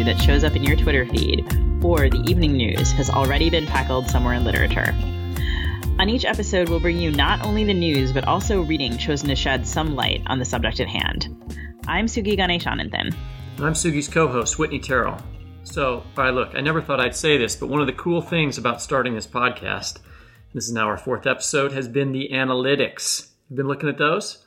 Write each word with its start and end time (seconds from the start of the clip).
Issue 0.00 0.04
that 0.04 0.22
shows 0.22 0.44
up 0.44 0.56
in 0.56 0.62
your 0.62 0.76
Twitter 0.76 1.04
feed 1.06 1.44
or 1.84 2.08
the 2.08 2.24
evening 2.26 2.52
news 2.52 2.90
has 2.92 3.10
already 3.10 3.50
been 3.50 3.66
tackled 3.66 4.08
somewhere 4.08 4.34
in 4.34 4.44
literature. 4.44 4.94
On 5.98 6.08
each 6.08 6.24
episode, 6.24 6.68
we'll 6.68 6.80
bring 6.80 6.98
you 6.98 7.10
not 7.10 7.44
only 7.44 7.64
the 7.64 7.74
news, 7.74 8.12
but 8.12 8.24
also 8.24 8.62
reading 8.62 8.96
chosen 8.96 9.28
to 9.28 9.36
shed 9.36 9.66
some 9.66 9.94
light 9.94 10.22
on 10.26 10.38
the 10.38 10.44
subject 10.44 10.80
at 10.80 10.88
hand. 10.88 11.28
I'm 11.86 12.06
Sugi 12.06 12.38
Ganeshananthan. 12.38 13.14
I'm 13.58 13.74
Sugi's 13.74 14.08
co 14.08 14.26
host, 14.28 14.58
Whitney 14.58 14.78
Terrell. 14.78 15.18
So, 15.64 15.96
all 15.96 16.04
right, 16.24 16.32
look, 16.32 16.54
I 16.54 16.62
never 16.62 16.80
thought 16.80 17.00
I'd 17.00 17.14
say 17.14 17.36
this, 17.36 17.54
but 17.56 17.68
one 17.68 17.82
of 17.82 17.86
the 17.86 17.92
cool 17.92 18.22
things 18.22 18.56
about 18.56 18.80
starting 18.80 19.14
this 19.14 19.26
podcast, 19.26 19.98
this 20.54 20.64
is 20.64 20.72
now 20.72 20.86
our 20.86 20.96
fourth 20.96 21.26
episode, 21.26 21.72
has 21.72 21.88
been 21.88 22.12
the 22.12 22.30
analytics. 22.32 23.28
You've 23.50 23.58
been 23.58 23.68
looking 23.68 23.90
at 23.90 23.98
those? 23.98 24.46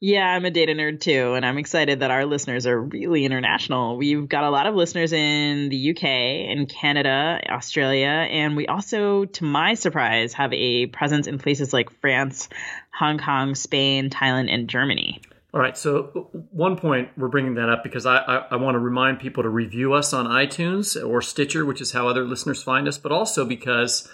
Yeah, 0.00 0.26
I'm 0.26 0.44
a 0.44 0.50
data 0.50 0.74
nerd 0.74 1.00
too, 1.00 1.32
and 1.34 1.46
I'm 1.46 1.56
excited 1.56 2.00
that 2.00 2.10
our 2.10 2.26
listeners 2.26 2.66
are 2.66 2.78
really 2.78 3.24
international. 3.24 3.96
We've 3.96 4.28
got 4.28 4.44
a 4.44 4.50
lot 4.50 4.66
of 4.66 4.74
listeners 4.74 5.10
in 5.14 5.70
the 5.70 5.90
UK, 5.90 6.04
in 6.04 6.66
Canada, 6.66 7.40
Australia, 7.48 8.08
and 8.08 8.56
we 8.56 8.66
also, 8.66 9.24
to 9.24 9.44
my 9.44 9.72
surprise, 9.72 10.34
have 10.34 10.52
a 10.52 10.86
presence 10.88 11.26
in 11.26 11.38
places 11.38 11.72
like 11.72 11.90
France, 12.02 12.50
Hong 12.92 13.18
Kong, 13.18 13.54
Spain, 13.54 14.10
Thailand, 14.10 14.52
and 14.52 14.68
Germany. 14.68 15.22
All 15.54 15.60
right, 15.60 15.78
so 15.78 16.10
uh, 16.14 16.38
one 16.50 16.76
point 16.76 17.08
we're 17.16 17.28
bringing 17.28 17.54
that 17.54 17.70
up 17.70 17.82
because 17.82 18.04
I, 18.04 18.18
I, 18.18 18.36
I 18.50 18.56
want 18.56 18.74
to 18.74 18.78
remind 18.78 19.18
people 19.18 19.44
to 19.44 19.48
review 19.48 19.94
us 19.94 20.12
on 20.12 20.26
iTunes 20.26 21.02
or 21.02 21.22
Stitcher, 21.22 21.64
which 21.64 21.80
is 21.80 21.92
how 21.92 22.06
other 22.06 22.24
listeners 22.26 22.62
find 22.62 22.86
us, 22.86 22.98
but 22.98 23.12
also 23.12 23.46
because 23.46 24.06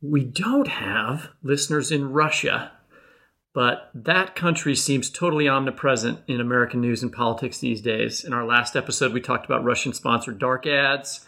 we 0.00 0.22
don't 0.22 0.68
have 0.68 1.30
listeners 1.42 1.90
in 1.90 2.12
Russia 2.12 2.70
but 3.54 3.90
that 3.94 4.34
country 4.34 4.74
seems 4.74 5.10
totally 5.10 5.48
omnipresent 5.48 6.20
in 6.26 6.40
American 6.40 6.80
news 6.80 7.02
and 7.02 7.12
politics 7.12 7.58
these 7.58 7.80
days. 7.80 8.24
In 8.24 8.32
our 8.32 8.46
last 8.46 8.76
episode, 8.76 9.12
we 9.12 9.20
talked 9.20 9.44
about 9.44 9.64
Russian 9.64 9.92
sponsored 9.92 10.38
dark 10.38 10.66
ads. 10.66 11.26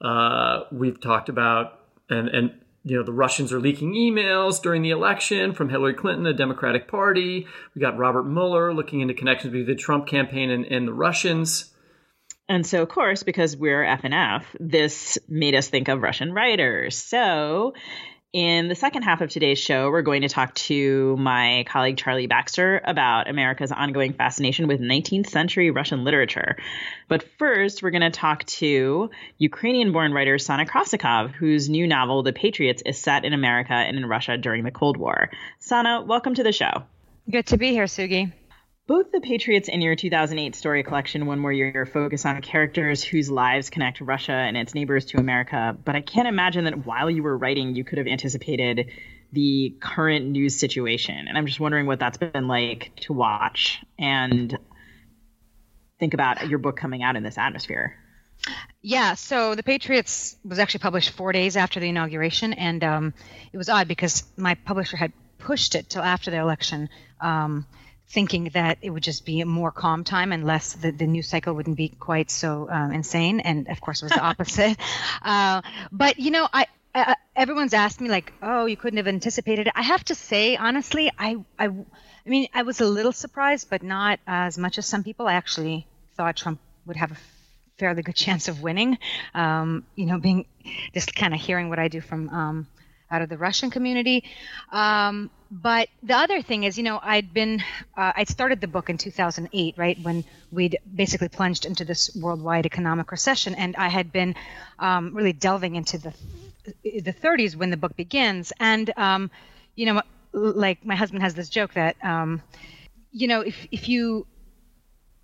Uh, 0.00 0.60
we've 0.70 1.00
talked 1.00 1.28
about, 1.28 1.80
and, 2.08 2.28
and 2.28 2.52
you 2.84 2.96
know, 2.96 3.02
the 3.02 3.12
Russians 3.12 3.52
are 3.52 3.58
leaking 3.58 3.94
emails 3.94 4.62
during 4.62 4.82
the 4.82 4.90
election 4.90 5.52
from 5.54 5.68
Hillary 5.68 5.94
Clinton, 5.94 6.22
the 6.22 6.32
Democratic 6.32 6.86
Party. 6.86 7.48
We 7.74 7.80
got 7.80 7.98
Robert 7.98 8.22
Mueller 8.22 8.72
looking 8.72 9.00
into 9.00 9.14
connections 9.14 9.52
between 9.52 9.66
the 9.66 9.74
Trump 9.74 10.06
campaign 10.06 10.50
and, 10.50 10.64
and 10.66 10.86
the 10.86 10.94
Russians. 10.94 11.72
And 12.48 12.64
so, 12.64 12.82
of 12.82 12.88
course, 12.88 13.24
because 13.24 13.56
we're 13.56 13.82
FNF, 13.82 14.44
this 14.60 15.18
made 15.28 15.56
us 15.56 15.68
think 15.68 15.88
of 15.88 16.00
Russian 16.00 16.32
writers. 16.32 16.96
So 16.96 17.74
in 18.32 18.68
the 18.68 18.74
second 18.74 19.02
half 19.02 19.20
of 19.20 19.30
today's 19.30 19.58
show, 19.58 19.90
we're 19.90 20.02
going 20.02 20.22
to 20.22 20.28
talk 20.28 20.54
to 20.54 21.16
my 21.16 21.64
colleague 21.68 21.96
Charlie 21.96 22.26
Baxter 22.26 22.82
about 22.84 23.28
America's 23.28 23.72
ongoing 23.72 24.12
fascination 24.12 24.66
with 24.68 24.80
19th 24.80 25.28
century 25.28 25.70
Russian 25.70 26.04
literature. 26.04 26.56
But 27.08 27.24
first, 27.38 27.82
we're 27.82 27.92
going 27.92 28.02
to 28.02 28.10
talk 28.10 28.44
to 28.44 29.10
Ukrainian 29.38 29.92
born 29.92 30.12
writer 30.12 30.38
Sana 30.38 30.66
Krasikov, 30.66 31.32
whose 31.32 31.68
new 31.68 31.86
novel, 31.86 32.22
The 32.22 32.32
Patriots, 32.32 32.82
is 32.84 32.98
set 32.98 33.24
in 33.24 33.32
America 33.32 33.72
and 33.72 33.96
in 33.96 34.06
Russia 34.06 34.36
during 34.36 34.64
the 34.64 34.70
Cold 34.70 34.96
War. 34.96 35.30
Sana, 35.58 36.02
welcome 36.06 36.34
to 36.34 36.42
the 36.42 36.52
show. 36.52 36.82
Good 37.30 37.46
to 37.46 37.56
be 37.56 37.70
here, 37.70 37.84
Sugi. 37.84 38.32
Both 38.86 39.10
the 39.10 39.20
Patriots 39.20 39.68
and 39.68 39.82
your 39.82 39.96
2008 39.96 40.54
story 40.54 40.84
collection, 40.84 41.26
one 41.26 41.42
where 41.42 41.52
you're 41.52 41.86
focused 41.86 42.24
on 42.24 42.40
characters 42.40 43.02
whose 43.02 43.28
lives 43.28 43.68
connect 43.68 44.00
Russia 44.00 44.32
and 44.32 44.56
its 44.56 44.74
neighbors 44.74 45.06
to 45.06 45.18
America, 45.18 45.76
but 45.84 45.96
I 45.96 46.02
can't 46.02 46.28
imagine 46.28 46.64
that 46.66 46.86
while 46.86 47.10
you 47.10 47.24
were 47.24 47.36
writing, 47.36 47.74
you 47.74 47.82
could 47.82 47.98
have 47.98 48.06
anticipated 48.06 48.92
the 49.32 49.76
current 49.80 50.26
news 50.26 50.56
situation. 50.56 51.26
And 51.26 51.36
I'm 51.36 51.46
just 51.46 51.58
wondering 51.58 51.86
what 51.86 51.98
that's 51.98 52.16
been 52.16 52.46
like 52.46 52.92
to 53.00 53.12
watch 53.12 53.82
and 53.98 54.56
think 55.98 56.14
about 56.14 56.48
your 56.48 56.60
book 56.60 56.76
coming 56.76 57.02
out 57.02 57.16
in 57.16 57.24
this 57.24 57.38
atmosphere. 57.38 57.96
Yeah, 58.82 59.14
so 59.14 59.56
the 59.56 59.64
Patriots 59.64 60.36
was 60.44 60.60
actually 60.60 60.80
published 60.80 61.10
four 61.10 61.32
days 61.32 61.56
after 61.56 61.80
the 61.80 61.88
inauguration, 61.88 62.52
and 62.52 62.84
um, 62.84 63.14
it 63.52 63.56
was 63.56 63.68
odd 63.68 63.88
because 63.88 64.22
my 64.36 64.54
publisher 64.54 64.96
had 64.96 65.12
pushed 65.38 65.74
it 65.74 65.88
till 65.88 66.02
after 66.02 66.30
the 66.30 66.36
election. 66.36 66.88
Um, 67.20 67.66
thinking 68.08 68.50
that 68.54 68.78
it 68.82 68.90
would 68.90 69.02
just 69.02 69.24
be 69.24 69.40
a 69.40 69.46
more 69.46 69.72
calm 69.72 70.04
time 70.04 70.32
and 70.32 70.44
less 70.44 70.74
the, 70.74 70.90
the 70.92 71.06
news 71.06 71.28
cycle 71.28 71.54
wouldn't 71.54 71.76
be 71.76 71.88
quite 71.88 72.30
so 72.30 72.68
um, 72.70 72.92
insane. 72.92 73.40
And 73.40 73.68
of 73.68 73.80
course 73.80 74.02
it 74.02 74.06
was 74.06 74.12
the 74.12 74.20
opposite. 74.32 74.76
Uh, 75.22 75.62
but 75.90 76.18
you 76.18 76.30
know 76.30 76.48
I, 76.52 76.66
I, 76.94 77.16
everyone's 77.34 77.74
asked 77.74 78.00
me 78.00 78.08
like 78.08 78.32
oh 78.42 78.66
you 78.66 78.76
couldn't 78.76 78.98
have 78.98 79.08
anticipated 79.08 79.66
it. 79.66 79.72
I 79.74 79.82
have 79.82 80.04
to 80.04 80.14
say 80.14 80.56
honestly 80.56 81.10
i 81.18 81.36
i, 81.58 81.66
I 81.66 82.28
mean 82.28 82.48
i 82.54 82.62
was 82.62 82.80
a 82.80 82.86
little 82.86 83.12
surprised 83.12 83.68
but 83.70 83.82
not 83.82 84.20
as 84.26 84.56
much 84.56 84.78
as 84.78 84.86
some 84.86 85.02
people. 85.02 85.26
I 85.26 85.34
actually 85.34 85.86
thought 86.16 86.36
trump 86.36 86.60
would 86.86 86.96
have 86.96 87.12
a 87.12 87.16
fairly 87.78 88.02
good 88.02 88.16
chance 88.24 88.46
of 88.46 88.62
winning. 88.62 88.98
Um, 89.34 89.84
you 89.96 90.06
know 90.06 90.18
being 90.18 90.46
just 90.94 91.14
kind 91.14 91.34
of 91.34 91.40
hearing 91.40 91.68
what 91.68 91.78
i 91.78 91.88
do 91.88 92.00
from 92.00 92.28
um, 92.30 92.66
out 93.10 93.22
of 93.22 93.28
the 93.28 93.36
Russian 93.36 93.70
community. 93.70 94.24
Um, 94.72 95.30
but 95.50 95.88
the 96.02 96.14
other 96.14 96.42
thing 96.42 96.64
is, 96.64 96.76
you 96.76 96.82
know, 96.82 96.98
I'd 97.00 97.32
been, 97.32 97.62
uh, 97.96 98.12
I'd 98.16 98.28
started 98.28 98.60
the 98.60 98.66
book 98.66 98.90
in 98.90 98.98
2008, 98.98 99.74
right, 99.78 99.98
when 100.02 100.24
we'd 100.50 100.78
basically 100.92 101.28
plunged 101.28 101.64
into 101.64 101.84
this 101.84 102.16
worldwide 102.16 102.66
economic 102.66 103.12
recession, 103.12 103.54
and 103.54 103.76
I 103.76 103.88
had 103.88 104.12
been 104.12 104.34
um, 104.78 105.14
really 105.14 105.32
delving 105.32 105.76
into 105.76 105.98
the 105.98 106.12
the 106.82 107.12
30s 107.12 107.54
when 107.54 107.70
the 107.70 107.76
book 107.76 107.94
begins, 107.96 108.52
and 108.58 108.92
um, 108.96 109.30
you 109.76 109.86
know, 109.86 110.02
like 110.32 110.84
my 110.84 110.96
husband 110.96 111.22
has 111.22 111.34
this 111.34 111.48
joke 111.48 111.74
that, 111.74 111.96
um, 112.04 112.42
you 113.12 113.28
know, 113.28 113.40
if 113.40 113.68
if 113.70 113.88
you 113.88 114.26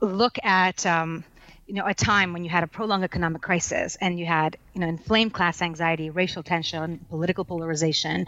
look 0.00 0.38
at 0.44 0.86
um, 0.86 1.24
you 1.72 1.78
know 1.78 1.86
a 1.86 1.94
time 1.94 2.34
when 2.34 2.44
you 2.44 2.50
had 2.50 2.62
a 2.62 2.66
prolonged 2.66 3.02
economic 3.02 3.40
crisis 3.40 3.96
and 3.98 4.20
you 4.20 4.26
had 4.26 4.58
you 4.74 4.80
know 4.82 4.86
inflamed 4.86 5.32
class 5.32 5.62
anxiety 5.62 6.10
racial 6.10 6.42
tension 6.42 7.00
political 7.08 7.46
polarization 7.46 8.26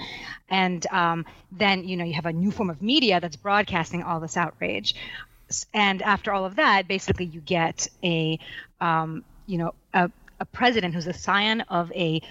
and 0.49 0.87
um, 0.87 1.26
then 1.52 1.87
you 1.87 1.99
know 1.99 2.05
you 2.05 2.14
have 2.14 2.25
a 2.25 2.32
new 2.32 2.50
form 2.50 2.70
of 2.70 2.81
media 2.81 3.20
that's 3.20 3.37
broadcasting 3.37 4.02
all 4.02 4.19
this 4.19 4.38
outrage. 4.38 4.94
And 5.75 6.00
after 6.00 6.32
all 6.32 6.46
of 6.46 6.56
that 6.56 6.88
basically 6.88 7.26
you 7.26 7.43
get 7.43 7.87
a 8.02 8.38
um, 8.81 9.23
you 9.47 9.58
know 9.58 9.75
a, 9.93 10.11
a 10.40 10.47
president 10.47 10.94
who's 10.94 11.06
a 11.06 11.12
scion 11.12 11.61
of 11.62 11.93
a 11.93 12.23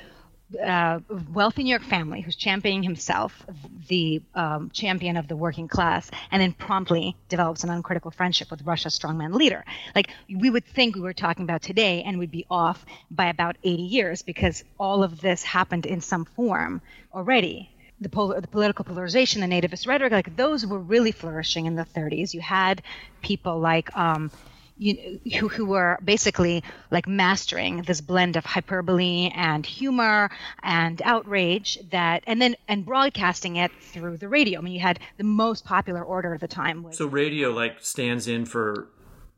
uh, 0.55 0.99
wealthy 1.33 1.63
New 1.63 1.69
York 1.69 1.83
family 1.83 2.21
who's 2.21 2.35
championing 2.35 2.83
himself, 2.83 3.43
the 3.87 4.21
um, 4.35 4.69
champion 4.71 5.17
of 5.17 5.27
the 5.27 5.35
working 5.35 5.67
class, 5.67 6.09
and 6.31 6.41
then 6.41 6.53
promptly 6.53 7.15
develops 7.29 7.63
an 7.63 7.69
uncritical 7.69 8.11
friendship 8.11 8.51
with 8.51 8.61
Russia's 8.63 8.97
strongman 8.97 9.33
leader. 9.33 9.65
Like 9.95 10.09
we 10.29 10.49
would 10.49 10.65
think 10.65 10.95
we 10.95 11.01
were 11.01 11.13
talking 11.13 11.43
about 11.43 11.61
today, 11.61 12.03
and 12.03 12.19
we'd 12.19 12.31
be 12.31 12.45
off 12.49 12.85
by 13.09 13.27
about 13.27 13.57
80 13.63 13.83
years 13.83 14.21
because 14.21 14.63
all 14.79 15.03
of 15.03 15.21
this 15.21 15.43
happened 15.43 15.85
in 15.85 16.01
some 16.01 16.25
form 16.25 16.81
already. 17.13 17.69
The, 18.01 18.09
pol- 18.09 18.39
the 18.39 18.47
political 18.47 18.83
polarization, 18.83 19.39
the 19.41 19.47
nativist 19.47 19.87
rhetoric, 19.87 20.11
like 20.11 20.35
those 20.35 20.65
were 20.65 20.79
really 20.79 21.11
flourishing 21.11 21.67
in 21.67 21.75
the 21.75 21.85
30s. 21.85 22.33
You 22.33 22.41
had 22.41 22.81
people 23.21 23.59
like 23.59 23.95
um, 23.95 24.29
you, 24.77 25.19
who, 25.39 25.47
who 25.47 25.65
were 25.65 25.99
basically 26.03 26.63
like 26.89 27.07
mastering 27.07 27.83
this 27.83 28.01
blend 28.01 28.35
of 28.35 28.45
hyperbole 28.45 29.31
and 29.35 29.65
humor 29.65 30.31
and 30.63 31.01
outrage 31.03 31.77
that 31.91 32.23
and 32.25 32.41
then 32.41 32.55
and 32.67 32.85
broadcasting 32.85 33.57
it 33.57 33.71
through 33.81 34.17
the 34.17 34.27
radio. 34.27 34.59
I 34.59 34.63
mean 34.63 34.73
you 34.73 34.79
had 34.79 34.99
the 35.17 35.23
most 35.23 35.63
popular 35.65 36.03
order 36.03 36.33
at 36.33 36.41
the 36.41 36.47
time 36.47 36.83
was 36.83 36.97
so 36.97 37.05
radio 37.05 37.49
like 37.51 37.77
stands 37.81 38.27
in 38.27 38.45
for 38.45 38.87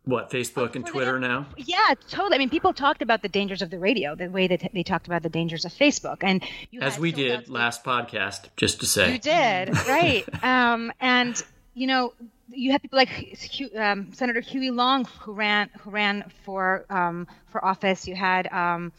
what 0.06 0.30
facebook 0.30 0.76
and 0.76 0.86
twitter 0.86 1.20
now? 1.20 1.48
Yeah 1.58 1.96
totally. 2.10 2.36
I 2.36 2.38
mean 2.38 2.50
people 2.50 2.74
talked 2.74 3.02
about 3.02 3.22
the 3.22 3.30
dangers 3.30 3.62
of 3.62 3.70
the 3.70 3.80
radio 3.80 4.16
the 4.16 4.30
way 4.30 4.48
that 4.48 4.70
they 4.74 4.84
talked 4.84 5.08
about 5.08 5.22
the 5.24 5.30
dangers 5.30 5.66
of 5.66 5.74
facebook 5.74 6.18
and 6.22 6.44
as 6.80 6.98
we 6.98 7.12
did 7.12 7.50
last 7.50 7.84
podcast 7.84 8.48
just 8.56 8.80
to 8.80 8.86
say. 8.86 9.14
You 9.14 9.20
did 9.20 9.70
right. 9.88 10.26
Um, 10.46 10.94
and 11.00 11.42
you 11.74 11.88
know 11.88 12.14
you 12.50 12.71
had 12.71 12.81
people 12.81 12.97
like 12.97 13.38
um, 13.77 14.13
Senator 14.13 14.39
Huey 14.39 14.71
Long 14.71 15.06
who 15.21 15.33
ran 15.33 15.69
who 15.80 15.89
ran 15.89 16.31
for 16.44 16.86
um, 16.89 17.27
for 17.47 17.63
office. 17.63 18.07
You 18.07 18.15
had 18.15 18.47
um, 18.47 18.92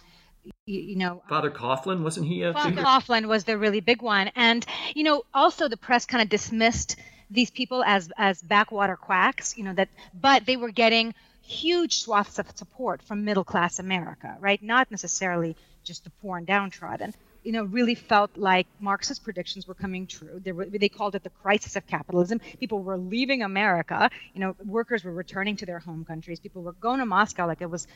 you, 0.66 0.80
you, 0.80 0.96
know 0.96 1.22
Father 1.28 1.50
Coughlin 1.50 2.02
wasn't 2.02 2.26
he? 2.26 2.42
A 2.42 2.52
Father? 2.52 2.82
Coughlin 2.82 3.26
was 3.26 3.44
the 3.44 3.58
really 3.58 3.80
big 3.80 4.02
one, 4.02 4.30
and 4.34 4.64
you 4.94 5.04
know 5.04 5.24
also 5.32 5.68
the 5.68 5.76
press 5.76 6.06
kind 6.06 6.22
of 6.22 6.28
dismissed 6.28 6.96
these 7.30 7.50
people 7.50 7.82
as 7.84 8.10
as 8.16 8.42
backwater 8.42 8.96
quacks. 8.96 9.56
You 9.56 9.64
know 9.64 9.74
that, 9.74 9.88
but 10.14 10.46
they 10.46 10.56
were 10.56 10.70
getting 10.70 11.14
huge 11.42 11.98
swaths 11.98 12.38
of 12.38 12.46
support 12.56 13.02
from 13.02 13.24
middle 13.24 13.44
class 13.44 13.78
America, 13.78 14.36
right? 14.40 14.62
Not 14.62 14.90
necessarily 14.90 15.56
just 15.84 16.04
the 16.04 16.10
poor 16.10 16.38
and 16.38 16.46
downtrodden 16.46 17.14
you 17.46 17.52
know, 17.52 17.62
really 17.62 17.94
felt 17.94 18.36
like 18.36 18.66
Marxist 18.80 19.22
predictions 19.22 19.68
were 19.68 19.74
coming 19.74 20.08
true. 20.08 20.40
They, 20.42 20.50
were, 20.50 20.64
they 20.64 20.88
called 20.88 21.14
it 21.14 21.22
the 21.22 21.30
crisis 21.30 21.76
of 21.76 21.86
capitalism. 21.86 22.40
People 22.58 22.82
were 22.82 22.98
leaving 22.98 23.42
America. 23.44 24.10
You 24.34 24.40
know, 24.40 24.56
workers 24.64 25.04
were 25.04 25.12
returning 25.12 25.56
to 25.58 25.66
their 25.66 25.78
home 25.78 26.04
countries. 26.04 26.40
People 26.40 26.62
were 26.64 26.72
going 26.72 26.98
to 26.98 27.06
Moscow 27.06 27.46
like 27.46 27.60
it 27.62 27.70
was, 27.70 27.86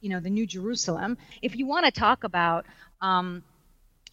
you 0.00 0.10
know, 0.10 0.20
the 0.20 0.30
new 0.30 0.46
Jerusalem. 0.46 1.18
If 1.42 1.56
you 1.56 1.66
want 1.66 1.86
to 1.86 1.90
talk 1.90 2.22
about 2.22 2.66
um, 3.00 3.42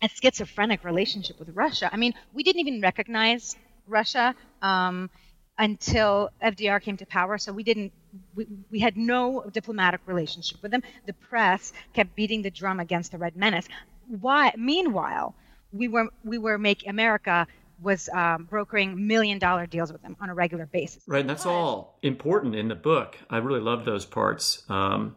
a 0.01 0.09
schizophrenic 0.09 0.83
relationship 0.83 1.37
with 1.37 1.49
Russia, 1.49 1.91
I 1.93 1.97
mean, 1.97 2.15
we 2.33 2.41
didn't 2.41 2.61
even 2.61 2.81
recognize 2.81 3.55
Russia 3.85 4.33
um, 4.63 5.11
until 5.59 6.31
FDR 6.43 6.81
came 6.81 6.97
to 6.97 7.05
power. 7.05 7.37
So 7.37 7.53
we 7.53 7.61
didn't. 7.61 7.93
We, 8.33 8.47
we 8.71 8.79
had 8.79 8.97
no 8.97 9.45
diplomatic 9.53 10.01
relationship 10.07 10.63
with 10.63 10.71
them. 10.71 10.81
The 11.05 11.13
press 11.13 11.71
kept 11.93 12.15
beating 12.15 12.41
the 12.41 12.49
drum 12.49 12.79
against 12.79 13.11
the 13.11 13.19
Red 13.19 13.35
Menace 13.35 13.67
why 14.07 14.53
meanwhile 14.57 15.35
we 15.71 15.87
were 15.87 16.09
we 16.23 16.37
were 16.37 16.57
making 16.57 16.89
america 16.89 17.47
was 17.81 18.09
um, 18.09 18.45
brokering 18.45 19.07
million 19.07 19.37
dollar 19.39 19.65
deals 19.65 19.91
with 19.91 20.01
them 20.01 20.15
on 20.19 20.29
a 20.29 20.33
regular 20.33 20.65
basis. 20.65 21.03
Right 21.07 21.21
and 21.21 21.29
that's 21.29 21.45
all 21.45 21.99
important 22.01 22.55
in 22.55 22.69
the 22.69 22.75
book. 22.75 23.17
I 23.29 23.37
really 23.37 23.59
love 23.59 23.85
those 23.85 24.05
parts 24.05 24.63
um, 24.69 25.15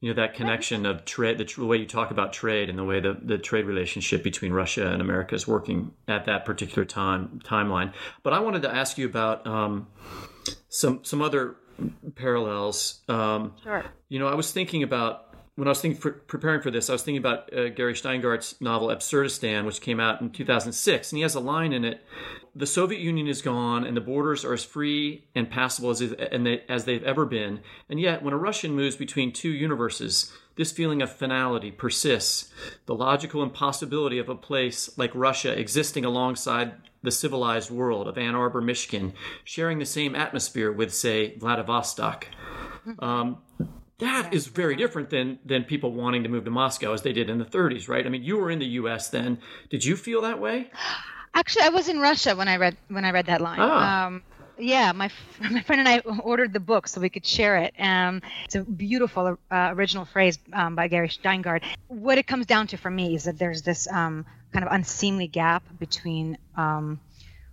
you 0.00 0.10
know 0.12 0.22
that 0.22 0.34
connection 0.34 0.84
of 0.86 1.04
trade 1.04 1.38
the, 1.38 1.44
the, 1.44 1.64
way 1.64 1.78
you 1.78 1.86
talk 1.86 2.10
about 2.10 2.32
trade 2.32 2.68
and 2.68 2.78
the 2.78 2.84
way 2.84 3.00
the, 3.00 3.16
the 3.22 3.38
trade 3.38 3.64
relationship 3.64 4.22
between 4.22 4.52
russia 4.52 4.86
and 4.88 5.00
america 5.00 5.34
is 5.34 5.48
working 5.48 5.92
at 6.06 6.26
that 6.26 6.44
particular 6.44 6.84
time 6.84 7.40
timeline. 7.44 7.92
But 8.22 8.32
i 8.32 8.40
wanted 8.40 8.62
to 8.62 8.74
ask 8.74 8.98
you 8.98 9.06
about 9.06 9.46
um, 9.46 9.88
some 10.68 11.02
some 11.02 11.22
other 11.22 11.56
parallels. 12.14 13.02
Um, 13.08 13.54
sure. 13.62 13.84
you 14.08 14.18
know 14.18 14.28
i 14.28 14.34
was 14.34 14.52
thinking 14.52 14.82
about 14.82 15.25
when 15.56 15.66
I 15.66 15.70
was 15.70 15.80
thinking, 15.80 16.12
preparing 16.26 16.60
for 16.60 16.70
this, 16.70 16.90
I 16.90 16.92
was 16.92 17.02
thinking 17.02 17.20
about 17.20 17.52
uh, 17.52 17.70
Gary 17.70 17.94
Shteyngart's 17.94 18.60
novel 18.60 18.90
Absurdistan, 18.90 19.64
which 19.64 19.80
came 19.80 19.98
out 19.98 20.20
in 20.20 20.30
2006, 20.30 21.10
and 21.10 21.16
he 21.16 21.22
has 21.22 21.34
a 21.34 21.40
line 21.40 21.72
in 21.72 21.82
it: 21.82 22.02
"The 22.54 22.66
Soviet 22.66 23.00
Union 23.00 23.26
is 23.26 23.40
gone, 23.40 23.82
and 23.84 23.96
the 23.96 24.02
borders 24.02 24.44
are 24.44 24.52
as 24.52 24.64
free 24.64 25.24
and 25.34 25.50
passable 25.50 25.90
as 25.90 26.00
they, 26.00 26.62
as 26.68 26.84
they've 26.84 27.02
ever 27.02 27.24
been. 27.24 27.60
And 27.88 27.98
yet, 27.98 28.22
when 28.22 28.34
a 28.34 28.38
Russian 28.38 28.72
moves 28.72 28.96
between 28.96 29.32
two 29.32 29.48
universes, 29.48 30.30
this 30.56 30.72
feeling 30.72 31.00
of 31.00 31.10
finality 31.10 31.70
persists. 31.70 32.52
The 32.84 32.94
logical 32.94 33.42
impossibility 33.42 34.18
of 34.18 34.28
a 34.28 34.34
place 34.34 34.96
like 34.98 35.10
Russia 35.14 35.58
existing 35.58 36.04
alongside 36.04 36.74
the 37.02 37.10
civilized 37.10 37.70
world 37.70 38.08
of 38.08 38.18
Ann 38.18 38.34
Arbor, 38.34 38.60
Michigan, 38.60 39.14
sharing 39.44 39.78
the 39.78 39.86
same 39.86 40.14
atmosphere 40.14 40.70
with, 40.70 40.92
say, 40.92 41.34
Vladivostok." 41.38 42.28
Um, 42.98 43.38
that 43.98 44.34
is 44.34 44.46
very 44.46 44.76
different 44.76 45.10
than 45.10 45.38
than 45.44 45.64
people 45.64 45.92
wanting 45.92 46.22
to 46.22 46.28
move 46.28 46.44
to 46.44 46.50
Moscow 46.50 46.92
as 46.92 47.02
they 47.02 47.12
did 47.12 47.30
in 47.30 47.38
the 47.38 47.44
30s, 47.44 47.88
right? 47.88 48.04
I 48.04 48.08
mean, 48.08 48.22
you 48.22 48.36
were 48.36 48.50
in 48.50 48.58
the 48.58 48.66
U.S. 48.80 49.08
then. 49.08 49.38
Did 49.70 49.84
you 49.84 49.96
feel 49.96 50.20
that 50.22 50.40
way? 50.40 50.70
Actually, 51.34 51.64
I 51.64 51.68
was 51.70 51.88
in 51.88 52.00
Russia 52.00 52.36
when 52.36 52.48
I 52.48 52.56
read 52.56 52.76
when 52.88 53.04
I 53.04 53.10
read 53.10 53.26
that 53.26 53.40
line. 53.40 53.58
Ah. 53.60 54.06
Um, 54.06 54.22
yeah, 54.58 54.92
my 54.92 55.10
my 55.50 55.62
friend 55.62 55.80
and 55.80 55.88
I 55.88 55.98
ordered 56.20 56.52
the 56.52 56.60
book 56.60 56.88
so 56.88 57.00
we 57.00 57.08
could 57.08 57.26
share 57.26 57.56
it. 57.56 57.74
Um, 57.78 58.22
it's 58.44 58.54
a 58.54 58.62
beautiful 58.62 59.38
uh, 59.50 59.70
original 59.72 60.04
phrase 60.04 60.38
um, 60.52 60.74
by 60.74 60.88
Gary 60.88 61.08
Shteyngart. 61.08 61.62
What 61.88 62.18
it 62.18 62.26
comes 62.26 62.46
down 62.46 62.66
to 62.68 62.76
for 62.76 62.90
me 62.90 63.14
is 63.14 63.24
that 63.24 63.38
there's 63.38 63.62
this 63.62 63.88
um, 63.90 64.26
kind 64.52 64.64
of 64.64 64.72
unseemly 64.72 65.26
gap 65.26 65.62
between 65.78 66.38
um, 66.56 67.00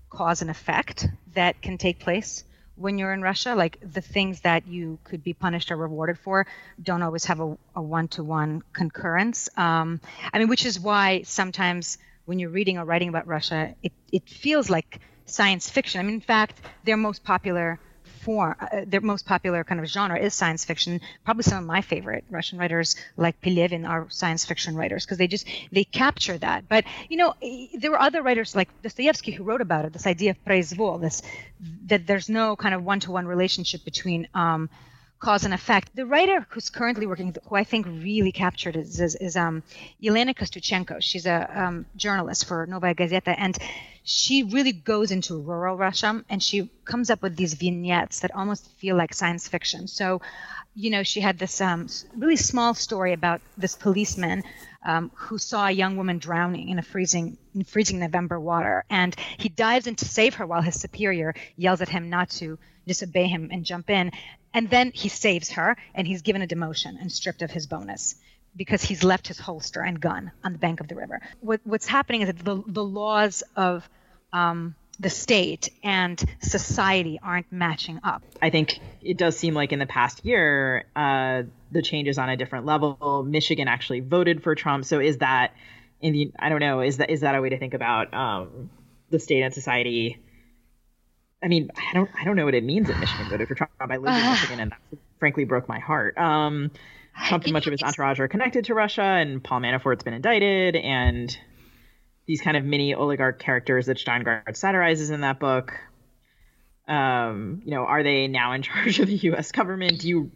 cause 0.09 0.41
and 0.41 0.51
effect 0.51 1.07
that 1.33 1.61
can 1.61 1.77
take 1.77 1.99
place 1.99 2.43
when 2.83 2.97
you're 2.97 3.13
in 3.13 3.21
Russia. 3.21 3.55
Like 3.55 3.79
the 3.81 4.01
things 4.01 4.41
that 4.41 4.67
you 4.67 4.99
could 5.05 5.23
be 5.23 5.33
punished 5.33 5.71
or 5.71 5.77
rewarded 5.77 6.19
for 6.19 6.45
don't 6.81 7.01
always 7.01 7.25
have 7.25 7.39
a 7.39 7.81
one 7.81 8.09
to 8.09 8.23
one 8.23 8.61
concurrence. 8.73 9.49
Um, 9.57 10.01
I 10.33 10.39
mean, 10.39 10.49
which 10.49 10.65
is 10.65 10.79
why 10.79 11.21
sometimes 11.23 11.97
when 12.25 12.39
you're 12.39 12.49
reading 12.49 12.77
or 12.77 12.85
writing 12.85 13.09
about 13.09 13.25
Russia, 13.25 13.73
it, 13.81 13.93
it 14.11 14.27
feels 14.27 14.69
like 14.69 14.99
science 15.25 15.69
fiction. 15.69 16.01
I 16.01 16.03
mean, 16.03 16.15
in 16.15 16.21
fact, 16.21 16.59
their 16.83 16.97
most 16.97 17.23
popular 17.23 17.79
form, 18.23 18.55
uh, 18.59 18.65
uh 18.65 18.85
their 18.87 19.01
most 19.01 19.25
popular 19.25 19.63
kind 19.63 19.79
of 19.81 19.87
genre 19.87 20.17
is 20.17 20.33
science 20.33 20.65
fiction. 20.65 21.01
Probably 21.25 21.43
some 21.43 21.59
of 21.59 21.65
my 21.65 21.81
favorite 21.81 22.23
Russian 22.29 22.59
writers 22.59 22.95
like 23.17 23.41
Pelevin 23.41 23.87
are 23.87 24.07
science 24.09 24.45
fiction 24.45 24.75
writers 24.75 25.05
because 25.05 25.17
they 25.17 25.27
just 25.27 25.47
they 25.71 25.83
capture 25.83 26.37
that. 26.37 26.67
But 26.67 26.85
you 27.09 27.17
know, 27.17 27.33
there 27.79 27.91
were 27.91 28.01
other 28.01 28.21
writers 28.21 28.55
like 28.55 28.69
Dostoevsky 28.81 29.31
who 29.31 29.43
wrote 29.43 29.61
about 29.61 29.85
it. 29.85 29.93
This 29.93 30.07
idea 30.07 30.31
of 30.31 30.43
proizvol, 30.45 31.01
this 31.01 31.21
that 31.85 32.07
there's 32.07 32.29
no 32.29 32.55
kind 32.55 32.75
of 32.75 32.83
one-to-one 32.83 33.27
relationship 33.27 33.83
between 33.85 34.27
um, 34.33 34.69
cause 35.23 35.45
and 35.45 35.53
effect. 35.53 35.95
The 35.95 36.05
writer 36.05 36.45
who's 36.49 36.69
currently 36.69 37.05
working, 37.07 37.33
who 37.47 37.55
I 37.55 37.63
think 37.63 37.85
really 37.87 38.33
captured 38.33 38.75
is, 38.75 38.99
is, 38.99 39.15
is 39.15 39.37
um, 39.37 39.63
Yelena 40.01 40.35
Kostyuchenko. 40.35 40.97
She's 40.99 41.25
a 41.25 41.39
um, 41.63 41.85
journalist 41.95 42.45
for 42.45 42.65
Novaya 42.65 42.93
Gazeta, 42.93 43.33
and 43.37 43.57
she 44.03 44.43
really 44.43 44.73
goes 44.73 45.11
into 45.11 45.39
rural 45.39 45.77
Russia 45.77 46.21
and 46.29 46.43
she 46.43 46.69
comes 46.83 47.09
up 47.09 47.21
with 47.21 47.37
these 47.37 47.53
vignettes 47.53 48.19
that 48.19 48.35
almost 48.35 48.69
feel 48.79 48.97
like 48.97 49.13
science 49.13 49.47
fiction. 49.47 49.87
So, 49.87 50.21
you 50.75 50.89
know, 50.89 51.03
she 51.03 51.21
had 51.21 51.39
this 51.39 51.61
um, 51.61 51.87
really 52.17 52.35
small 52.35 52.73
story 52.73 53.13
about 53.13 53.39
this 53.57 53.75
policeman 53.77 54.43
um, 54.85 55.09
who 55.15 55.37
saw 55.37 55.67
a 55.67 55.71
young 55.71 55.95
woman 55.95 56.17
drowning 56.17 56.67
in 56.67 56.79
a 56.79 56.81
freezing 56.81 57.37
in 57.55 57.63
freezing 57.63 57.99
November 57.99 58.37
water, 58.41 58.83
and 58.89 59.15
he 59.37 59.47
dives 59.47 59.87
in 59.87 59.95
to 59.95 60.05
save 60.05 60.33
her 60.35 60.45
while 60.45 60.61
his 60.61 60.77
superior 60.77 61.33
yells 61.55 61.79
at 61.79 61.87
him 61.87 62.09
not 62.09 62.29
to 62.41 62.59
disobey 62.87 63.27
him 63.27 63.49
and 63.51 63.65
jump 63.65 63.89
in. 63.89 64.11
And 64.53 64.69
then 64.69 64.91
he 64.93 65.09
saves 65.09 65.51
her, 65.51 65.77
and 65.95 66.07
he's 66.07 66.21
given 66.21 66.41
a 66.41 66.47
demotion 66.47 66.99
and 66.99 67.11
stripped 67.11 67.41
of 67.41 67.51
his 67.51 67.67
bonus 67.67 68.15
because 68.55 68.83
he's 68.83 69.03
left 69.03 69.27
his 69.27 69.39
holster 69.39 69.81
and 69.81 69.99
gun 69.99 70.31
on 70.43 70.53
the 70.53 70.59
bank 70.59 70.79
of 70.79 70.87
the 70.87 70.95
river. 70.95 71.21
What, 71.39 71.61
what's 71.63 71.87
happening 71.87 72.21
is 72.21 72.27
that 72.27 72.39
the, 72.39 72.63
the 72.67 72.83
laws 72.83 73.43
of 73.55 73.87
um, 74.31 74.75
the 74.99 75.09
state 75.09 75.69
and 75.83 76.23
society 76.41 77.19
aren't 77.21 77.51
matching 77.51 77.99
up. 78.03 78.21
I 78.41 78.51
think 78.51 78.79
it 79.01 79.17
does 79.17 79.37
seem 79.37 79.55
like 79.55 79.71
in 79.71 79.79
the 79.79 79.87
past 79.87 80.23
year, 80.23 80.85
uh, 80.95 81.43
the 81.71 81.81
change 81.81 82.07
is 82.07 82.19
on 82.19 82.29
a 82.29 82.37
different 82.37 82.65
level. 82.65 83.25
Michigan 83.27 83.67
actually 83.67 84.01
voted 84.01 84.43
for 84.43 84.53
Trump. 84.53 84.85
So 84.85 84.99
is 84.99 85.17
that 85.17 85.55
in 85.99 86.13
the, 86.13 86.31
I 86.37 86.49
don't 86.49 86.59
know, 86.59 86.81
is 86.81 86.97
that, 86.97 87.09
is 87.09 87.21
that 87.21 87.33
a 87.33 87.41
way 87.41 87.49
to 87.49 87.57
think 87.57 87.73
about 87.73 88.13
um, 88.13 88.69
the 89.09 89.19
state 89.19 89.41
and 89.41 89.53
society 89.53 90.22
I 91.43 91.47
mean, 91.47 91.69
I 91.75 91.93
don't 91.93 92.09
I 92.19 92.23
don't 92.23 92.35
know 92.35 92.45
what 92.45 92.55
it 92.55 92.63
means 92.63 92.87
that 92.87 92.99
Michigan 92.99 93.27
voted 93.29 93.47
for 93.47 93.55
Trump. 93.55 93.71
I 93.79 93.97
live 93.97 94.15
in 94.15 94.31
Michigan, 94.31 94.59
and 94.61 94.71
that's 94.71 95.01
frankly 95.19 95.43
broke 95.43 95.67
my 95.67 95.79
heart. 95.79 96.17
Um, 96.17 96.71
Trump 97.27 97.43
and 97.43 97.53
much 97.53 97.67
of 97.67 97.71
his 97.71 97.83
entourage 97.83 98.19
are 98.19 98.27
connected 98.27 98.65
to 98.65 98.73
Russia, 98.73 99.03
and 99.03 99.43
Paul 99.43 99.59
Manafort's 99.59 100.03
been 100.03 100.13
indicted, 100.13 100.75
and 100.75 101.37
these 102.25 102.41
kind 102.41 102.55
of 102.55 102.63
mini 102.63 102.95
oligarch 102.95 103.39
characters 103.39 103.87
that 103.87 103.97
Shteyngart 103.97 104.55
satirizes 104.55 105.09
in 105.09 105.21
that 105.21 105.39
book. 105.39 105.73
Um, 106.87 107.61
you 107.65 107.71
know, 107.71 107.85
are 107.85 108.03
they 108.03 108.27
now 108.27 108.53
in 108.53 108.61
charge 108.63 108.99
of 108.99 109.07
the 109.07 109.15
U.S. 109.15 109.51
government? 109.51 109.99
Do 109.99 110.07
you 110.07 110.31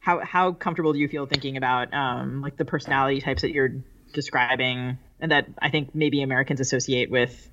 how 0.00 0.20
how 0.24 0.52
comfortable 0.52 0.94
do 0.94 0.98
you 0.98 1.08
feel 1.08 1.26
thinking 1.26 1.56
about 1.56 1.92
um, 1.92 2.40
like 2.40 2.56
the 2.56 2.64
personality 2.64 3.20
types 3.20 3.42
that 3.42 3.52
you're 3.52 3.82
describing, 4.14 4.98
and 5.20 5.32
that 5.32 5.48
I 5.60 5.70
think 5.70 5.94
maybe 5.94 6.22
Americans 6.22 6.60
associate 6.60 7.10
with 7.10 7.50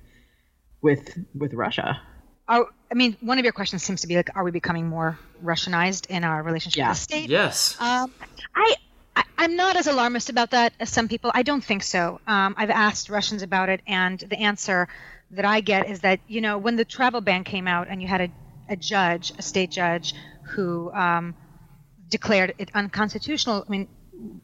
with 0.80 1.18
with 1.34 1.52
Russia? 1.52 2.00
Oh, 2.48 2.68
I 2.90 2.94
mean, 2.94 3.16
one 3.20 3.38
of 3.38 3.44
your 3.44 3.52
questions 3.52 3.82
seems 3.82 4.02
to 4.02 4.06
be 4.06 4.16
like, 4.16 4.30
are 4.34 4.44
we 4.44 4.50
becoming 4.50 4.86
more 4.86 5.18
Russianized 5.42 6.06
in 6.10 6.24
our 6.24 6.42
relationship 6.42 6.78
Yeah. 6.78 6.90
with 6.90 6.98
the 6.98 7.02
state? 7.02 7.30
Yes. 7.30 7.76
Um, 7.80 8.12
I, 8.54 8.74
I 9.16 9.24
I'm 9.38 9.56
not 9.56 9.76
as 9.76 9.86
alarmist 9.86 10.28
about 10.30 10.50
that 10.50 10.74
as 10.78 10.90
some 10.90 11.08
people. 11.08 11.30
I 11.34 11.42
don't 11.42 11.64
think 11.64 11.82
so. 11.82 12.20
Um, 12.26 12.54
I've 12.58 12.70
asked 12.70 13.08
Russians 13.08 13.42
about 13.42 13.68
it, 13.68 13.80
and 13.86 14.18
the 14.18 14.38
answer 14.38 14.88
that 15.30 15.44
I 15.44 15.60
get 15.60 15.88
is 15.88 16.00
that 16.00 16.20
you 16.28 16.40
know 16.40 16.58
when 16.58 16.76
the 16.76 16.84
travel 16.84 17.20
ban 17.20 17.44
came 17.44 17.66
out, 17.66 17.88
and 17.88 18.02
you 18.02 18.08
had 18.08 18.20
a, 18.20 18.28
a 18.68 18.76
judge, 18.76 19.32
a 19.38 19.42
state 19.42 19.70
judge, 19.70 20.14
who 20.42 20.92
um, 20.92 21.34
declared 22.10 22.54
it 22.58 22.70
unconstitutional. 22.74 23.64
I 23.66 23.70
mean, 23.70 23.88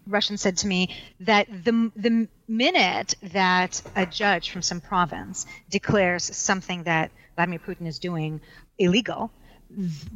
Russian 0.06 0.38
said 0.38 0.56
to 0.58 0.66
me 0.66 0.96
that 1.20 1.46
the 1.48 1.92
the 1.94 2.28
minute 2.48 3.14
that 3.22 3.82
a 3.94 4.06
judge 4.06 4.50
from 4.50 4.62
some 4.62 4.80
province 4.80 5.46
declares 5.68 6.24
something 6.36 6.84
that 6.84 7.10
Vladimir 7.36 7.58
Putin 7.58 7.86
is 7.86 7.98
doing 7.98 8.40
illegal, 8.78 9.30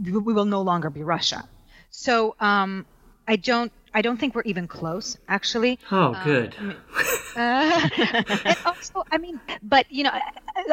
we 0.02 0.12
will 0.12 0.44
no 0.44 0.62
longer 0.62 0.90
be 0.90 1.02
Russia. 1.02 1.42
So 1.90 2.34
um, 2.40 2.86
I 3.26 3.36
don't 3.36 3.72
I 3.94 4.02
don't 4.02 4.18
think 4.18 4.34
we're 4.34 4.42
even 4.42 4.66
close, 4.66 5.16
actually. 5.28 5.78
Oh, 5.92 6.16
good. 6.24 6.56
Uh, 7.36 7.88
and 8.28 8.56
also, 8.66 9.04
I 9.10 9.18
mean, 9.18 9.40
but 9.62 9.86
you 9.90 10.02
know, 10.02 10.10
I, 10.10 10.20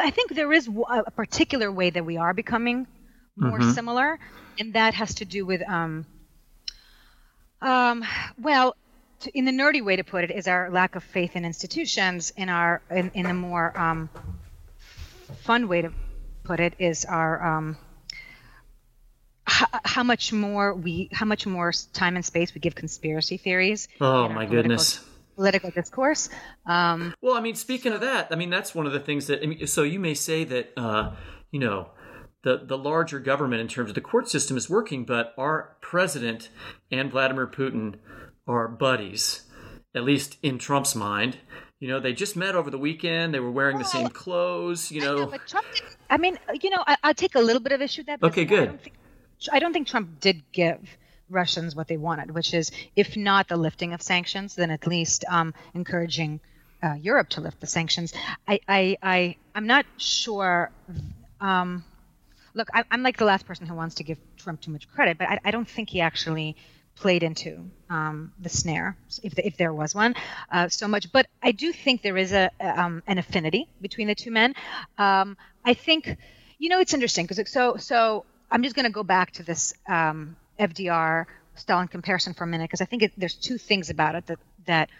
I 0.02 0.10
think 0.10 0.34
there 0.34 0.52
is 0.52 0.68
a 0.68 1.10
particular 1.12 1.70
way 1.70 1.90
that 1.90 2.04
we 2.04 2.16
are 2.16 2.34
becoming 2.34 2.86
more 3.36 3.60
Mhm. 3.60 3.72
similar, 3.74 4.18
and 4.58 4.74
that 4.74 4.94
has 4.94 5.14
to 5.16 5.24
do 5.24 5.46
with, 5.46 5.62
um, 5.68 6.04
um, 7.60 8.04
well, 8.38 8.74
to, 9.20 9.30
in 9.38 9.44
the 9.44 9.52
nerdy 9.52 9.84
way 9.84 9.96
to 9.96 10.04
put 10.04 10.24
it, 10.24 10.30
is 10.32 10.48
our 10.48 10.70
lack 10.70 10.96
of 10.96 11.04
faith 11.04 11.36
in 11.36 11.44
institutions. 11.44 12.32
In 12.36 12.48
our, 12.48 12.82
in, 12.90 13.10
in 13.14 13.26
the 13.26 13.34
more 13.34 13.76
um, 13.78 14.10
fun 15.44 15.68
way 15.68 15.82
to 15.82 15.92
put 16.44 16.60
it, 16.60 16.74
is 16.78 17.04
our 17.04 17.42
um, 17.44 17.76
how, 19.44 19.66
how 19.84 20.02
much 20.02 20.32
more 20.32 20.74
we, 20.74 21.08
how 21.12 21.26
much 21.26 21.46
more 21.46 21.72
time 21.92 22.16
and 22.16 22.24
space 22.24 22.54
we 22.54 22.60
give 22.60 22.74
conspiracy 22.74 23.36
theories. 23.36 23.88
Oh 24.00 24.28
my 24.28 24.46
political- 24.46 24.56
goodness. 24.56 25.04
Political 25.34 25.70
discourse. 25.70 26.28
Um, 26.66 27.14
Well, 27.22 27.34
I 27.34 27.40
mean, 27.40 27.54
speaking 27.54 27.92
of 27.92 28.02
that, 28.02 28.28
I 28.30 28.36
mean 28.36 28.50
that's 28.50 28.74
one 28.74 28.84
of 28.86 28.92
the 28.92 29.00
things 29.00 29.28
that. 29.28 29.42
I 29.42 29.46
mean, 29.46 29.66
so 29.66 29.82
you 29.82 29.98
may 29.98 30.12
say 30.12 30.44
that, 30.44 30.72
uh, 30.76 31.12
you 31.50 31.58
know, 31.58 31.88
the 32.44 32.60
the 32.62 32.76
larger 32.76 33.18
government 33.18 33.62
in 33.62 33.68
terms 33.68 33.88
of 33.88 33.94
the 33.94 34.02
court 34.02 34.28
system 34.28 34.58
is 34.58 34.68
working, 34.68 35.04
but 35.06 35.32
our 35.38 35.76
president 35.80 36.50
and 36.90 37.10
Vladimir 37.10 37.46
Putin 37.46 37.94
are 38.46 38.68
buddies, 38.68 39.48
at 39.94 40.04
least 40.04 40.36
in 40.42 40.58
Trump's 40.58 40.94
mind. 40.94 41.38
You 41.82 41.88
know, 41.88 41.98
they 41.98 42.12
just 42.12 42.36
met 42.36 42.54
over 42.54 42.70
the 42.70 42.78
weekend. 42.78 43.34
They 43.34 43.40
were 43.40 43.50
wearing 43.50 43.76
the 43.78 43.84
same 43.84 44.06
clothes. 44.06 44.92
You 44.92 45.00
know, 45.00 45.26
but 45.26 45.44
Trump 45.48 45.66
didn't, 45.74 45.96
I 46.08 46.16
mean, 46.16 46.38
you 46.62 46.70
know, 46.70 46.84
I, 46.86 46.96
I'll 47.02 47.12
take 47.12 47.34
a 47.34 47.40
little 47.40 47.60
bit 47.60 47.72
of 47.72 47.82
issue 47.82 48.02
with 48.02 48.06
that. 48.06 48.20
because 48.20 48.32
Okay, 48.34 48.42
I 48.42 48.44
good. 48.44 48.66
don't, 48.66 48.80
think, 48.80 48.94
I 49.50 49.58
don't 49.58 49.72
think 49.72 49.88
Trump 49.88 50.20
did 50.20 50.44
give 50.52 50.78
Russians 51.28 51.74
what 51.74 51.88
they 51.88 51.96
wanted, 51.96 52.30
which 52.30 52.54
is, 52.54 52.70
if 52.94 53.16
not 53.16 53.48
the 53.48 53.56
lifting 53.56 53.94
of 53.94 54.00
sanctions, 54.00 54.54
then 54.54 54.70
at 54.70 54.86
least 54.86 55.24
um, 55.28 55.54
encouraging 55.74 56.38
uh, 56.84 56.94
Europe 56.94 57.30
to 57.30 57.40
lift 57.40 57.60
the 57.60 57.66
sanctions. 57.66 58.14
I, 58.46 58.60
I, 58.68 58.96
I, 59.02 59.36
I'm 59.52 59.66
not 59.66 59.84
sure. 59.96 60.70
Um, 61.40 61.82
look, 62.54 62.68
I, 62.72 62.84
I'm 62.92 63.02
like 63.02 63.18
the 63.18 63.24
last 63.24 63.44
person 63.44 63.66
who 63.66 63.74
wants 63.74 63.96
to 63.96 64.04
give 64.04 64.18
Trump 64.36 64.60
too 64.60 64.70
much 64.70 64.88
credit, 64.88 65.18
but 65.18 65.28
I, 65.28 65.40
I 65.46 65.50
don't 65.50 65.68
think 65.68 65.90
he 65.90 66.00
actually 66.00 66.54
played 66.96 67.22
into 67.22 67.70
um, 67.90 68.32
the 68.40 68.48
snare, 68.48 68.96
if, 69.22 69.38
if 69.38 69.56
there 69.56 69.72
was 69.72 69.94
one, 69.94 70.14
uh, 70.50 70.68
so 70.68 70.86
much. 70.88 71.10
But 71.12 71.26
I 71.42 71.52
do 71.52 71.72
think 71.72 72.02
there 72.02 72.16
is 72.16 72.32
a 72.32 72.50
um, 72.60 73.02
an 73.06 73.18
affinity 73.18 73.68
between 73.80 74.08
the 74.08 74.14
two 74.14 74.30
men. 74.30 74.54
Um, 74.98 75.36
I 75.64 75.74
think, 75.74 76.16
you 76.58 76.68
know, 76.68 76.80
it's 76.80 76.94
interesting 76.94 77.26
because 77.26 77.50
so 77.50 77.76
so. 77.76 78.24
I'm 78.54 78.62
just 78.62 78.76
going 78.76 78.84
to 78.84 78.92
go 78.92 79.02
back 79.02 79.30
to 79.32 79.42
this 79.42 79.72
um, 79.88 80.36
FDR 80.60 81.24
Stalin 81.54 81.88
comparison 81.88 82.34
for 82.34 82.44
a 82.44 82.46
minute 82.46 82.64
because 82.64 82.82
I 82.82 82.84
think 82.84 83.02
it, 83.02 83.12
there's 83.16 83.34
two 83.34 83.56
things 83.56 83.88
about 83.88 84.14
it 84.14 84.26
that 84.26 84.38
that 84.66 84.90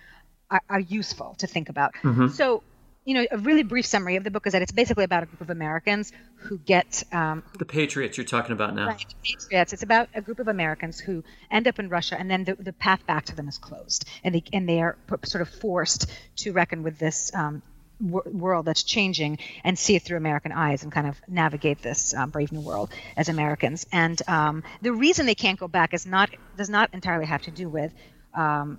are, 0.51 0.63
are 0.71 0.81
useful 0.81 1.35
to 1.39 1.47
think 1.47 1.69
about. 1.69 1.93
Mhm. 2.03 2.31
So, 2.31 2.63
you 3.05 3.15
know, 3.15 3.27
a 3.31 3.39
really 3.39 3.65
brief 3.65 3.85
summary 3.85 4.17
of 4.17 4.25
the 4.25 4.31
book 4.31 4.47
is 4.47 4.53
that 4.53 4.63
it's 4.63 4.73
basically 4.73 5.05
about 5.05 5.25
a 5.25 5.27
group 5.27 5.41
of 5.41 5.51
Americans 5.51 6.13
who 6.37 6.59
get 6.59 7.03
um, 7.13 7.43
the 7.59 7.65
Patriots 7.65 8.17
you're 8.17 8.25
talking 8.25 8.53
about 8.53 8.75
now. 8.75 8.89
Right, 8.89 9.15
patriots. 9.25 9.73
It's 9.73 9.83
about 9.83 10.09
a 10.15 10.21
group 10.21 10.39
of 10.39 10.49
Americans 10.49 11.01
who 11.01 11.25
end 11.51 11.67
up 11.67 11.79
in 11.79 11.89
Russia, 11.89 12.17
and 12.19 12.31
then 12.31 12.45
the, 12.45 12.55
the 12.55 12.73
path 12.73 13.05
back 13.07 13.25
to 13.27 13.37
them 13.37 13.49
is 13.49 13.59
closed, 13.59 14.09
and 14.23 14.35
they 14.35 14.45
and 14.53 14.69
they 14.69 14.81
are 14.81 14.97
sort 15.25 15.43
of 15.43 15.49
forced 15.49 16.11
to 16.37 16.53
reckon 16.53 16.85
with 16.85 16.99
this 16.99 17.35
um, 17.35 17.63
wor- 18.01 18.27
world 18.31 18.67
that's 18.67 18.85
changing 18.85 19.39
and 19.65 19.77
see 19.77 19.97
it 19.97 20.03
through 20.03 20.17
American 20.17 20.53
eyes 20.53 20.85
and 20.85 20.93
kind 20.93 21.09
of 21.09 21.21
navigate 21.27 21.83
this 21.83 22.15
um, 22.15 22.31
brave 22.31 22.53
new 22.53 22.61
world 22.61 22.91
as 23.17 23.29
Americans. 23.29 23.85
And 23.91 24.21
um, 24.29 24.63
the 24.81 24.93
reason 24.93 25.27
they 25.27 25.35
can't 25.35 25.59
go 25.59 25.67
back 25.67 25.93
is 25.93 26.07
not 26.07 26.31
does 26.57 26.71
not 26.71 26.91
entirely 26.93 27.27
have 27.27 27.43
to 27.43 27.51
do 27.51 27.69
with 27.69 27.93
um, 28.33 28.79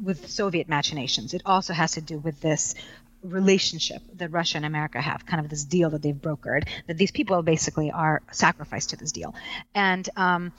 with 0.00 0.30
Soviet 0.30 0.68
machinations. 0.68 1.34
It 1.34 1.42
also 1.44 1.72
has 1.72 1.92
to 1.92 2.00
do 2.00 2.18
with 2.18 2.40
this 2.40 2.74
relationship 3.22 4.02
that 4.14 4.30
Russia 4.30 4.58
and 4.58 4.66
America 4.66 5.00
have, 5.00 5.26
kind 5.26 5.44
of 5.44 5.50
this 5.50 5.64
deal 5.64 5.90
that 5.90 6.02
they've 6.02 6.14
brokered, 6.14 6.68
that 6.86 6.96
these 6.96 7.10
people 7.10 7.42
basically 7.42 7.90
are 7.90 8.22
sacrificed 8.30 8.90
to 8.90 8.96
this 8.96 9.12
deal. 9.12 9.34
And 9.74 10.08
um, 10.16 10.52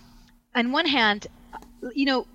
on 0.55 0.71
one 0.71 0.85
hand, 0.85 1.27
you 1.93 2.05
know, 2.05 2.27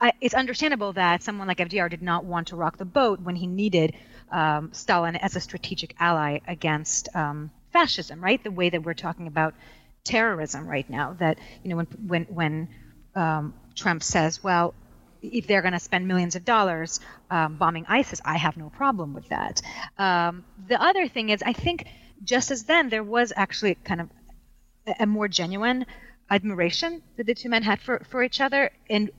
I, 0.00 0.12
it's 0.20 0.34
understandable 0.34 0.92
that 0.94 1.22
someone 1.22 1.48
like 1.48 1.58
FDR 1.58 1.88
did 1.88 2.02
not 2.02 2.24
want 2.24 2.48
to 2.48 2.56
rock 2.56 2.76
the 2.76 2.84
boat 2.84 3.20
when 3.20 3.36
he 3.36 3.46
needed 3.46 3.94
um, 4.30 4.70
Stalin 4.72 5.16
as 5.16 5.36
a 5.36 5.40
strategic 5.40 5.94
ally 5.98 6.40
against 6.46 7.08
um, 7.14 7.50
fascism, 7.72 8.22
right? 8.22 8.42
The 8.42 8.50
way 8.50 8.70
that 8.70 8.82
we're 8.82 8.94
talking 8.94 9.26
about 9.26 9.54
terrorism 10.04 10.66
right 10.66 10.88
now. 10.88 11.14
That 11.18 11.38
you 11.62 11.70
know, 11.70 11.76
when 11.76 11.86
when 12.06 12.24
when 12.24 12.68
um, 13.14 13.54
Trump 13.74 14.02
says, 14.02 14.42
"Well, 14.42 14.74
if 15.32 15.46
they're 15.46 15.62
going 15.62 15.72
to 15.72 15.80
spend 15.80 16.06
millions 16.06 16.36
of 16.36 16.44
dollars 16.44 17.00
um, 17.30 17.56
bombing 17.56 17.84
ISIS, 17.88 18.20
I 18.24 18.36
have 18.36 18.56
no 18.56 18.70
problem 18.70 19.14
with 19.14 19.28
that." 19.28 19.62
Um, 19.98 20.44
the 20.68 20.80
other 20.80 21.08
thing 21.08 21.30
is, 21.30 21.42
I 21.42 21.52
think 21.52 21.86
just 22.22 22.50
as 22.50 22.64
then 22.64 22.88
there 22.88 23.04
was 23.04 23.32
actually 23.34 23.74
kind 23.76 24.00
of 24.00 24.08
a, 24.86 24.94
a 25.00 25.06
more 25.06 25.28
genuine 25.28 25.86
admiration 26.30 27.02
that 27.16 27.26
the 27.26 27.34
two 27.34 27.48
men 27.48 27.62
had 27.62 27.80
for, 27.80 28.00
for 28.10 28.22
each 28.22 28.40
other, 28.40 28.70
and 28.88 29.10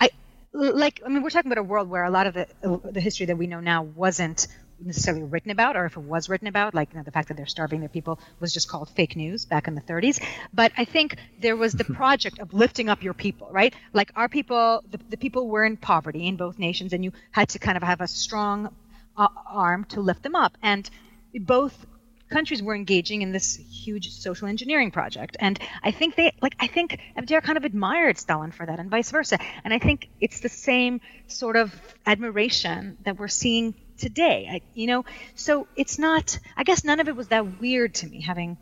I 0.00 0.10
like. 0.52 1.00
I 1.04 1.08
mean, 1.08 1.22
we're 1.22 1.30
talking 1.30 1.50
about 1.50 1.60
a 1.60 1.66
world 1.66 1.88
where 1.88 2.04
a 2.04 2.10
lot 2.10 2.26
of 2.26 2.34
the 2.34 2.46
the 2.92 3.00
history 3.00 3.26
that 3.26 3.36
we 3.36 3.46
know 3.46 3.60
now 3.60 3.82
wasn't 3.82 4.46
necessarily 4.80 5.24
written 5.24 5.50
about, 5.50 5.76
or 5.76 5.84
if 5.86 5.96
it 5.96 6.02
was 6.02 6.28
written 6.28 6.48
about, 6.48 6.74
like 6.74 6.92
you 6.92 6.98
know, 6.98 7.04
the 7.04 7.10
fact 7.10 7.28
that 7.28 7.36
they're 7.36 7.46
starving 7.46 7.80
their 7.80 7.88
people 7.88 8.18
was 8.40 8.52
just 8.52 8.68
called 8.68 8.88
fake 8.90 9.16
news 9.16 9.44
back 9.44 9.68
in 9.68 9.74
the 9.74 9.80
30s. 9.80 10.22
But 10.52 10.72
I 10.76 10.84
think 10.84 11.16
there 11.40 11.56
was 11.56 11.72
the 11.72 11.84
project 12.00 12.38
of 12.38 12.54
lifting 12.54 12.88
up 12.88 13.02
your 13.02 13.14
people, 13.14 13.48
right? 13.50 13.74
Like 13.92 14.12
our 14.16 14.28
people, 14.28 14.82
the, 14.90 14.98
the 15.10 15.16
people 15.16 15.48
were 15.48 15.64
in 15.64 15.76
poverty 15.76 16.26
in 16.26 16.36
both 16.36 16.58
nations, 16.58 16.92
and 16.92 17.04
you 17.04 17.12
had 17.30 17.50
to 17.50 17.58
kind 17.58 17.76
of 17.76 17.82
have 17.82 18.00
a 18.00 18.08
strong 18.08 18.74
uh, 19.16 19.28
arm 19.46 19.84
to 19.86 20.00
lift 20.00 20.22
them 20.22 20.34
up. 20.34 20.56
And 20.62 20.88
both 21.34 21.86
countries 22.28 22.62
were 22.62 22.74
engaging 22.74 23.22
in 23.22 23.32
this 23.32 23.56
huge 23.56 24.10
social 24.12 24.48
engineering 24.48 24.90
project. 24.90 25.36
And 25.40 25.58
I 25.82 25.90
think 25.90 26.14
they, 26.14 26.32
like, 26.40 26.54
I 26.60 26.66
think 26.66 26.98
FDR 27.16 27.42
kind 27.42 27.56
of 27.56 27.64
admired 27.64 28.18
Stalin 28.18 28.52
for 28.52 28.66
that, 28.66 28.78
and 28.78 28.90
vice 28.90 29.10
versa. 29.10 29.38
And 29.64 29.72
I 29.72 29.78
think 29.78 30.08
it's 30.20 30.40
the 30.40 30.48
same 30.48 31.00
sort 31.26 31.56
of 31.56 31.74
admiration 32.06 32.98
that 33.04 33.18
we're 33.18 33.28
seeing 33.28 33.74
today. 33.98 34.48
I, 34.50 34.60
you 34.74 34.86
know, 34.86 35.04
so 35.34 35.66
it's 35.76 35.98
not. 35.98 36.38
I 36.56 36.64
guess 36.64 36.84
none 36.84 37.00
of 37.00 37.08
it 37.08 37.16
was 37.16 37.28
that 37.28 37.60
weird 37.60 37.94
to 37.96 38.06
me 38.06 38.20
having 38.22 38.56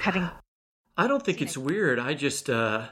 having 0.00 0.28
I 0.98 1.06
don't 1.06 1.24
think 1.24 1.40
it's 1.40 1.56
weird. 1.56 2.00
I 2.00 2.14
just 2.14 2.50
uh, 2.50 2.86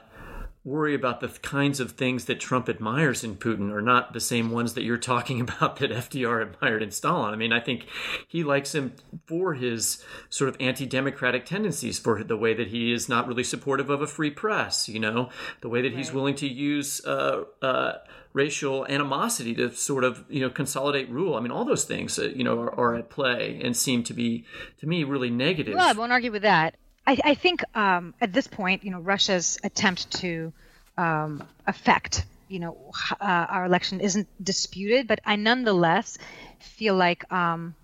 worry 0.63 0.93
about 0.93 1.21
the 1.21 1.29
kinds 1.29 1.79
of 1.79 1.91
things 1.91 2.25
that 2.25 2.39
Trump 2.39 2.67
admires 2.67 3.23
in 3.23 3.35
Putin 3.35 3.71
are 3.71 3.81
not 3.81 4.11
the 4.13 4.19
same 4.19 4.51
ones 4.51 4.73
that 4.73 4.83
you're 4.83 4.97
talking 4.97 5.39
about 5.47 5.77
that 5.77 5.91
FDR 5.91 6.41
admired 6.41 6.83
in 6.83 6.91
Stalin. 6.91 7.33
I 7.33 7.37
mean, 7.37 7.53
I 7.53 7.59
think 7.59 7.85
he 8.27 8.43
likes 8.43 8.75
him 8.75 8.93
for 9.25 9.53
his 9.53 10.03
sort 10.29 10.49
of 10.49 10.57
anti-democratic 10.59 11.45
tendencies, 11.45 11.99
for 11.99 12.23
the 12.23 12.37
way 12.37 12.53
that 12.53 12.67
he 12.67 12.91
is 12.91 13.07
not 13.07 13.27
really 13.27 13.43
supportive 13.43 13.89
of 13.89 14.01
a 14.01 14.07
free 14.07 14.31
press. 14.31 14.89
You 14.89 14.99
know, 14.99 15.29
the 15.61 15.69
way 15.69 15.81
that 15.81 15.93
he's 15.93 16.11
willing 16.11 16.35
to 16.35 16.47
use. 16.47 17.05
Uh, 17.05 17.43
uh, 17.61 17.93
racial 18.33 18.85
animosity 18.85 19.55
to 19.55 19.73
sort 19.73 20.03
of 20.03 20.23
you 20.29 20.39
know 20.39 20.49
consolidate 20.49 21.09
rule 21.09 21.33
i 21.35 21.39
mean 21.39 21.49
all 21.49 21.65
those 21.65 21.85
things 21.85 22.19
uh, 22.19 22.23
you 22.35 22.43
know 22.43 22.59
are, 22.59 22.79
are 22.79 22.95
at 22.95 23.09
play 23.09 23.59
and 23.63 23.75
seem 23.75 24.03
to 24.03 24.13
be 24.13 24.45
to 24.77 24.85
me 24.85 25.03
really 25.03 25.31
negative 25.31 25.73
Well, 25.73 25.87
I 25.87 25.93
won't 25.93 26.11
argue 26.11 26.31
with 26.31 26.43
that. 26.43 26.75
I, 27.07 27.17
I 27.23 27.33
think 27.35 27.63
um, 27.73 28.13
at 28.19 28.33
this 28.33 28.47
point, 28.47 28.83
you 28.83 28.91
know, 28.91 28.99
Russia's 28.99 29.57
attempt 29.63 30.11
to 30.19 30.51
um, 30.97 31.43
affect 31.65 32.25
you 32.49 32.59
know 32.59 32.91
uh, 33.19 33.45
our 33.49 33.65
election 33.65 34.01
isn't 34.01 34.27
disputed, 34.43 35.07
but 35.07 35.19
I 35.25 35.37
nonetheless 35.37 36.17
feel 36.59 36.95
like 36.95 37.31
um, 37.31 37.75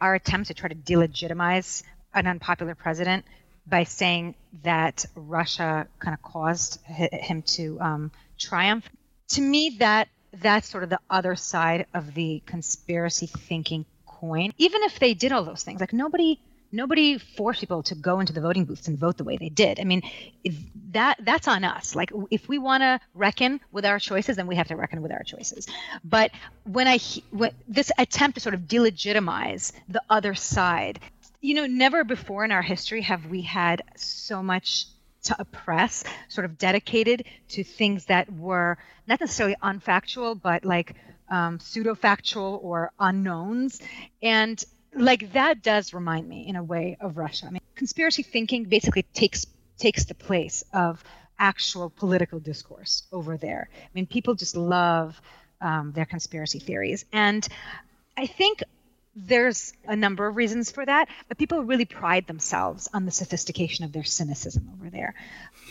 our 0.00 0.14
attempt 0.14 0.48
to 0.48 0.54
try 0.54 0.68
to 0.68 0.74
delegitimize 0.74 1.82
an 2.14 2.26
unpopular 2.26 2.74
president 2.74 3.24
by 3.66 3.84
saying 3.84 4.34
that 4.62 5.04
Russia 5.14 5.86
kind 5.98 6.14
of 6.14 6.22
caused 6.22 6.80
him 6.86 7.42
to 7.42 7.78
um, 7.80 8.12
triumph. 8.38 8.88
To 9.30 9.40
me, 9.40 9.76
that 9.80 10.08
that's 10.32 10.68
sort 10.68 10.82
of 10.82 10.90
the 10.90 11.00
other 11.10 11.34
side 11.36 11.86
of 11.92 12.14
the 12.14 12.42
conspiracy 12.46 13.26
thinking 13.26 13.84
coin. 14.06 14.52
Even 14.56 14.82
if 14.82 14.98
they 14.98 15.14
did 15.14 15.32
all 15.32 15.44
those 15.44 15.62
things, 15.62 15.80
like 15.80 15.92
nobody 15.92 16.38
nobody 16.72 17.18
forced 17.18 17.60
people 17.60 17.82
to 17.84 17.94
go 17.94 18.20
into 18.20 18.32
the 18.32 18.40
voting 18.40 18.64
booths 18.64 18.88
and 18.88 18.98
vote 18.98 19.16
the 19.16 19.24
way 19.24 19.36
they 19.36 19.48
did. 19.48 19.80
I 19.80 19.84
mean, 19.84 20.02
that 20.92 21.18
that's 21.22 21.48
on 21.48 21.64
us. 21.64 21.94
Like 21.94 22.12
if 22.30 22.48
we 22.48 22.58
want 22.58 22.82
to 22.82 23.00
reckon 23.14 23.60
with 23.72 23.84
our 23.84 23.98
choices, 23.98 24.36
then 24.36 24.46
we 24.46 24.56
have 24.56 24.68
to 24.68 24.76
reckon 24.76 25.02
with 25.02 25.12
our 25.12 25.22
choices. 25.22 25.66
But 26.04 26.30
when 26.64 26.86
I 26.86 26.98
when 27.30 27.52
this 27.68 27.90
attempt 27.98 28.36
to 28.36 28.40
sort 28.40 28.54
of 28.54 28.62
delegitimize 28.62 29.72
the 29.88 30.02
other 30.10 30.34
side, 30.34 31.00
you 31.40 31.54
know, 31.54 31.66
never 31.66 32.04
before 32.04 32.44
in 32.44 32.52
our 32.52 32.62
history 32.62 33.02
have 33.02 33.26
we 33.26 33.42
had 33.42 33.82
so 33.96 34.42
much 34.42 34.86
to 35.24 35.36
oppress, 35.38 36.04
sort 36.28 36.44
of 36.44 36.56
dedicated 36.56 37.24
to 37.48 37.64
things 37.64 38.06
that 38.06 38.32
were 38.32 38.78
not 39.06 39.20
necessarily 39.20 39.56
unfactual, 39.62 40.40
but 40.40 40.64
like 40.64 40.94
um, 41.30 41.58
pseudo 41.58 41.94
factual 41.94 42.60
or 42.62 42.92
unknowns. 42.98 43.80
And 44.22 44.62
like 44.96 45.32
that 45.32 45.62
does 45.62 45.92
remind 45.92 46.28
me 46.28 46.48
in 46.48 46.56
a 46.56 46.62
way 46.62 46.96
of 47.00 47.16
Russia. 47.16 47.46
I 47.46 47.50
mean, 47.50 47.60
conspiracy 47.74 48.22
thinking 48.22 48.64
basically 48.64 49.02
takes 49.14 49.46
takes 49.78 50.04
the 50.06 50.14
place 50.14 50.64
of 50.72 51.02
actual 51.38 51.90
political 51.90 52.40
discourse 52.40 53.02
over 53.12 53.36
there. 53.36 53.68
I 53.72 53.88
mean, 53.94 54.06
people 54.06 54.34
just 54.34 54.56
love 54.56 55.20
um, 55.60 55.92
their 55.92 56.06
conspiracy 56.06 56.58
theories, 56.58 57.04
and 57.12 57.46
I 58.16 58.26
think 58.26 58.62
there's 59.16 59.72
a 59.86 59.96
number 59.96 60.26
of 60.26 60.36
reasons 60.36 60.70
for 60.70 60.84
that, 60.84 61.08
but 61.28 61.38
people 61.38 61.64
really 61.64 61.86
pride 61.86 62.26
themselves 62.26 62.86
on 62.92 63.06
the 63.06 63.10
sophistication 63.10 63.86
of 63.86 63.92
their 63.92 64.04
cynicism 64.04 64.70
over 64.76 64.90
there. 64.90 65.14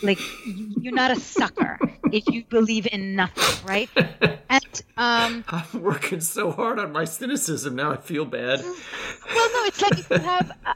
Like, 0.01 0.17
you're 0.45 0.95
not 0.95 1.11
a 1.11 1.19
sucker 1.19 1.79
if 2.11 2.27
you 2.27 2.43
believe 2.45 2.87
in 2.91 3.15
nothing, 3.15 3.67
right? 3.67 3.89
And 4.49 4.81
um, 4.97 5.45
I'm 5.49 5.81
working 5.81 6.21
so 6.21 6.51
hard 6.51 6.79
on 6.79 6.91
my 6.91 7.05
cynicism 7.05 7.75
now. 7.75 7.91
I 7.91 7.97
feel 7.97 8.25
bad. 8.25 8.61
Well, 8.61 8.73
no, 9.53 9.65
it's 9.65 9.81
like 9.81 10.09
you 10.09 10.17
have. 10.17 10.51
Uh, 10.65 10.73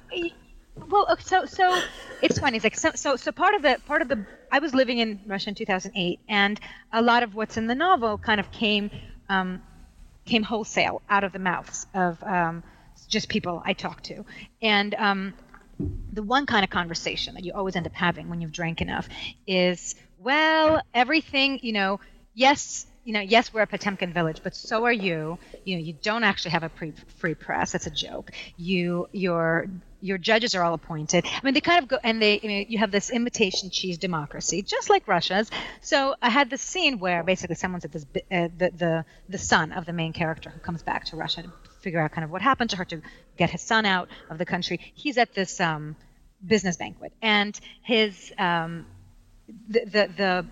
well, 0.89 1.17
so 1.19 1.45
so 1.45 1.81
it's 2.21 2.39
funny. 2.39 2.57
It's 2.57 2.63
like 2.63 2.77
so 2.77 2.91
so 2.95 3.15
so 3.15 3.31
part 3.31 3.55
of 3.55 3.63
the 3.63 3.77
part 3.85 4.01
of 4.01 4.07
the 4.07 4.25
I 4.51 4.59
was 4.59 4.73
living 4.73 4.99
in 4.99 5.19
Russia 5.25 5.49
in 5.49 5.55
2008, 5.55 6.19
and 6.29 6.59
a 6.93 7.01
lot 7.01 7.23
of 7.23 7.35
what's 7.35 7.57
in 7.57 7.67
the 7.67 7.75
novel 7.75 8.17
kind 8.17 8.39
of 8.39 8.51
came 8.51 8.89
um, 9.27 9.61
came 10.29 10.43
wholesale 10.43 11.01
out 11.09 11.24
of 11.24 11.31
the 11.31 11.39
mouths 11.39 11.88
of 11.93 12.21
um, 12.24 12.63
just 13.07 13.29
people 13.29 13.62
I 13.65 13.74
talked 13.74 14.05
to. 14.05 14.25
And 14.62 14.95
um, 14.95 15.33
the 16.13 16.24
one 16.24 16.45
kind 16.45 16.63
of 16.63 16.69
conversation 16.69 17.33
that 17.33 17.43
you 17.43 17.53
always 17.53 17.75
end 17.75 17.88
up 17.88 17.93
having 17.93 18.29
when 18.29 18.39
you've 18.41 18.51
drank 18.51 18.81
enough 18.81 19.09
is, 19.48 19.95
well, 20.17 20.81
everything, 20.93 21.59
you 21.62 21.74
know, 21.74 22.00
yes, 22.33 22.86
you 23.10 23.13
know, 23.13 23.22
yes, 23.22 23.51
we're 23.51 23.63
a 23.63 23.66
Potemkin 23.66 24.13
village, 24.13 24.42
but 24.44 24.56
so 24.56 24.86
are 24.86 24.94
you. 24.94 25.39
You 25.66 25.78
know, 25.78 25.82
you 25.82 25.94
don't 25.94 26.24
actually 26.24 26.51
have 26.51 26.62
a 26.62 26.70
pre- 26.70 26.94
free 27.18 27.34
press. 27.34 27.72
That's 27.72 27.88
a 27.88 27.89
joke. 27.89 28.30
You, 28.56 29.10
your, 29.12 29.66
your 30.00 30.20
judges 30.20 30.54
are 30.54 30.62
all 30.62 30.75
appointed. 30.75 31.25
I 31.25 31.39
mean, 31.44 31.56
they 31.56 31.62
kind 31.62 31.82
of 31.82 31.89
go 31.89 31.98
and 32.04 32.22
they, 32.22 32.39
you, 32.39 32.50
know, 32.50 32.66
you 32.70 32.78
have 32.78 32.92
this 32.92 33.10
imitation 33.10 33.72
cheese 33.72 33.98
democracy, 33.98 34.62
just 34.62 34.92
like 34.92 35.08
Russia's. 35.08 35.50
So 35.82 36.13
I 36.22 36.30
had 36.30 36.51
this 36.51 36.62
scene 36.62 37.00
where 37.00 37.24
basically 37.24 37.56
someone's 37.56 37.84
at 37.84 37.92
this, 37.92 38.06
uh, 38.13 38.50
the, 38.56 38.70
the, 38.78 39.06
the 39.28 39.39
son 39.39 39.72
of 39.72 39.88
the 39.88 39.94
main 39.94 40.13
character 40.13 40.51
who 40.51 40.60
comes 40.60 40.84
back 40.84 41.06
to 41.06 41.16
Russia 41.16 41.42
to 41.42 41.51
figure 41.82 42.00
out 42.00 42.12
kind 42.12 42.24
of 42.24 42.30
what 42.30 42.44
happened 42.44 42.70
to 42.70 42.75
her 42.75 42.86
to 42.86 43.01
get 43.38 43.50
his 43.50 43.63
son 43.63 43.88
out 43.88 44.08
of 44.30 44.38
the 44.38 44.45
country. 44.45 44.80
He's 44.93 45.17
at 45.17 45.34
this 45.34 45.60
um, 45.60 45.95
business 46.45 46.78
banquet, 46.78 47.12
and 47.24 47.60
his 47.82 48.32
um, 48.38 48.86
the, 49.67 49.80
the 49.86 50.10
the 50.15 50.45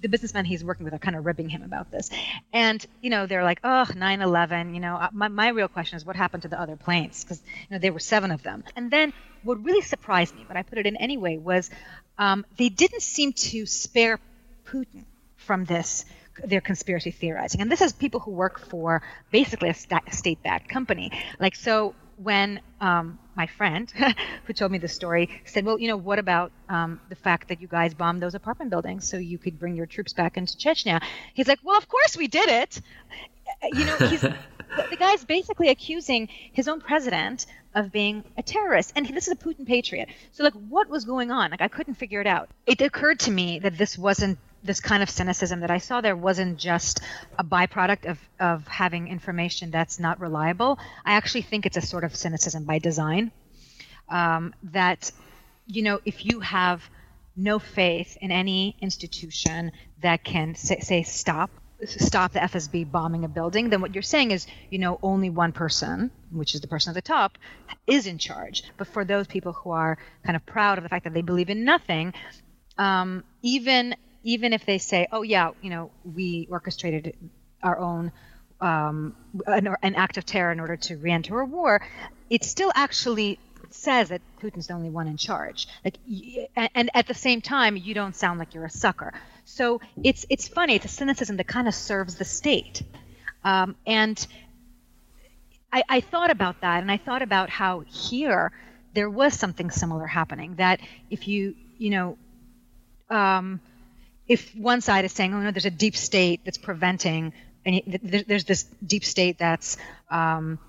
the 0.00 0.08
businessmen 0.08 0.44
he's 0.44 0.64
working 0.64 0.84
with 0.84 0.94
are 0.94 0.98
kind 0.98 1.16
of 1.16 1.26
ribbing 1.26 1.48
him 1.48 1.62
about 1.62 1.90
this. 1.90 2.10
And, 2.52 2.84
you 3.00 3.10
know, 3.10 3.26
they're 3.26 3.44
like, 3.44 3.60
oh, 3.64 3.86
9 3.94 4.20
11. 4.20 4.74
You 4.74 4.80
know, 4.80 4.96
uh, 4.96 5.08
my, 5.12 5.28
my 5.28 5.48
real 5.48 5.68
question 5.68 5.96
is 5.96 6.04
what 6.04 6.16
happened 6.16 6.42
to 6.42 6.48
the 6.48 6.60
other 6.60 6.76
planes? 6.76 7.24
Because, 7.24 7.42
you 7.68 7.76
know, 7.76 7.78
there 7.78 7.92
were 7.92 7.98
seven 7.98 8.30
of 8.30 8.42
them. 8.42 8.64
And 8.76 8.90
then 8.90 9.12
what 9.42 9.62
really 9.64 9.82
surprised 9.82 10.34
me, 10.34 10.44
but 10.46 10.56
I 10.56 10.62
put 10.62 10.78
it 10.78 10.86
in 10.86 10.96
anyway, 10.96 11.38
was 11.38 11.70
um, 12.18 12.44
they 12.56 12.68
didn't 12.68 13.02
seem 13.02 13.32
to 13.32 13.66
spare 13.66 14.18
Putin 14.66 15.04
from 15.36 15.64
this 15.64 16.04
their 16.44 16.60
conspiracy 16.60 17.10
theorizing. 17.10 17.60
And 17.60 17.70
this 17.70 17.80
is 17.80 17.92
people 17.92 18.20
who 18.20 18.30
work 18.30 18.58
for 18.58 19.02
basically 19.30 19.68
a 19.68 19.74
st- 19.74 20.14
state 20.14 20.42
backed 20.42 20.68
company. 20.68 21.10
Like, 21.38 21.54
so 21.54 21.94
when 22.22 22.60
um, 22.80 23.18
my 23.34 23.46
friend 23.46 23.90
who 24.44 24.52
told 24.52 24.70
me 24.70 24.78
the 24.78 24.88
story 24.88 25.28
said, 25.44 25.64
"Well, 25.64 25.78
you 25.78 25.88
know, 25.88 25.96
what 25.96 26.18
about 26.18 26.52
um, 26.68 27.00
the 27.08 27.14
fact 27.14 27.48
that 27.48 27.60
you 27.60 27.68
guys 27.68 27.94
bombed 27.94 28.22
those 28.22 28.34
apartment 28.34 28.70
buildings 28.70 29.08
so 29.08 29.16
you 29.16 29.38
could 29.38 29.58
bring 29.58 29.74
your 29.74 29.86
troops 29.86 30.12
back 30.12 30.36
into 30.36 30.56
Chechnya?" 30.56 31.02
He's 31.34 31.48
like, 31.48 31.60
"Well, 31.62 31.78
of 31.78 31.88
course 31.88 32.16
we 32.16 32.28
did 32.28 32.48
it." 32.48 32.80
You 33.72 33.84
know, 33.84 33.96
he's 33.96 34.20
the 34.90 34.96
guy's 34.98 35.24
basically 35.24 35.68
accusing 35.68 36.28
his 36.52 36.68
own 36.68 36.80
president 36.80 37.46
of 37.74 37.92
being 37.92 38.24
a 38.36 38.42
terrorist, 38.42 38.92
and 38.96 39.06
this 39.06 39.26
is 39.28 39.32
a 39.32 39.36
Putin 39.36 39.66
patriot. 39.66 40.08
So, 40.32 40.44
like, 40.44 40.54
what 40.54 40.88
was 40.88 41.04
going 41.04 41.30
on? 41.30 41.50
Like, 41.50 41.60
I 41.60 41.68
couldn't 41.68 41.94
figure 41.94 42.20
it 42.20 42.26
out. 42.26 42.48
It 42.66 42.80
occurred 42.80 43.20
to 43.20 43.30
me 43.30 43.60
that 43.60 43.78
this 43.78 43.96
wasn't 43.96 44.38
this 44.62 44.80
kind 44.80 45.02
of 45.02 45.10
cynicism 45.10 45.60
that 45.60 45.70
I 45.70 45.78
saw 45.78 46.00
there 46.00 46.16
wasn't 46.16 46.58
just 46.58 47.00
a 47.38 47.44
byproduct 47.44 48.08
of, 48.10 48.18
of 48.38 48.66
having 48.68 49.08
information 49.08 49.70
that's 49.70 49.98
not 49.98 50.20
reliable. 50.20 50.78
I 51.04 51.12
actually 51.12 51.42
think 51.42 51.66
it's 51.66 51.76
a 51.76 51.82
sort 51.82 52.04
of 52.04 52.14
cynicism 52.14 52.64
by 52.64 52.78
design. 52.78 53.32
Um, 54.08 54.54
that, 54.64 55.12
you 55.66 55.82
know, 55.82 56.00
if 56.04 56.26
you 56.26 56.40
have 56.40 56.82
no 57.36 57.58
faith 57.58 58.18
in 58.20 58.32
any 58.32 58.76
institution 58.80 59.72
that 60.02 60.24
can 60.24 60.54
say, 60.54 60.80
say 60.80 61.02
stop 61.04 61.50
stop 61.86 62.32
the 62.32 62.40
FSB 62.40 62.90
bombing 62.90 63.24
a 63.24 63.28
building, 63.28 63.70
then 63.70 63.80
what 63.80 63.94
you're 63.94 64.02
saying 64.02 64.30
is, 64.30 64.46
you 64.68 64.78
know, 64.78 64.98
only 65.02 65.30
one 65.30 65.52
person, 65.52 66.10
which 66.30 66.54
is 66.54 66.60
the 66.60 66.68
person 66.68 66.90
at 66.90 66.94
the 66.94 67.00
top, 67.00 67.38
is 67.86 68.06
in 68.06 68.18
charge. 68.18 68.64
But 68.76 68.88
for 68.88 69.04
those 69.04 69.26
people 69.26 69.52
who 69.52 69.70
are 69.70 69.98
kind 70.24 70.36
of 70.36 70.44
proud 70.44 70.78
of 70.78 70.84
the 70.84 70.88
fact 70.88 71.04
that 71.04 71.14
they 71.14 71.22
believe 71.22 71.50
in 71.50 71.64
nothing, 71.64 72.12
um, 72.76 73.24
even 73.42 73.94
even 74.22 74.52
if 74.52 74.66
they 74.66 74.78
say, 74.78 75.06
oh, 75.12 75.22
yeah, 75.22 75.50
you 75.62 75.70
know, 75.70 75.90
we 76.04 76.46
orchestrated 76.50 77.16
our 77.62 77.78
own 77.78 78.12
um, 78.60 79.14
an, 79.46 79.74
an, 79.82 79.94
act 79.94 80.18
of 80.18 80.26
terror 80.26 80.52
in 80.52 80.60
order 80.60 80.76
to 80.76 80.96
re-enter 80.96 81.40
a 81.40 81.46
war, 81.46 81.80
it 82.28 82.44
still 82.44 82.70
actually 82.74 83.38
says 83.70 84.10
that 84.10 84.20
Putin's 84.40 84.66
the 84.66 84.74
only 84.74 84.90
one 84.90 85.06
in 85.06 85.16
charge. 85.16 85.66
Like, 85.84 85.96
and 86.74 86.90
at 86.94 87.06
the 87.06 87.14
same 87.14 87.40
time, 87.40 87.76
you 87.76 87.94
don't 87.94 88.14
sound 88.14 88.38
like 88.38 88.54
you're 88.54 88.64
a 88.64 88.70
sucker. 88.70 89.14
So 89.44 89.80
it's 90.02 90.26
it's 90.28 90.48
funny. 90.48 90.76
It's 90.76 90.84
a 90.84 90.88
cynicism 90.88 91.36
that 91.38 91.46
kind 91.46 91.68
of 91.68 91.74
serves 91.74 92.16
the 92.16 92.24
state. 92.24 92.82
Um, 93.44 93.76
and 93.86 94.26
I, 95.72 95.82
I 95.88 96.00
thought 96.00 96.30
about 96.30 96.60
that, 96.60 96.82
and 96.82 96.90
I 96.90 96.98
thought 96.98 97.22
about 97.22 97.48
how 97.48 97.80
here 97.80 98.52
there 98.92 99.08
was 99.08 99.34
something 99.38 99.70
similar 99.70 100.06
happening. 100.06 100.56
That 100.56 100.80
if 101.10 101.26
you 101.28 101.54
you 101.78 101.90
know 101.90 102.18
um, 103.08 103.60
if 104.30 104.54
one 104.54 104.80
side 104.80 105.04
is 105.04 105.10
saying, 105.10 105.34
oh 105.34 105.40
no, 105.40 105.50
there's 105.50 105.64
a 105.66 105.72
deep 105.72 105.96
state 105.96 106.42
that's 106.44 106.56
preventing, 106.56 107.32
and 107.66 107.82
there's 108.28 108.44
this 108.44 108.62
deep 108.86 109.04
state 109.04 109.38
that's, 109.38 109.76
um, 110.08 110.60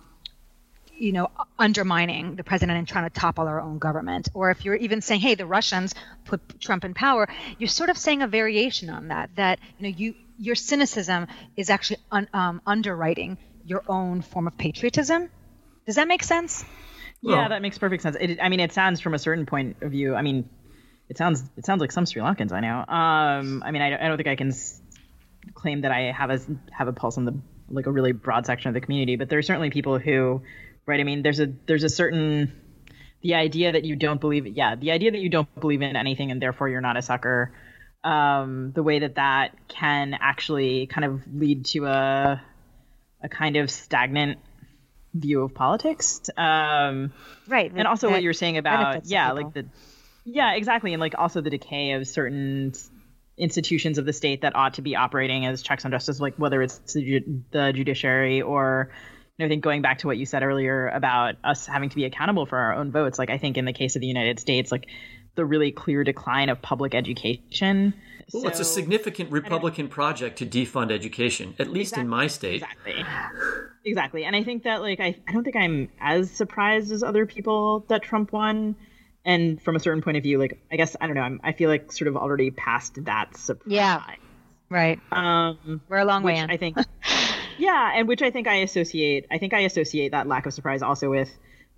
you 0.98 1.12
know, 1.12 1.30
undermining 1.60 2.36
the 2.36 2.44
president 2.44 2.80
and 2.80 2.88
trying 2.88 3.08
to 3.08 3.12
topple 3.12 3.48
our 3.48 3.62
own 3.62 3.78
government, 3.78 4.30
or 4.34 4.50
if 4.50 4.66
you're 4.66 4.76
even 4.76 5.00
saying, 5.02 5.22
hey, 5.22 5.36
the 5.36 5.46
Russians 5.46 5.94
put 6.26 6.60
Trump 6.60 6.84
in 6.86 6.96
power, 6.96 7.30
you're 7.60 7.68
sort 7.68 7.92
of 7.92 8.00
saying 8.00 8.24
a 8.24 8.28
variation 8.28 8.90
on 8.90 9.10
that. 9.10 9.30
That 9.36 9.60
you 9.78 9.84
know, 9.84 9.96
you 9.96 10.16
your 10.40 10.56
cynicism 10.56 11.28
is 11.56 11.70
actually 11.70 12.00
un, 12.12 12.28
um, 12.34 12.62
underwriting 12.66 13.38
your 13.64 13.84
own 13.88 14.24
form 14.24 14.48
of 14.48 14.58
patriotism. 14.58 15.30
Does 15.86 15.98
that 15.98 16.08
make 16.08 16.24
sense? 16.24 16.66
Yeah, 17.22 17.48
that 17.50 17.62
makes 17.62 17.78
perfect 17.78 18.02
sense. 18.02 18.18
It, 18.20 18.40
I 18.42 18.50
mean, 18.50 18.60
it 18.60 18.74
sounds 18.74 19.02
from 19.02 19.14
a 19.14 19.20
certain 19.20 19.46
point 19.46 19.78
of 19.82 19.92
view. 19.92 20.16
I 20.16 20.24
mean, 20.24 20.50
it 21.12 21.18
sounds 21.18 21.44
it 21.58 21.66
sounds 21.66 21.82
like 21.82 21.92
some 21.92 22.06
Sri 22.06 22.22
Lankans 22.22 22.54
I 22.54 22.62
know. 22.62 22.80
Um, 22.80 23.62
I 23.64 23.72
mean, 23.72 23.82
I, 23.82 24.04
I 24.04 24.08
don't 24.08 24.16
think 24.16 24.30
I 24.30 24.38
can 24.38 24.48
s- 24.48 24.82
claim 25.54 25.82
that 25.82 25.92
I 25.92 26.12
have 26.12 26.30
a 26.30 26.40
have 26.72 26.88
a 26.88 26.94
pulse 26.94 27.18
on 27.18 27.26
the 27.26 27.38
like 27.70 27.86
a 27.86 27.92
really 27.92 28.14
broad 28.14 28.46
section 28.46 28.70
of 28.70 28.74
the 28.74 28.80
community, 28.80 29.18
but 29.18 29.28
there 29.30 29.38
are 29.38 29.42
certainly 29.42 29.70
people 29.70 30.00
who, 30.00 30.42
right? 30.86 31.00
I 31.00 31.04
mean, 31.04 31.22
there's 31.22 31.42
a 31.42 31.48
there's 31.66 31.84
a 31.84 31.90
certain 31.90 32.54
the 33.22 33.36
idea 33.36 33.74
that 33.74 33.84
you 33.84 33.98
don't 33.98 34.22
believe 34.22 34.48
yeah 34.48 34.76
the 34.76 34.92
idea 34.92 35.12
that 35.12 35.20
you 35.20 35.30
don't 35.30 35.54
believe 35.60 35.82
in 35.82 35.96
anything 35.98 36.32
and 36.32 36.42
therefore 36.42 36.70
you're 36.70 36.82
not 36.82 36.96
a 36.98 37.02
sucker 37.02 37.54
um, 38.04 38.72
the 38.74 38.82
way 38.82 39.00
that 39.00 39.16
that 39.16 39.68
can 39.68 40.16
actually 40.20 40.88
kind 40.88 41.06
of 41.06 41.22
lead 41.32 41.66
to 41.66 41.86
a 41.86 42.42
a 43.22 43.30
kind 43.30 43.58
of 43.58 43.70
stagnant 43.70 44.40
view 45.14 45.44
of 45.44 45.54
politics 45.54 46.22
um, 46.38 47.14
right 47.48 47.72
and 47.76 47.86
also 47.86 48.10
what 48.10 48.24
you're 48.24 48.34
saying 48.34 48.58
about 48.58 49.06
yeah 49.06 49.32
like 49.34 49.54
the 49.54 49.66
yeah, 50.24 50.54
exactly, 50.54 50.94
and 50.94 51.02
like 51.02 51.16
also 51.18 51.42
the 51.42 51.50
decay 51.50 51.94
of 51.94 52.08
certain 52.08 52.74
institutions 53.38 53.98
of 53.98 54.06
the 54.06 54.14
state 54.14 54.42
that 54.42 54.56
ought 54.56 54.76
to 54.76 54.82
be 54.82 54.96
operating 54.96 55.46
as 55.46 55.62
checks 55.62 55.86
on 55.86 55.92
justice, 55.92 56.20
like 56.20 56.36
whether 56.36 56.62
it's 56.62 56.78
the, 56.94 57.24
the 57.52 57.72
judiciary 57.74 58.42
or 58.42 58.92
I 59.40 59.48
think 59.48 59.64
going 59.64 59.82
back 59.82 60.00
to 60.00 60.08
what 60.08 60.18
you 60.18 60.26
said 60.26 60.44
earlier 60.44 60.88
about 60.90 61.36
us 61.44 61.66
having 61.66 61.90
to 61.90 61.96
be 61.96 62.06
accountable 62.06 62.46
for 62.46 62.58
our 62.58 62.76
own 62.76 62.92
votes, 62.92 63.18
like 63.18 63.30
I 63.30 63.38
think 63.38 63.58
in 63.58 63.66
the 63.66 63.74
case 63.74 63.96
of 63.96 64.02
the 64.02 64.08
United 64.08 64.40
States, 64.40 64.72
like 64.72 64.86
the 65.36 65.46
really 65.46 65.72
clear 65.72 66.04
decline 66.04 66.50
of 66.50 66.62
public 66.62 66.94
education. 66.94 67.94
Well, 68.34 68.44
so, 68.44 68.50
it's 68.50 68.60
a 68.60 68.66
significant 68.66 69.32
Republican 69.32 69.88
project 69.88 70.38
to 70.40 70.46
defund 70.46 70.92
education, 70.92 71.56
at 71.58 71.70
least 71.70 71.94
exactly, 71.94 72.02
in 72.02 72.08
my 72.10 72.28
state. 72.28 72.62
Exactly. 72.62 73.06
Exactly. 73.84 74.24
And 74.26 74.36
I 74.36 74.44
think 74.44 74.64
that 74.64 74.82
like 74.82 75.00
I, 75.00 75.18
I 75.28 75.32
don't 75.32 75.44
think 75.44 75.56
I'm 75.56 75.90
as 76.00 76.30
surprised 76.30 76.92
as 76.92 77.02
other 77.02 77.26
people 77.26 77.86
that 77.90 78.04
Trump 78.04 78.32
won. 78.32 78.76
And 79.24 79.62
from 79.62 79.76
a 79.76 79.80
certain 79.80 80.02
point 80.02 80.18
of 80.18 80.24
view, 80.24 80.40
like 80.40 80.62
I 80.72 80.76
guess 80.76 80.96
I 81.00 81.06
don't 81.06 81.16
know, 81.16 81.22
I'm, 81.22 81.40
I 81.44 81.52
feel 81.52 81.70
like 81.70 81.92
sort 81.92 82.08
of 82.08 82.18
already 82.18 82.52
past 82.52 83.04
that 83.06 83.38
surprise. 83.38 83.72
Yeah. 83.72 84.04
Right. 84.70 85.00
Um, 85.12 85.82
We're 85.90 85.98
a 85.98 86.06
long 86.06 86.24
way 86.24 86.38
in. 86.38 86.50
I 86.50 86.58
think 86.58 86.78
Yeah, 87.58 87.92
and 87.94 88.08
which 88.08 88.24
I 88.24 88.32
think 88.32 88.48
I 88.48 88.56
associate. 88.56 89.28
I 89.30 89.38
think 89.38 89.54
I 89.54 89.60
associate 89.60 90.12
that 90.14 90.28
lack 90.28 90.48
of 90.48 90.54
surprise 90.54 90.82
also 90.82 91.12
with 91.12 91.30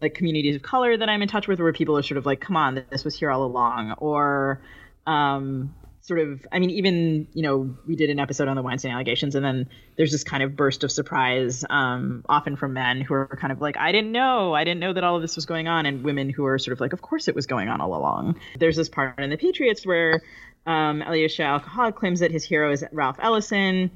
like 0.01 0.13
communities 0.13 0.56
of 0.56 0.62
color 0.62 0.95
that 0.95 1.10
I'm 1.10 1.21
in 1.21 1.27
touch 1.27 1.47
with, 1.47 1.60
where 1.60 1.73
people 1.73 1.97
are 1.97 2.03
sort 2.03 2.17
of 2.17 2.25
like, 2.25 2.39
"Come 2.39 2.56
on, 2.56 2.86
this 2.89 3.03
was 3.03 3.17
here 3.17 3.29
all 3.29 3.43
along," 3.43 3.91
or 3.97 4.62
um, 5.06 5.75
sort 6.03 6.19
of. 6.19 6.45
I 6.51 6.59
mean, 6.59 6.69
even 6.69 7.27
you 7.33 7.41
know, 7.41 7.75
we 7.87 7.95
did 7.95 8.09
an 8.09 8.19
episode 8.19 8.47
on 8.47 8.55
the 8.55 8.61
Weinstein 8.61 8.91
allegations, 8.91 9.35
and 9.35 9.43
then 9.43 9.69
there's 9.97 10.11
this 10.11 10.23
kind 10.23 10.43
of 10.43 10.55
burst 10.55 10.83
of 10.83 10.91
surprise, 10.91 11.65
um, 11.69 12.23
often 12.29 12.55
from 12.55 12.73
men 12.73 13.01
who 13.01 13.13
are 13.15 13.37
kind 13.39 13.51
of 13.51 13.59
like, 13.59 13.77
"I 13.77 13.91
didn't 13.91 14.11
know, 14.11 14.53
I 14.53 14.63
didn't 14.63 14.79
know 14.79 14.93
that 14.93 15.03
all 15.03 15.15
of 15.15 15.21
this 15.21 15.35
was 15.35 15.45
going 15.45 15.67
on," 15.67 15.85
and 15.85 16.03
women 16.03 16.29
who 16.29 16.45
are 16.45 16.59
sort 16.59 16.73
of 16.73 16.81
like, 16.81 16.93
"Of 16.93 17.01
course 17.01 17.27
it 17.27 17.35
was 17.35 17.47
going 17.47 17.69
on 17.69 17.81
all 17.81 17.95
along." 17.95 18.39
There's 18.59 18.75
this 18.75 18.89
part 18.89 19.19
in 19.19 19.29
the 19.29 19.37
Patriots 19.37 19.85
where 19.85 20.21
um, 20.65 21.01
Alyosha 21.01 21.43
Alcoholic 21.43 21.95
claims 21.95 22.19
that 22.19 22.31
his 22.31 22.43
hero 22.43 22.71
is 22.71 22.83
Ralph 22.91 23.17
Ellison. 23.19 23.91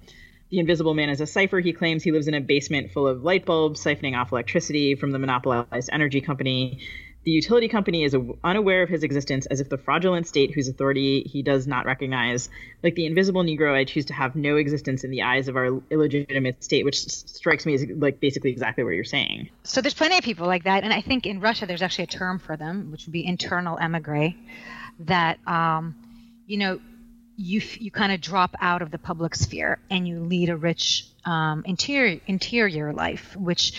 The 0.49 0.59
Invisible 0.59 0.93
Man 0.93 1.09
is 1.09 1.19
a 1.19 1.27
cipher. 1.27 1.59
He 1.59 1.73
claims 1.73 2.03
he 2.03 2.13
lives 2.13 2.29
in 2.29 2.33
a 2.33 2.39
basement 2.39 2.91
full 2.91 3.05
of 3.05 3.21
light 3.21 3.45
bulbs, 3.45 3.83
siphoning 3.83 4.17
off 4.17 4.31
electricity 4.31 4.95
from 4.95 5.11
the 5.11 5.19
monopolized 5.19 5.89
energy 5.91 6.21
company. 6.21 6.79
The 7.27 7.33
utility 7.33 7.67
company 7.67 8.05
is 8.05 8.15
unaware 8.41 8.83
of 8.83 8.87
his 8.87 9.03
existence 9.03 9.47
as 9.47 9.59
if 9.59 9.67
the 9.67 9.77
fraudulent 9.77 10.27
state 10.27 10.53
whose 10.53 10.69
authority 10.69 11.23
he 11.23 11.41
does 11.41 11.67
not 11.67 11.85
recognize. 11.85 12.47
Like 12.81 12.95
the 12.95 13.05
invisible 13.05 13.43
Negro, 13.43 13.75
I 13.75 13.83
choose 13.83 14.05
to 14.05 14.13
have 14.13 14.37
no 14.37 14.55
existence 14.55 15.03
in 15.03 15.11
the 15.11 15.23
eyes 15.23 15.49
of 15.49 15.57
our 15.57 15.81
illegitimate 15.89 16.63
state, 16.63 16.85
which 16.85 17.01
strikes 17.01 17.65
me 17.65 17.73
as 17.73 17.85
like 17.97 18.21
basically 18.21 18.51
exactly 18.51 18.85
what 18.85 18.91
you're 18.91 19.03
saying. 19.03 19.49
So 19.65 19.81
there's 19.81 19.93
plenty 19.93 20.17
of 20.17 20.23
people 20.23 20.47
like 20.47 20.63
that. 20.63 20.85
And 20.85 20.93
I 20.93 21.01
think 21.01 21.25
in 21.25 21.41
Russia, 21.41 21.65
there's 21.65 21.81
actually 21.81 22.05
a 22.05 22.07
term 22.07 22.39
for 22.39 22.55
them, 22.55 22.93
which 22.93 23.07
would 23.07 23.11
be 23.11 23.25
internal 23.25 23.77
emigre, 23.77 24.33
that, 24.99 25.45
um, 25.45 25.95
you 26.45 26.55
know, 26.55 26.79
you 27.35 27.61
you 27.77 27.91
kind 27.91 28.13
of 28.13 28.21
drop 28.21 28.55
out 28.61 28.81
of 28.81 28.89
the 28.89 28.97
public 28.97 29.35
sphere 29.35 29.79
and 29.89 30.07
you 30.07 30.21
lead 30.21 30.47
a 30.47 30.55
rich 30.55 31.05
um, 31.25 31.63
interior 31.65 32.21
interior 32.25 32.93
life. 32.93 33.35
Which, 33.35 33.73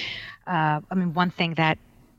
uh, 0.46 0.82
I 0.90 0.94
mean, 0.94 1.14
one 1.14 1.30
thing 1.30 1.54
that 1.54 1.78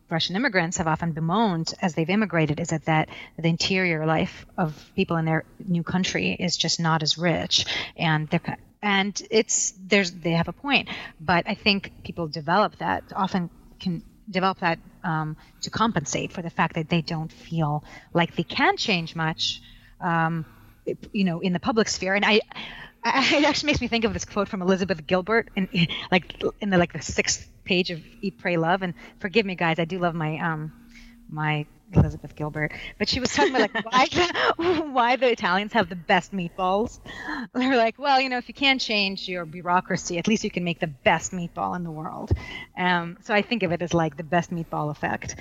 Russian 0.09 0.35
immigrants 0.35 0.77
have 0.77 0.87
often 0.87 1.11
bemoaned 1.11 1.73
as 1.81 1.93
they've 1.93 2.09
immigrated 2.09 2.59
is 2.59 2.69
that, 2.69 2.85
that 2.85 3.09
the 3.37 3.47
interior 3.47 4.05
life 4.05 4.45
of 4.57 4.91
people 4.95 5.17
in 5.17 5.25
their 5.25 5.45
new 5.65 5.83
country 5.83 6.35
is 6.39 6.57
just 6.57 6.79
not 6.79 7.03
as 7.03 7.17
rich, 7.17 7.65
and 7.95 8.27
they're 8.29 8.57
and 8.81 9.21
it's 9.29 9.73
there's 9.87 10.11
they 10.11 10.31
have 10.31 10.47
a 10.47 10.53
point, 10.53 10.89
but 11.19 11.47
I 11.47 11.53
think 11.53 11.91
people 12.03 12.27
develop 12.27 12.77
that 12.77 13.03
often 13.15 13.49
can 13.79 14.03
develop 14.29 14.59
that 14.59 14.79
um, 15.03 15.37
to 15.61 15.69
compensate 15.69 16.31
for 16.31 16.41
the 16.41 16.49
fact 16.49 16.75
that 16.75 16.89
they 16.89 17.01
don't 17.01 17.31
feel 17.31 17.83
like 18.13 18.35
they 18.35 18.43
can 18.43 18.77
change 18.77 19.15
much. 19.15 19.61
Um, 19.99 20.45
you 21.11 21.23
know, 21.23 21.39
in 21.39 21.53
the 21.53 21.59
public 21.59 21.87
sphere. 21.87 22.15
And 22.15 22.25
I, 22.25 22.41
I, 23.03 23.37
it 23.37 23.45
actually 23.45 23.67
makes 23.67 23.81
me 23.81 23.87
think 23.87 24.05
of 24.05 24.13
this 24.13 24.25
quote 24.25 24.47
from 24.49 24.61
Elizabeth 24.61 25.05
Gilbert, 25.07 25.49
in, 25.55 25.87
like 26.11 26.41
in 26.61 26.69
the 26.69 26.77
like 26.77 26.93
the 26.93 27.01
sixth 27.01 27.49
page 27.63 27.91
of 27.91 28.01
Eat, 28.21 28.37
Pray, 28.37 28.57
Love. 28.57 28.81
And 28.81 28.93
forgive 29.19 29.45
me, 29.45 29.55
guys, 29.55 29.79
I 29.79 29.85
do 29.85 29.99
love 29.99 30.15
my 30.15 30.37
um 30.39 30.73
my 31.29 31.65
Elizabeth 31.93 32.35
Gilbert, 32.35 32.71
but 32.97 33.09
she 33.09 33.19
was 33.19 33.33
talking 33.33 33.55
about 33.55 33.73
like 33.73 33.85
why 33.85 34.79
why 34.91 35.15
the 35.15 35.31
Italians 35.31 35.73
have 35.73 35.89
the 35.89 35.95
best 35.95 36.33
meatballs. 36.33 36.99
They're 37.53 37.77
like, 37.77 37.97
well, 37.97 38.19
you 38.19 38.29
know, 38.29 38.37
if 38.37 38.47
you 38.47 38.53
can't 38.53 38.81
change 38.81 39.27
your 39.27 39.45
bureaucracy, 39.45 40.17
at 40.17 40.27
least 40.27 40.43
you 40.43 40.51
can 40.51 40.63
make 40.63 40.79
the 40.79 40.87
best 40.87 41.31
meatball 41.31 41.75
in 41.75 41.83
the 41.83 41.91
world. 41.91 42.31
Um, 42.77 43.17
so 43.21 43.33
I 43.33 43.41
think 43.41 43.63
of 43.63 43.71
it 43.71 43.81
as 43.81 43.93
like 43.93 44.17
the 44.17 44.23
best 44.23 44.51
meatball 44.51 44.91
effect. 44.91 45.35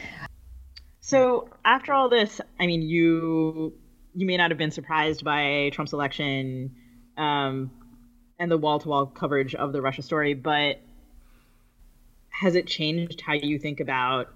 So 1.00 1.48
after 1.64 1.92
all 1.92 2.08
this, 2.08 2.40
I 2.60 2.66
mean, 2.66 2.82
you 2.82 3.74
you 4.14 4.26
may 4.26 4.36
not 4.36 4.50
have 4.50 4.58
been 4.58 4.70
surprised 4.70 5.24
by 5.24 5.70
Trump's 5.72 5.92
election 5.92 6.74
um, 7.18 7.70
and 8.38 8.50
the 8.50 8.56
wall 8.56 8.78
to 8.78 8.88
wall 8.88 9.06
coverage 9.06 9.54
of 9.54 9.72
the 9.72 9.82
Russia 9.82 10.02
story, 10.02 10.34
but 10.34 10.80
has 12.30 12.54
it 12.54 12.66
changed 12.66 13.20
how 13.20 13.34
you 13.34 13.58
think 13.58 13.80
about 13.80 14.32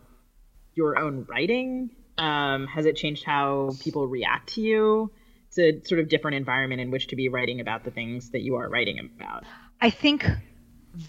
your 0.75 0.99
own 0.99 1.25
writing? 1.29 1.91
Um, 2.19 2.67
has 2.67 2.85
it 2.85 2.97
changed 2.97 3.25
how 3.25 3.71
people 3.81 4.07
react 4.07 4.55
to 4.55 4.61
you? 4.61 5.11
It's 5.49 5.59
a 5.59 5.87
sort 5.87 6.01
of 6.01 6.09
different 6.09 6.37
environment 6.37 6.81
in 6.81 6.91
which 6.91 7.09
to 7.09 7.17
be 7.17 7.29
writing 7.29 7.61
about 7.61 7.85
the 7.85 7.91
things 7.91 8.31
that 8.31 8.41
you 8.41 8.57
are 8.57 8.69
writing 8.69 8.99
about. 8.99 9.45
I 9.81 9.91
think 9.91 10.27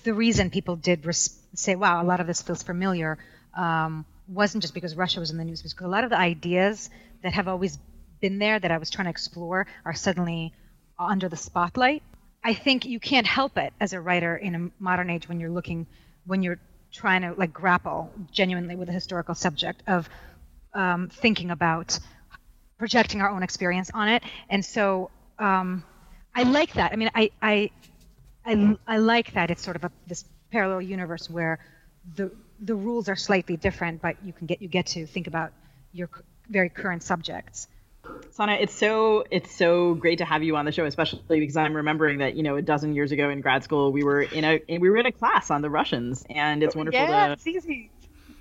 the 0.04 0.14
reason 0.14 0.50
people 0.50 0.76
did 0.76 1.06
res- 1.06 1.40
say, 1.56 1.76
wow, 1.76 2.02
a 2.02 2.06
lot 2.06 2.20
of 2.20 2.28
this 2.28 2.42
feels 2.42 2.62
familiar, 2.62 3.18
um, 3.56 4.06
wasn't 4.28 4.62
just 4.62 4.74
because 4.74 4.96
Russia 4.96 5.20
was 5.20 5.32
in 5.32 5.38
the 5.38 5.46
news, 5.46 5.62
because 5.62 5.86
a 5.86 5.88
lot 5.88 6.04
of 6.04 6.10
the 6.10 6.18
ideas 6.18 6.90
that 7.24 7.34
have 7.34 7.48
always 7.48 7.78
been 8.22 8.38
there 8.38 8.60
that 8.60 8.72
I 8.72 8.78
was 8.78 8.90
trying 8.90 9.06
to 9.06 9.12
explore 9.12 9.68
are 9.86 9.94
suddenly 9.94 10.54
under 11.00 11.30
the 11.30 11.38
spotlight. 11.38 12.04
I 12.44 12.54
think 12.54 12.86
you 12.86 13.00
can't 13.00 13.28
help 13.28 13.58
it 13.58 13.74
as 13.80 13.94
a 13.94 14.02
writer 14.02 14.36
in 14.36 14.56
a 14.56 14.84
modern 14.84 15.10
age 15.10 15.30
when 15.30 15.40
you're 15.40 15.50
looking, 15.50 15.88
when 16.26 16.44
you're 16.44 16.60
trying 16.92 17.22
to 17.22 17.34
like 17.34 17.54
grapple 17.54 18.12
genuinely 18.32 18.76
with 18.76 18.90
a 18.90 18.92
historical 18.92 19.36
subject 19.36 19.82
of 19.88 20.10
um, 20.74 21.10
thinking 21.10 21.52
about 21.52 22.00
projecting 22.78 23.22
our 23.22 23.30
own 23.30 23.44
experience 23.44 23.90
on 23.94 24.10
it. 24.10 24.24
And 24.50 24.64
so 24.64 25.10
um, 25.40 25.84
I 26.36 26.44
like 26.44 26.74
that. 26.74 26.92
I 26.92 26.96
mean, 26.96 27.10
I, 27.16 27.32
I, 27.42 27.72
I, 28.46 28.78
I 28.88 28.98
like 28.98 29.34
that 29.34 29.52
it's 29.52 29.64
sort 29.64 29.76
of 29.76 29.86
a, 29.86 29.92
this 30.08 30.26
parallel 30.52 30.82
universe 30.82 31.30
where 31.30 31.60
the 32.16 32.32
the 32.60 32.76
rules 32.76 33.10
are 33.10 33.16
slightly 33.16 33.58
different, 33.58 34.02
but 34.02 34.16
you 34.24 34.34
can 34.34 34.48
get 34.48 34.62
you 34.62 34.68
get 34.68 34.88
to 34.88 35.06
think 35.06 35.28
about 35.28 35.52
your 35.92 36.10
very 36.50 36.70
current 36.70 37.04
subjects. 37.04 37.68
Sana, 38.32 38.54
it's 38.54 38.74
so 38.74 39.24
it's 39.32 39.56
so 39.56 39.94
great 39.94 40.18
to 40.18 40.26
have 40.26 40.44
you 40.44 40.56
on 40.56 40.66
the 40.66 40.72
show, 40.72 40.86
especially 40.86 41.40
because 41.40 41.56
I'm 41.56 41.76
remembering 41.76 42.20
that 42.20 42.36
you 42.36 42.44
know 42.44 42.56
a 42.56 42.62
dozen 42.62 42.96
years 42.96 43.12
ago 43.12 43.30
in 43.30 43.42
grad 43.42 43.64
school 43.64 43.92
we 43.92 44.04
were 44.04 44.22
in 44.22 44.44
a 44.44 44.62
we 44.68 44.90
were 44.90 44.98
in 44.98 45.06
a 45.06 45.12
class 45.12 45.52
on 45.52 45.62
the 45.62 45.70
Russians, 45.70 46.24
and 46.30 46.64
it's 46.64 46.76
wonderful 46.76 47.00
yeah, 47.00 47.36
to 47.36 47.90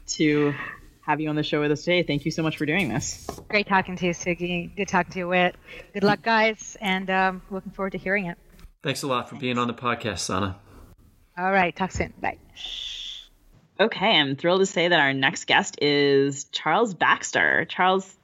to 0.07 0.55
have 1.03 1.21
you 1.21 1.29
on 1.29 1.37
the 1.37 1.43
show 1.43 1.61
with 1.61 1.71
us 1.73 1.81
today. 1.81 2.03
Thank 2.03 2.25
you 2.25 2.31
so 2.31 2.43
much 2.43 2.57
for 2.57 2.65
doing 2.65 2.89
this. 2.89 3.29
Great 3.49 3.67
talking 3.67 3.97
to 3.97 4.07
you, 4.07 4.13
Siggy. 4.13 4.75
Good 4.75 4.89
talking 4.89 5.13
to 5.13 5.19
you, 5.19 5.29
Whit. 5.29 5.57
Good 5.93 6.05
luck, 6.05 6.23
guys, 6.23 6.77
and 6.81 7.11
um, 7.11 7.43
looking 7.51 7.73
forward 7.73 7.93
to 7.93 7.99
hearing 7.99 8.27
it. 8.27 8.39
Thanks 8.83 9.03
a 9.03 9.07
lot 9.07 9.29
for 9.29 9.37
being 9.37 9.59
on 9.59 9.69
the 9.69 9.75
podcast, 9.75 10.21
Sana. 10.21 10.59
All 11.37 11.53
right, 11.53 11.75
talk 11.75 11.93
soon. 11.93 12.13
Bye. 12.21 12.39
Okay, 13.81 14.17
I'm 14.19 14.37
thrilled 14.37 14.61
to 14.61 14.67
say 14.67 14.89
that 14.89 15.01
our 15.01 15.13
next 15.13 15.47
guest 15.47 15.79
is 15.83 16.45
Charles 16.45 16.95
Baxter. 16.95 17.65
Charles, 17.65 18.17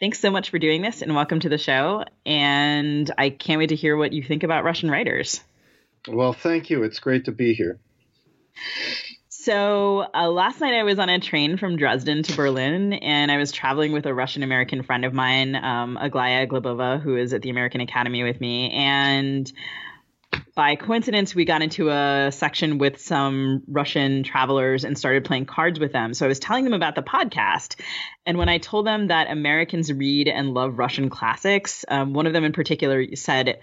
thanks 0.00 0.18
so 0.18 0.30
much 0.30 0.50
for 0.50 0.58
doing 0.58 0.82
this 0.82 1.02
and 1.02 1.14
welcome 1.14 1.40
to 1.40 1.48
the 1.48 1.58
show. 1.58 2.04
And 2.24 3.12
I 3.16 3.30
can't 3.30 3.58
wait 3.58 3.68
to 3.68 3.76
hear 3.76 3.96
what 3.96 4.12
you 4.12 4.22
think 4.22 4.42
about 4.42 4.64
Russian 4.64 4.90
writers. 4.90 5.40
Well, 6.08 6.32
thank 6.32 6.70
you. 6.70 6.82
It's 6.82 6.98
great 6.98 7.26
to 7.26 7.32
be 7.32 7.52
here. 7.54 7.78
So, 9.28 10.06
uh, 10.14 10.28
last 10.28 10.60
night 10.60 10.74
I 10.74 10.82
was 10.82 10.98
on 10.98 11.08
a 11.08 11.18
train 11.18 11.56
from 11.56 11.76
Dresden 11.76 12.22
to 12.24 12.36
Berlin, 12.36 12.92
and 12.92 13.30
I 13.30 13.38
was 13.38 13.52
traveling 13.52 13.92
with 13.92 14.04
a 14.04 14.12
Russian 14.12 14.42
American 14.42 14.82
friend 14.82 15.04
of 15.04 15.14
mine, 15.14 15.54
um, 15.56 15.96
Aglaya 15.98 16.46
Glebova, 16.46 17.00
who 17.00 17.16
is 17.16 17.32
at 17.32 17.40
the 17.40 17.48
American 17.48 17.80
Academy 17.80 18.22
with 18.22 18.38
me. 18.40 18.70
And 18.70 19.50
by 20.60 20.76
coincidence, 20.76 21.34
we 21.34 21.46
got 21.46 21.62
into 21.62 21.88
a 21.88 22.30
section 22.30 22.76
with 22.76 23.00
some 23.00 23.62
Russian 23.66 24.22
travelers 24.24 24.84
and 24.84 24.98
started 24.98 25.24
playing 25.24 25.46
cards 25.46 25.80
with 25.80 25.90
them. 25.90 26.12
So 26.12 26.26
I 26.26 26.28
was 26.28 26.38
telling 26.38 26.64
them 26.64 26.74
about 26.74 26.94
the 26.94 27.02
podcast. 27.02 27.76
And 28.26 28.36
when 28.36 28.50
I 28.50 28.58
told 28.58 28.86
them 28.86 29.06
that 29.06 29.30
Americans 29.30 29.90
read 29.90 30.28
and 30.28 30.52
love 30.52 30.76
Russian 30.76 31.08
classics, 31.08 31.86
um, 31.88 32.12
one 32.12 32.26
of 32.26 32.34
them 32.34 32.44
in 32.44 32.52
particular 32.52 33.16
said 33.16 33.58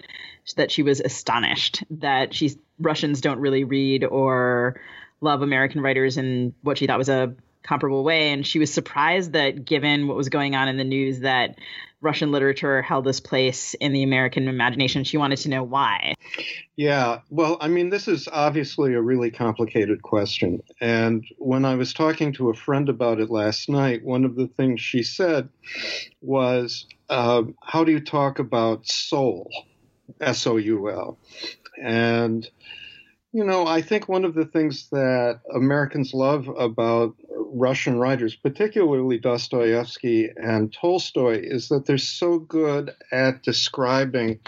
that 0.56 0.72
she 0.72 0.82
was 0.82 1.00
astonished 1.00 1.84
that 1.92 2.34
she's 2.34 2.58
Russians 2.80 3.22
don't 3.22 3.42
really 3.42 3.64
read 3.64 4.04
or 4.04 4.82
love 5.22 5.44
American 5.44 5.82
writers 5.82 6.18
in 6.18 6.56
what 6.64 6.80
she 6.80 6.88
thought 6.88 6.98
was 6.98 7.10
a 7.10 7.36
comparable 7.62 8.04
way. 8.04 8.32
And 8.32 8.44
she 8.44 8.58
was 8.58 8.74
surprised 8.74 9.34
that 9.34 9.66
given 9.66 10.08
what 10.08 10.18
was 10.18 10.30
going 10.30 10.56
on 10.56 10.68
in 10.68 10.78
the 10.78 10.84
news, 10.84 11.20
that 11.20 11.60
Russian 12.02 12.32
literature 12.32 12.82
held 12.82 13.06
this 13.06 13.20
place 13.20 13.74
in 13.76 13.92
the 13.92 14.04
American 14.04 14.48
imagination. 14.48 15.04
She 15.04 15.18
wanted 15.18 15.38
to 15.40 15.50
know 15.50 15.64
why. 15.64 16.14
Yeah, 16.76 17.22
well, 17.30 17.58
I 17.60 17.68
mean, 17.68 17.90
this 17.90 18.08
is 18.08 18.28
obviously 18.32 18.94
a 18.94 19.02
really 19.02 19.32
complicated 19.32 20.04
question. 20.04 20.62
And 20.80 21.26
when 21.38 21.66
I 21.66 21.76
was 21.76 21.94
talking 21.94 22.34
to 22.34 22.50
a 22.50 22.54
friend 22.54 22.88
about 22.88 23.20
it 23.20 23.32
last 23.32 23.68
night, 23.68 24.04
one 24.04 24.26
of 24.26 24.36
the 24.36 24.48
things 24.48 24.80
she 24.80 25.02
said 25.02 25.50
was, 26.22 26.86
uh, 27.10 27.44
How 27.64 27.84
do 27.84 27.92
you 27.92 28.00
talk 28.00 28.40
about 28.40 28.88
soul? 28.88 29.50
S 30.22 30.48
O 30.48 30.58
U 30.58 30.90
L. 30.90 31.18
And, 31.84 32.48
you 33.32 33.44
know, 33.44 33.68
I 33.68 33.82
think 33.82 34.08
one 34.08 34.26
of 34.26 34.34
the 34.34 34.46
things 34.46 34.90
that 34.92 35.42
Americans 35.54 36.14
love 36.14 36.48
about 36.48 37.16
Russian 37.54 38.00
writers, 38.00 38.36
particularly 38.36 39.18
Dostoevsky 39.18 40.30
and 40.36 40.74
Tolstoy, 40.74 41.40
is 41.42 41.70
that 41.70 41.86
they're 41.86 41.98
so 41.98 42.40
good 42.40 42.92
at 43.12 43.44
describing 43.44 44.40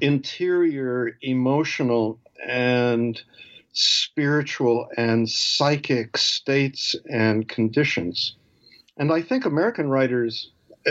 interior 0.00 1.18
emotional 1.22 2.18
and 2.46 3.20
spiritual 3.72 4.88
and 4.96 5.28
psychic 5.28 6.16
states 6.16 6.94
and 7.10 7.48
conditions. 7.48 8.36
And 8.96 9.12
I 9.12 9.22
think 9.22 9.44
American 9.44 9.88
writers 9.88 10.50
uh, 10.86 10.90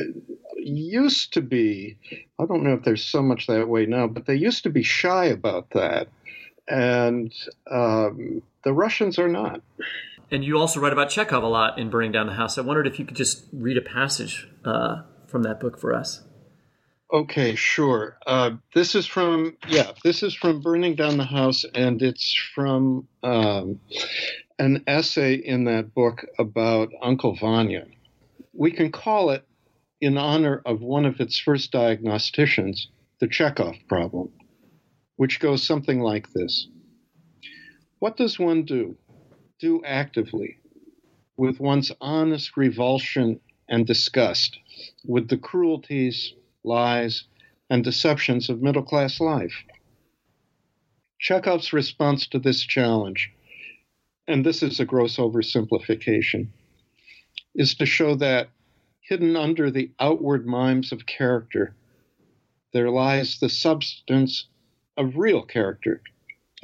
used 0.57 1.33
to 1.33 1.41
be, 1.41 1.97
I 2.39 2.45
don't 2.45 2.63
know 2.63 2.73
if 2.73 2.83
there's 2.83 3.03
so 3.03 3.21
much 3.21 3.47
that 3.47 3.67
way 3.67 3.85
now, 3.85 4.07
but 4.07 4.25
they 4.25 4.35
used 4.35 4.63
to 4.63 4.69
be 4.69 4.83
shy 4.83 5.25
about 5.25 5.69
that. 5.71 6.07
And 6.67 7.33
um, 7.69 8.41
the 8.63 8.73
Russians 8.73 9.19
are 9.19 9.27
not. 9.27 9.61
And 10.31 10.45
you 10.45 10.57
also 10.57 10.79
write 10.79 10.93
about 10.93 11.09
Chekhov 11.09 11.43
a 11.43 11.47
lot 11.47 11.77
in 11.77 11.89
Burning 11.89 12.13
Down 12.13 12.25
the 12.25 12.33
House. 12.33 12.57
I 12.57 12.61
wondered 12.61 12.87
if 12.87 12.97
you 12.97 13.05
could 13.05 13.17
just 13.17 13.47
read 13.51 13.77
a 13.77 13.81
passage 13.81 14.47
uh, 14.63 15.01
from 15.27 15.43
that 15.43 15.59
book 15.59 15.77
for 15.77 15.93
us. 15.93 16.23
Okay, 17.11 17.55
sure. 17.55 18.17
Uh, 18.25 18.51
this 18.73 18.95
is 18.95 19.05
from 19.05 19.57
yeah, 19.67 19.91
this 20.05 20.23
is 20.23 20.33
from 20.33 20.61
Burning 20.61 20.95
Down 20.95 21.17
the 21.17 21.25
House, 21.25 21.65
and 21.75 22.01
it's 22.01 22.33
from 22.55 23.09
um, 23.21 23.81
an 24.57 24.85
essay 24.87 25.33
in 25.33 25.65
that 25.65 25.93
book 25.93 26.25
about 26.39 26.87
Uncle 27.01 27.35
Vanya. 27.35 27.85
We 28.53 28.71
can 28.71 28.93
call 28.93 29.31
it 29.31 29.45
in 29.99 30.17
honor 30.17 30.61
of 30.65 30.79
one 30.79 31.05
of 31.05 31.19
its 31.19 31.37
first 31.37 31.73
diagnosticians, 31.73 32.87
the 33.19 33.27
Chekhov 33.27 33.75
problem, 33.89 34.31
which 35.17 35.41
goes 35.41 35.63
something 35.63 35.99
like 35.99 36.31
this: 36.31 36.69
What 37.99 38.15
does 38.15 38.39
one 38.39 38.63
do? 38.63 38.95
Do 39.61 39.83
actively, 39.85 40.57
with 41.37 41.59
one's 41.59 41.91
honest 42.01 42.57
revulsion 42.57 43.39
and 43.69 43.85
disgust, 43.85 44.57
with 45.05 45.27
the 45.27 45.37
cruelties 45.37 46.33
lies, 46.63 47.25
and 47.69 47.83
deceptions 47.83 48.49
of 48.49 48.63
middle 48.63 48.81
class 48.81 49.19
life. 49.19 49.63
Chekhov's 51.19 51.73
response 51.73 52.25
to 52.29 52.39
this 52.39 52.63
challenge, 52.63 53.31
and 54.27 54.43
this 54.43 54.63
is 54.63 54.79
a 54.79 54.85
gross 54.85 55.17
oversimplification, 55.17 56.47
is 57.53 57.75
to 57.75 57.85
show 57.85 58.15
that 58.15 58.49
hidden 59.01 59.35
under 59.35 59.69
the 59.69 59.91
outward 59.99 60.47
mimes 60.47 60.91
of 60.91 61.05
character, 61.05 61.75
there 62.73 62.89
lies 62.89 63.39
the 63.39 63.49
substance 63.49 64.47
of 64.97 65.17
real 65.17 65.43
character, 65.43 66.01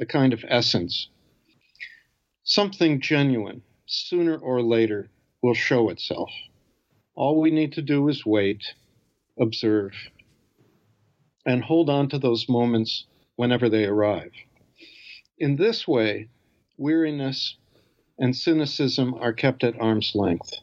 a 0.00 0.04
kind 0.04 0.32
of 0.32 0.44
essence. 0.48 1.08
Something 2.50 3.02
genuine, 3.02 3.60
sooner 3.84 4.38
or 4.38 4.62
later, 4.62 5.10
will 5.42 5.52
show 5.52 5.90
itself. 5.90 6.30
All 7.14 7.38
we 7.38 7.50
need 7.50 7.74
to 7.74 7.82
do 7.82 8.08
is 8.08 8.24
wait 8.24 8.62
observe, 9.38 9.92
and 11.44 11.62
hold 11.62 11.90
on 11.90 12.08
to 12.08 12.18
those 12.18 12.48
moments 12.48 13.04
whenever 13.36 13.68
they 13.68 13.84
arrive. 13.84 14.32
In 15.36 15.56
this 15.56 15.86
way, 15.86 16.30
weariness 16.78 17.58
and 18.18 18.34
cynicism 18.34 19.12
are 19.12 19.34
kept 19.34 19.62
at 19.62 19.78
arm's 19.78 20.14
length. 20.14 20.54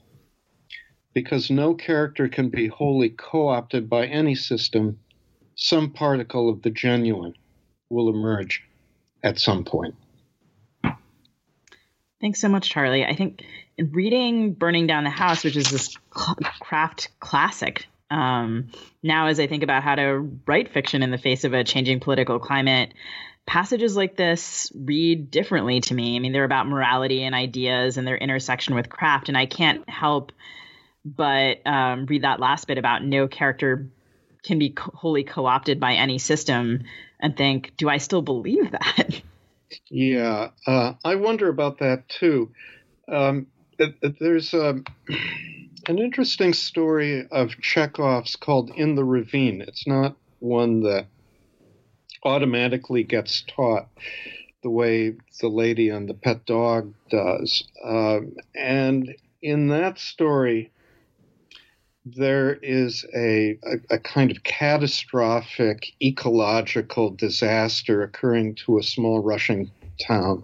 Because 1.13 1.52
no 1.52 1.76
character 1.76 2.28
can 2.28 2.50
be 2.50 2.65
wholly 2.65 3.10
co 3.12 3.48
opted 3.50 3.88
by 3.88 4.08
any 4.08 4.34
system, 4.34 5.00
some 5.54 5.93
particle 5.93 6.50
of 6.50 6.63
the 6.63 6.71
genuine 6.71 7.36
will 7.91 8.10
emerge 8.10 8.63
at 9.21 9.38
some 9.38 9.63
point. 9.63 9.93
Thanks 12.21 12.39
so 12.39 12.49
much, 12.49 12.69
Charlie. 12.69 13.06
I 13.06 13.15
think 13.15 13.43
in 13.78 13.91
reading 13.91 14.54
Burning 14.54 14.88
Down 14.88 15.04
the 15.04 15.10
House, 15.10 15.43
which 15.43 15.58
is 15.58 15.69
this 15.69 15.97
craft 16.10 17.10
classic 17.19 17.88
um, 18.10 18.69
now, 19.01 19.28
as 19.28 19.39
I 19.39 19.47
think 19.47 19.63
about 19.63 19.84
how 19.84 19.95
to 19.95 20.30
write 20.45 20.71
fiction 20.71 21.04
in 21.04 21.12
the 21.12 21.17
face 21.17 21.43
of 21.43 21.54
a 21.54 21.63
changing 21.63 21.99
political 21.99 22.39
climate, 22.39 22.93
passages 23.45 23.95
like 23.95 24.15
this 24.15 24.71
read 24.75 25.32
differently 25.32 25.82
to 25.82 25.93
me. 25.93 26.15
I 26.15 26.19
mean, 26.19 26.32
they're 26.32 26.43
about 26.43 26.67
morality 26.67 27.23
and 27.23 27.36
ideas 27.36 27.97
and 27.97 28.08
their 28.08 28.17
intersection 28.17 28.75
with 28.75 28.89
craft, 28.89 29.30
and 29.30 29.38
I 29.38 29.45
can't 29.45 29.88
help 29.89 30.32
but 31.04 31.65
um, 31.67 32.08
read 32.08 32.23
that 32.23 32.39
last 32.39 32.65
bit 32.67 32.80
about 32.80 33.04
no 33.04 33.28
character 33.28 33.88
can 34.43 34.58
be 34.58 34.71
co- 34.71 34.91
wholly 34.93 35.23
co-opted 35.23 35.80
by 35.80 35.93
any 35.93 36.17
system 36.17 36.84
and 37.19 37.38
think, 37.38 37.73
do 37.78 37.89
I 37.89 37.97
still 37.97 38.23
believe 38.23 38.71
that? 38.71 39.21
Yeah, 39.89 40.49
uh, 40.67 40.93
I 41.03 41.15
wonder 41.15 41.49
about 41.49 41.79
that 41.79 42.07
too. 42.09 42.51
Um, 43.11 43.47
there's 44.19 44.53
a 44.53 44.69
um, 44.69 44.85
an 45.88 45.99
interesting 45.99 46.53
story 46.53 47.27
of 47.31 47.51
Chekhov's 47.61 48.35
called 48.35 48.71
In 48.75 48.95
the 48.95 49.03
Ravine. 49.03 49.61
It's 49.61 49.85
not 49.85 50.15
one 50.39 50.81
that 50.81 51.07
automatically 52.23 53.03
gets 53.03 53.43
taught 53.43 53.88
the 54.63 54.69
way 54.69 55.13
the 55.41 55.47
lady 55.47 55.89
and 55.89 56.09
the 56.09 56.15
pet 56.15 56.45
dog 56.45 56.93
does. 57.11 57.63
Um, 57.83 58.33
and 58.55 59.15
in 59.41 59.67
that 59.67 59.99
story, 59.99 60.71
there 62.05 62.53
is 62.53 63.03
a, 63.15 63.57
a, 63.63 63.95
a, 63.95 63.99
kind 63.99 64.29
of 64.29 64.43
catastrophic 64.43 65.87
ecological 66.01 67.09
disaster 67.09 68.03
occurring 68.03 68.53
to 68.53 68.77
a 68.77 68.83
small 68.83 69.23
Russian 69.23 69.71
town. 69.99 70.43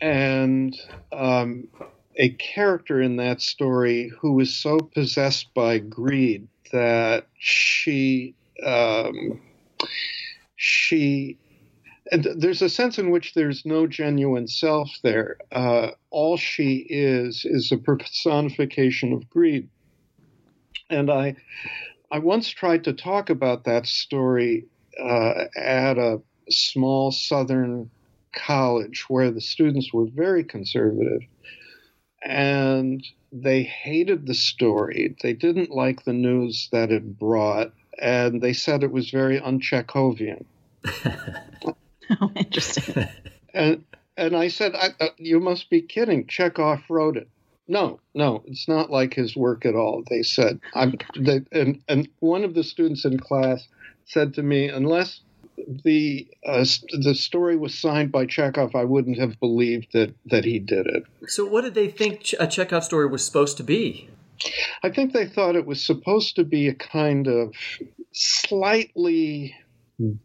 And 0.00 0.78
um, 1.12 1.66
a 2.16 2.30
character 2.30 3.02
in 3.02 3.16
that 3.16 3.40
story 3.40 4.10
who 4.20 4.38
is 4.40 4.54
so 4.54 4.78
possessed 4.78 5.52
by 5.52 5.78
greed 5.78 6.46
that 6.72 7.26
she 7.38 8.34
um, 8.64 9.40
she 10.56 11.38
and 12.12 12.28
there's 12.36 12.62
a 12.62 12.68
sense 12.68 12.98
in 12.98 13.10
which 13.10 13.34
there's 13.34 13.66
no 13.66 13.86
genuine 13.86 14.46
self 14.46 14.90
there. 15.02 15.38
Uh, 15.50 15.90
all 16.10 16.36
she 16.36 16.86
is 16.88 17.44
is 17.44 17.72
a 17.72 17.76
personification 17.76 19.12
of 19.12 19.28
greed. 19.28 19.68
And 20.90 21.10
I, 21.10 21.36
I 22.10 22.18
once 22.18 22.48
tried 22.48 22.84
to 22.84 22.92
talk 22.92 23.30
about 23.30 23.64
that 23.64 23.86
story 23.86 24.66
uh, 25.02 25.44
at 25.56 25.98
a 25.98 26.20
small 26.48 27.10
southern 27.10 27.90
college 28.32 29.04
where 29.08 29.30
the 29.30 29.40
students 29.40 29.92
were 29.92 30.06
very 30.06 30.44
conservative 30.44 31.22
and 32.22 33.04
they 33.32 33.62
hated 33.62 34.26
the 34.26 34.34
story. 34.34 35.14
They 35.22 35.32
didn't 35.32 35.70
like 35.70 36.04
the 36.04 36.12
news 36.12 36.68
that 36.72 36.90
it 36.90 37.18
brought, 37.18 37.72
and 38.00 38.40
they 38.40 38.52
said 38.52 38.82
it 38.82 38.92
was 38.92 39.10
very 39.10 39.40
unchekhovian. 39.40 40.44
oh, 41.66 42.32
interesting. 42.34 43.08
and 43.54 43.84
and 44.16 44.36
I 44.36 44.48
said, 44.48 44.74
I, 44.74 44.90
uh, 45.00 45.08
"You 45.18 45.40
must 45.40 45.70
be 45.70 45.82
kidding. 45.82 46.26
Chekhov 46.26 46.82
wrote 46.88 47.16
it." 47.16 47.28
No, 47.68 48.00
no, 48.14 48.42
it's 48.46 48.68
not 48.68 48.90
like 48.90 49.14
his 49.14 49.36
work 49.36 49.66
at 49.66 49.74
all. 49.74 50.04
They 50.08 50.22
said, 50.22 50.60
"I'm." 50.74 50.94
They, 51.18 51.40
and 51.52 51.82
and 51.88 52.08
one 52.20 52.44
of 52.44 52.54
the 52.54 52.62
students 52.62 53.04
in 53.04 53.18
class 53.18 53.66
said 54.04 54.34
to 54.34 54.42
me, 54.42 54.68
"Unless 54.68 55.20
the 55.84 56.28
uh, 56.46 56.64
the 57.00 57.14
story 57.14 57.56
was 57.56 57.76
signed 57.76 58.12
by 58.12 58.26
Chekhov, 58.26 58.74
I 58.74 58.84
wouldn't 58.84 59.18
have 59.18 59.38
believed 59.40 59.88
that 59.92 60.14
that 60.26 60.44
he 60.44 60.58
did 60.58 60.86
it. 60.86 61.04
So, 61.26 61.44
what 61.44 61.62
did 61.62 61.74
they 61.74 61.88
think 61.88 62.34
a 62.38 62.46
Chekhov 62.46 62.84
story 62.84 63.06
was 63.06 63.24
supposed 63.24 63.56
to 63.56 63.62
be? 63.62 64.08
I 64.82 64.90
think 64.90 65.12
they 65.12 65.26
thought 65.26 65.56
it 65.56 65.66
was 65.66 65.84
supposed 65.84 66.36
to 66.36 66.44
be 66.44 66.68
a 66.68 66.74
kind 66.74 67.26
of 67.26 67.54
slightly 68.12 69.54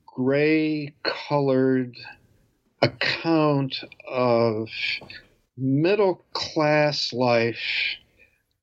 gray 0.06 0.94
colored 1.04 1.96
account 2.82 3.78
of 4.08 4.68
middle 5.58 6.24
class 6.34 7.14
life 7.14 7.62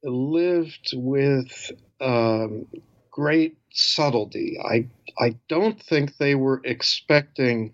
lived 0.03 0.93
with 0.95 1.73
um, 2.01 2.67
great 3.11 3.57
subtlety. 3.73 4.59
I 4.65 4.87
I 5.19 5.37
don't 5.49 5.83
think 5.83 6.17
they 6.17 6.35
were 6.35 6.61
expecting 6.65 7.73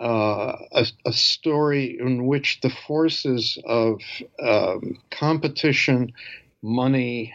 uh, 0.00 0.56
a, 0.72 0.86
a, 1.06 1.12
story 1.12 1.98
in 2.00 2.26
which 2.26 2.60
the 2.62 2.70
forces 2.70 3.56
of 3.64 4.00
um, 4.42 4.98
competition, 5.12 6.12
money, 6.62 7.32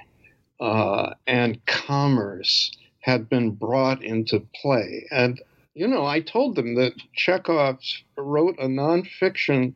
uh, 0.60 1.14
and 1.26 1.66
commerce 1.66 2.72
had 3.00 3.30
been 3.30 3.52
brought 3.52 4.04
into 4.04 4.46
play. 4.62 5.08
And, 5.10 5.42
you 5.74 5.88
know, 5.88 6.06
I 6.06 6.20
told 6.20 6.56
them 6.56 6.76
that 6.76 6.94
Chekhov 7.16 7.80
wrote 8.18 8.60
a 8.60 8.68
nonfiction 8.68 9.74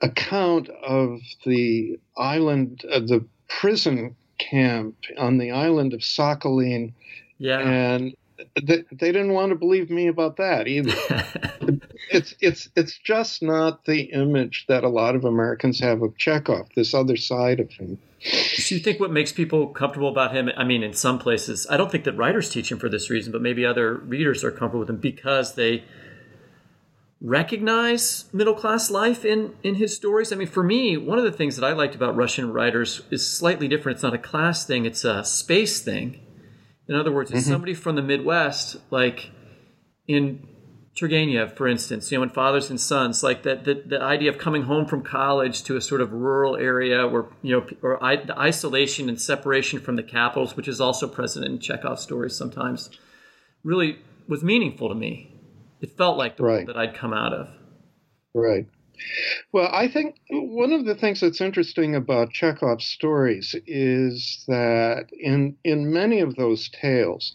account 0.00 0.68
of 0.68 1.20
the 1.44 1.98
island, 2.16 2.84
uh, 2.90 3.00
the 3.00 3.24
prison 3.48 4.16
camp 4.38 4.96
on 5.18 5.38
the 5.38 5.50
island 5.50 5.92
of 5.92 6.00
Sakhalin 6.00 6.92
yeah. 7.40 7.58
And 7.58 8.14
they, 8.62 8.84
they 8.92 9.12
didn't 9.12 9.32
want 9.32 9.50
to 9.50 9.56
believe 9.56 9.90
me 9.90 10.06
about 10.06 10.36
that 10.36 10.68
either. 10.68 10.92
it's 12.10 12.34
it's 12.40 12.68
it's 12.76 12.98
just 12.98 13.42
not 13.42 13.86
the 13.86 14.02
image 14.12 14.66
that 14.68 14.84
a 14.84 14.88
lot 14.88 15.16
of 15.16 15.24
Americans 15.24 15.80
have 15.80 16.02
of 16.02 16.16
Chekhov. 16.16 16.68
This 16.76 16.94
other 16.94 17.16
side 17.16 17.58
of 17.58 17.72
him. 17.72 17.98
Do 18.22 18.74
you 18.74 18.80
think 18.80 19.00
what 19.00 19.10
makes 19.10 19.32
people 19.32 19.68
comfortable 19.68 20.10
about 20.10 20.34
him? 20.34 20.50
I 20.54 20.62
mean, 20.64 20.82
in 20.82 20.92
some 20.92 21.18
places, 21.18 21.66
I 21.70 21.78
don't 21.78 21.90
think 21.90 22.04
that 22.04 22.12
writers 22.12 22.50
teach 22.50 22.70
him 22.70 22.78
for 22.78 22.90
this 22.90 23.08
reason, 23.08 23.32
but 23.32 23.40
maybe 23.40 23.64
other 23.64 23.94
readers 23.94 24.44
are 24.44 24.50
comfortable 24.50 24.80
with 24.80 24.90
him 24.90 24.98
because 24.98 25.54
they 25.54 25.84
recognize 27.22 28.24
middle 28.32 28.54
class 28.54 28.90
life 28.90 29.24
in 29.24 29.54
in 29.62 29.74
his 29.76 29.94
stories. 29.94 30.32
I 30.32 30.36
mean, 30.36 30.48
for 30.48 30.62
me, 30.62 30.96
one 30.96 31.18
of 31.18 31.24
the 31.24 31.32
things 31.32 31.56
that 31.56 31.64
I 31.64 31.72
liked 31.72 31.94
about 31.94 32.16
Russian 32.16 32.52
writers 32.52 33.02
is 33.10 33.26
slightly 33.26 33.68
different. 33.68 33.96
It's 33.96 34.02
not 34.02 34.14
a 34.14 34.18
class 34.18 34.66
thing; 34.66 34.86
it's 34.86 35.04
a 35.04 35.24
space 35.24 35.80
thing. 35.80 36.20
In 36.88 36.96
other 36.96 37.12
words, 37.12 37.30
it's 37.30 37.42
mm-hmm. 37.42 37.50
somebody 37.52 37.74
from 37.74 37.94
the 37.94 38.02
Midwest, 38.02 38.78
like 38.90 39.30
in 40.08 40.48
Turgenev, 40.96 41.56
for 41.56 41.68
instance, 41.68 42.10
you 42.10 42.18
know, 42.18 42.24
in 42.24 42.30
Fathers 42.30 42.68
and 42.68 42.80
Sons, 42.80 43.22
like 43.22 43.44
that, 43.44 43.64
the, 43.64 43.82
the 43.86 44.02
idea 44.02 44.28
of 44.28 44.38
coming 44.38 44.62
home 44.62 44.86
from 44.86 45.02
college 45.02 45.62
to 45.62 45.76
a 45.76 45.80
sort 45.80 46.00
of 46.00 46.12
rural 46.12 46.56
area 46.56 47.06
where, 47.06 47.26
you 47.42 47.52
know, 47.56 47.66
or 47.80 48.02
I, 48.02 48.16
the 48.16 48.36
isolation 48.36 49.08
and 49.08 49.20
separation 49.20 49.78
from 49.78 49.96
the 49.96 50.02
capitals, 50.02 50.56
which 50.56 50.66
is 50.66 50.80
also 50.80 51.06
present 51.06 51.46
in 51.46 51.60
Chekhov's 51.60 52.02
stories 52.02 52.36
sometimes, 52.36 52.90
really 53.62 54.00
was 54.26 54.42
meaningful 54.42 54.88
to 54.88 54.94
me. 54.94 55.29
It 55.80 55.96
felt 55.96 56.18
like 56.18 56.36
the 56.36 56.42
right. 56.42 56.66
world 56.66 56.68
that 56.68 56.76
I'd 56.76 56.94
come 56.94 57.12
out 57.12 57.32
of. 57.32 57.48
Right. 58.34 58.66
Well, 59.52 59.68
I 59.72 59.88
think 59.88 60.16
one 60.30 60.72
of 60.72 60.84
the 60.84 60.94
things 60.94 61.20
that's 61.20 61.40
interesting 61.40 61.94
about 61.94 62.32
Chekhov's 62.32 62.86
stories 62.86 63.54
is 63.66 64.44
that 64.46 65.06
in 65.12 65.56
in 65.64 65.92
many 65.92 66.20
of 66.20 66.36
those 66.36 66.68
tales, 66.68 67.32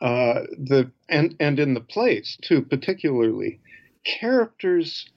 uh, 0.00 0.42
the 0.56 0.92
and 1.08 1.34
and 1.40 1.58
in 1.58 1.74
the 1.74 1.80
plays 1.80 2.38
too, 2.42 2.62
particularly, 2.62 3.60
characters 4.04 5.08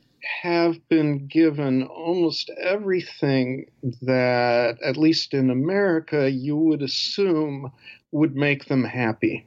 have 0.41 0.76
been 0.89 1.28
given 1.28 1.84
almost 1.84 2.50
everything 2.60 3.70
that, 4.02 4.78
at 4.84 4.98
least 4.98 5.34
in 5.34 5.50
America, 5.50 6.30
you 6.30 6.58
would 6.58 6.82
assume 6.82 7.72
would 8.12 8.36
make 8.36 8.65
them 8.65 8.84
happy. 8.84 9.46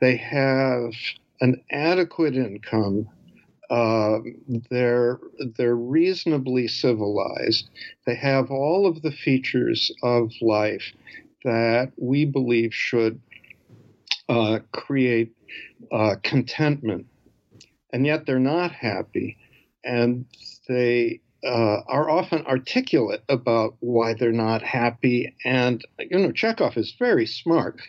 They 0.00 0.16
have 0.16 0.92
an 1.42 1.62
adequate 1.70 2.34
income 2.34 3.08
uh, 3.72 4.18
they're 4.70 5.18
they're 5.56 5.74
reasonably 5.74 6.68
civilized. 6.68 7.70
They 8.04 8.14
have 8.16 8.50
all 8.50 8.86
of 8.86 9.00
the 9.00 9.10
features 9.10 9.90
of 10.02 10.30
life 10.42 10.92
that 11.44 11.92
we 11.96 12.26
believe 12.26 12.74
should 12.74 13.18
uh, 14.28 14.58
create 14.72 15.32
uh, 15.90 16.16
contentment, 16.22 17.06
and 17.94 18.04
yet 18.04 18.26
they're 18.26 18.38
not 18.38 18.72
happy, 18.72 19.38
and 19.82 20.26
they 20.68 21.20
uh, 21.44 21.80
are 21.88 22.08
often 22.08 22.46
articulate 22.46 23.22
about 23.28 23.74
why 23.80 24.14
they're 24.14 24.32
not 24.32 24.62
happy. 24.62 25.34
And, 25.44 25.84
you 25.98 26.18
know, 26.18 26.32
Chekhov 26.32 26.76
is 26.76 26.94
very 26.98 27.26
smart 27.26 27.80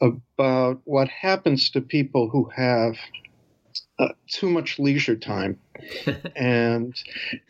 about 0.00 0.80
what 0.84 1.08
happens 1.08 1.70
to 1.70 1.80
people 1.80 2.28
who 2.28 2.50
have 2.54 2.96
uh, 3.98 4.08
too 4.28 4.50
much 4.50 4.78
leisure 4.78 5.16
time 5.16 5.58
and 6.36 6.94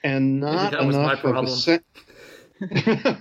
and 0.05 0.41
not 0.41 0.73
enough 0.75 1.25
of 1.25 1.45
a 1.45 1.47
se- 1.49 1.81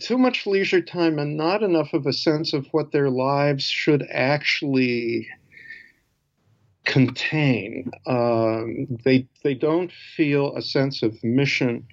too 0.00 0.18
much 0.18 0.46
leisure 0.46 0.80
time 0.80 1.18
and 1.18 1.36
not 1.36 1.62
enough 1.62 1.92
of 1.92 2.06
a 2.06 2.12
sense 2.12 2.52
of 2.52 2.66
what 2.72 2.92
their 2.92 3.10
lives 3.10 3.64
should 3.64 4.06
actually 4.10 5.28
contain. 6.86 7.90
Um, 8.06 8.98
they 9.04 9.28
they 9.44 9.54
don't 9.54 9.92
feel 10.16 10.56
a 10.56 10.62
sense 10.62 11.02
of 11.02 11.22
mission 11.22 11.86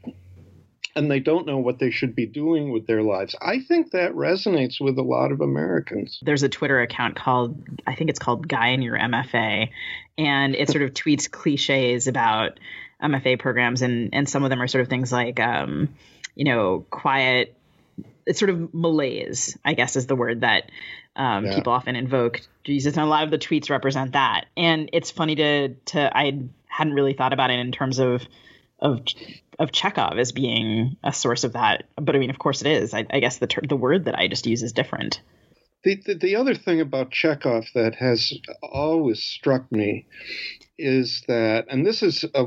and 0.96 1.10
they 1.10 1.20
don't 1.20 1.48
know 1.48 1.58
what 1.58 1.80
they 1.80 1.90
should 1.90 2.16
be 2.16 2.26
doing 2.26 2.72
with 2.72 2.86
their 2.88 3.02
lives. 3.02 3.36
I 3.42 3.60
think 3.60 3.92
that 3.92 4.12
resonates 4.14 4.80
with 4.80 4.98
a 4.98 5.02
lot 5.02 5.32
of 5.32 5.42
Americans. 5.42 6.20
There's 6.22 6.44
a 6.44 6.50
Twitter 6.50 6.82
account 6.82 7.16
called, 7.16 7.62
I 7.88 7.96
think 7.96 8.10
it's 8.10 8.20
called 8.20 8.48
Guy 8.48 8.70
in 8.70 8.82
Your 8.82 8.98
MFA, 8.98 9.70
and 10.18 10.56
it 10.56 10.70
sort 10.70 10.84
of 10.84 10.94
tweets 10.94 11.30
cliches 11.30 12.08
about 12.08 12.60
MFA 13.02 13.40
programs, 13.40 13.82
and 13.82 14.12
and 14.14 14.30
some 14.30 14.44
of 14.44 14.50
them 14.50 14.62
are 14.62 14.68
sort 14.68 14.84
of 14.84 14.88
things 14.88 15.12
like, 15.12 15.40
um, 15.40 15.90
you 16.36 16.46
know, 16.46 16.86
quiet. 16.90 17.58
It's 18.26 18.40
sort 18.40 18.50
of 18.50 18.74
malaise, 18.74 19.58
I 19.64 19.74
guess, 19.74 19.96
is 19.96 20.08
the 20.08 20.16
word 20.16 20.42
that 20.42 20.72
um, 21.16 21.46
yeah. 21.46 21.56
people 21.56 21.74
often 21.74 21.96
invoke. 21.96 22.42
Jesus, 22.64 22.96
and 22.96 23.06
a 23.06 23.10
lot 23.10 23.24
of 23.24 23.32
the 23.32 23.38
tweets 23.38 23.70
represent 23.70 24.14
that. 24.14 24.46
And 24.56 24.90
it's 24.94 25.12
funny 25.12 25.36
to 25.36 25.70
to 25.86 26.18
I 26.18 26.40
hadn't 26.68 26.94
really 26.94 27.14
thought 27.14 27.34
about 27.34 27.52
it 27.52 27.60
in 27.60 27.72
terms 27.72 28.00
of 28.00 28.24
of 28.80 29.02
of 29.60 29.72
Chekhov 29.72 30.18
as 30.18 30.32
being 30.32 30.98
a 31.04 31.14
source 31.14 31.44
of 31.44 31.54
that. 31.54 31.86
But 31.96 32.16
I 32.16 32.20
mean, 32.20 32.30
of 32.30 32.40
course, 32.40 32.62
it 32.62 32.68
is. 32.68 32.94
I, 32.94 33.06
I 33.10 33.20
guess 33.20 33.38
the 33.38 33.48
ter- 33.48 33.62
the 33.68 33.76
word 33.76 34.06
that 34.06 34.18
I 34.18 34.28
just 34.28 34.46
use 34.46 34.64
is 34.64 34.74
different. 34.74 35.22
The, 35.84 36.02
the, 36.06 36.16
the 36.16 36.36
other 36.38 36.56
thing 36.56 36.80
about 36.80 37.12
Chekhov 37.12 37.66
that 37.76 37.96
has 37.96 38.34
always 38.62 39.22
struck 39.22 39.70
me 39.70 40.06
is 40.78 41.24
that, 41.28 41.66
and 41.70 41.86
this 41.86 42.02
is 42.02 42.24
a, 42.34 42.46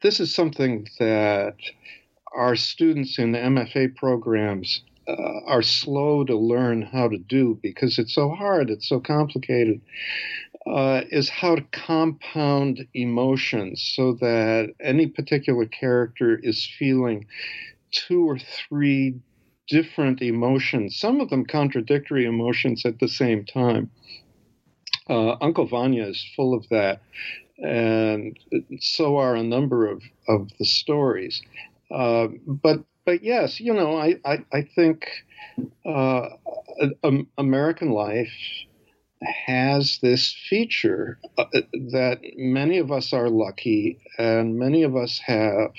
this 0.00 0.18
is 0.18 0.34
something 0.34 0.88
that 0.98 1.56
our 2.34 2.56
students 2.56 3.18
in 3.18 3.32
the 3.32 3.38
MFA 3.38 3.94
programs 3.96 4.82
uh, 5.08 5.40
are 5.46 5.62
slow 5.62 6.24
to 6.24 6.36
learn 6.36 6.82
how 6.82 7.08
to 7.08 7.18
do 7.18 7.58
because 7.62 7.98
it's 7.98 8.14
so 8.14 8.30
hard, 8.30 8.70
it's 8.70 8.88
so 8.88 9.00
complicated 9.00 9.80
uh, 10.68 11.02
is 11.10 11.28
how 11.28 11.54
to 11.54 11.62
compound 11.72 12.86
emotions 12.94 13.92
so 13.96 14.12
that 14.14 14.72
any 14.80 15.06
particular 15.06 15.64
character 15.64 16.38
is 16.42 16.68
feeling 16.78 17.26
two 17.90 18.28
or 18.28 18.38
three 18.38 19.14
different 19.68 20.20
emotions, 20.22 20.96
some 20.96 21.20
of 21.20 21.30
them 21.30 21.44
contradictory 21.44 22.26
emotions 22.26 22.84
at 22.84 22.98
the 22.98 23.08
same 23.08 23.44
time. 23.44 23.90
Uh, 25.08 25.36
Uncle 25.40 25.66
Vanya 25.66 26.06
is 26.06 26.26
full 26.36 26.54
of 26.54 26.68
that, 26.68 27.00
and 27.58 28.38
so 28.80 29.16
are 29.16 29.36
a 29.36 29.42
number 29.42 29.86
of, 29.86 30.02
of 30.26 30.48
the 30.58 30.64
stories. 30.64 31.40
Uh, 31.90 32.28
but 32.46 32.84
but 33.04 33.22
yes, 33.22 33.60
you 33.60 33.74
know, 33.74 33.96
I 33.96 34.16
I, 34.24 34.44
I 34.52 34.62
think 34.74 35.06
uh, 35.86 36.28
American 37.38 37.90
life 37.90 38.32
has 39.46 39.98
this 40.02 40.34
feature 40.48 41.18
uh, 41.38 41.44
that 41.92 42.20
many 42.36 42.78
of 42.78 42.92
us 42.92 43.12
are 43.12 43.28
lucky 43.28 43.98
and 44.18 44.58
many 44.58 44.82
of 44.84 44.96
us 44.96 45.18
have, 45.18 45.72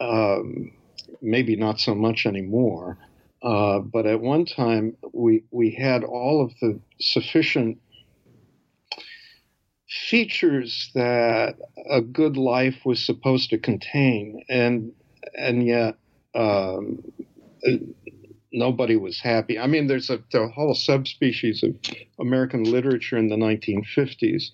um, 0.00 0.72
maybe 1.20 1.56
not 1.56 1.80
so 1.80 1.94
much 1.94 2.26
anymore. 2.26 2.98
Uh, 3.42 3.80
but 3.80 4.06
at 4.06 4.20
one 4.20 4.44
time, 4.46 4.96
we, 5.12 5.44
we 5.50 5.70
had 5.72 6.04
all 6.04 6.42
of 6.42 6.52
the 6.60 6.80
sufficient 7.00 7.78
features 9.88 10.90
that 10.94 11.56
a 11.90 12.00
good 12.00 12.36
life 12.36 12.84
was 12.84 13.04
supposed 13.04 13.50
to 13.50 13.58
contain, 13.58 14.42
and 14.48 14.92
and 15.36 15.66
yet 15.66 15.96
um, 16.34 17.02
nobody 18.52 18.96
was 18.96 19.20
happy. 19.20 19.58
I 19.58 19.66
mean, 19.66 19.86
there's 19.86 20.10
a, 20.10 20.20
a 20.34 20.48
whole 20.48 20.74
subspecies 20.74 21.62
of 21.62 21.76
American 22.18 22.64
literature 22.64 23.16
in 23.16 23.28
the 23.28 23.36
1950s 23.36 24.50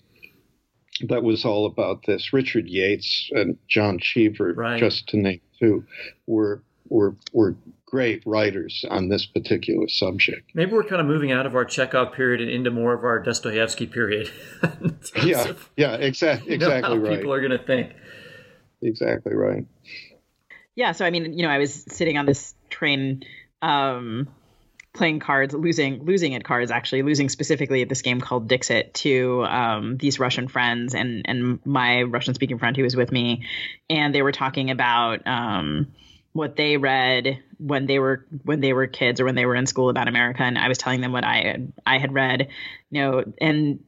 that 1.09 1.23
was 1.23 1.45
all 1.45 1.67
about 1.67 2.05
this. 2.07 2.33
Richard 2.33 2.69
Yates 2.69 3.31
and 3.33 3.57
John 3.69 3.99
Cheever, 3.99 4.53
right. 4.55 4.79
just 4.79 5.09
to 5.09 5.17
name 5.17 5.41
two, 5.59 5.85
were 6.27 6.63
were 6.89 7.17
were 7.33 7.57
great 7.87 8.23
writers 8.25 8.85
on 8.91 9.09
this 9.09 9.27
particular 9.27 9.89
subject. 9.89 10.51
Maybe 10.55 10.73
we're 10.73 10.85
kind 10.85 11.01
of 11.01 11.07
moving 11.07 11.33
out 11.33 11.47
of 11.47 11.55
our 11.55 11.65
Chekhov 11.65 12.13
period 12.13 12.41
and 12.41 12.51
into 12.51 12.71
more 12.71 12.93
of 12.93 13.05
our 13.05 13.19
Dostoevsky 13.19 13.87
period. 13.87 14.31
yeah, 15.25 15.49
of, 15.49 15.71
yeah, 15.77 15.99
exa- 15.99 16.47
exactly 16.47 16.99
right. 16.99 17.19
People 17.19 17.33
are 17.33 17.41
going 17.41 17.59
to 17.59 17.65
think. 17.65 17.93
Exactly 18.83 19.35
right. 19.35 19.65
Yeah, 20.81 20.93
so 20.93 21.05
I 21.05 21.11
mean, 21.11 21.35
you 21.35 21.43
know, 21.43 21.51
I 21.51 21.59
was 21.59 21.85
sitting 21.89 22.17
on 22.17 22.25
this 22.25 22.55
train 22.71 23.23
um, 23.61 24.29
playing 24.95 25.21
cards, 25.21 25.53
losing 25.53 26.07
losing 26.07 26.35
at 26.35 26.43
cards 26.43 26.71
actually, 26.71 27.03
losing 27.03 27.29
specifically 27.29 27.83
at 27.83 27.91
this 27.91 28.01
game 28.01 28.23
called 28.23 28.49
Dixit 28.49 28.95
to 28.95 29.45
um, 29.45 29.99
these 29.99 30.19
Russian 30.19 30.49
friends 30.49 30.95
and 30.95 31.27
and 31.27 31.61
my 31.67 32.05
Russian 32.05 32.33
speaking 32.33 32.59
friend 32.59 32.75
who 32.75 32.83
was 32.83 32.97
with 32.97 33.13
me, 33.13 33.45
and 33.91 34.15
they 34.15 34.23
were 34.23 34.33
talking 34.33 34.71
about 34.71 35.27
um, 35.27 35.89
what 36.33 36.57
they 36.57 36.79
read 36.79 37.43
when 37.59 37.85
they 37.85 37.99
were 37.99 38.25
when 38.45 38.61
they 38.61 38.73
were 38.73 38.87
kids 38.87 39.21
or 39.21 39.27
when 39.27 39.35
they 39.35 39.45
were 39.45 39.57
in 39.57 39.67
school 39.67 39.91
about 39.91 40.09
America, 40.09 40.45
and 40.45 40.57
I 40.57 40.69
was 40.69 40.79
telling 40.79 41.03
them 41.03 41.13
what 41.13 41.25
I 41.25 41.59
I 41.85 41.99
had 41.99 42.15
read, 42.15 42.49
you 42.89 43.03
know, 43.03 43.25
and 43.39 43.85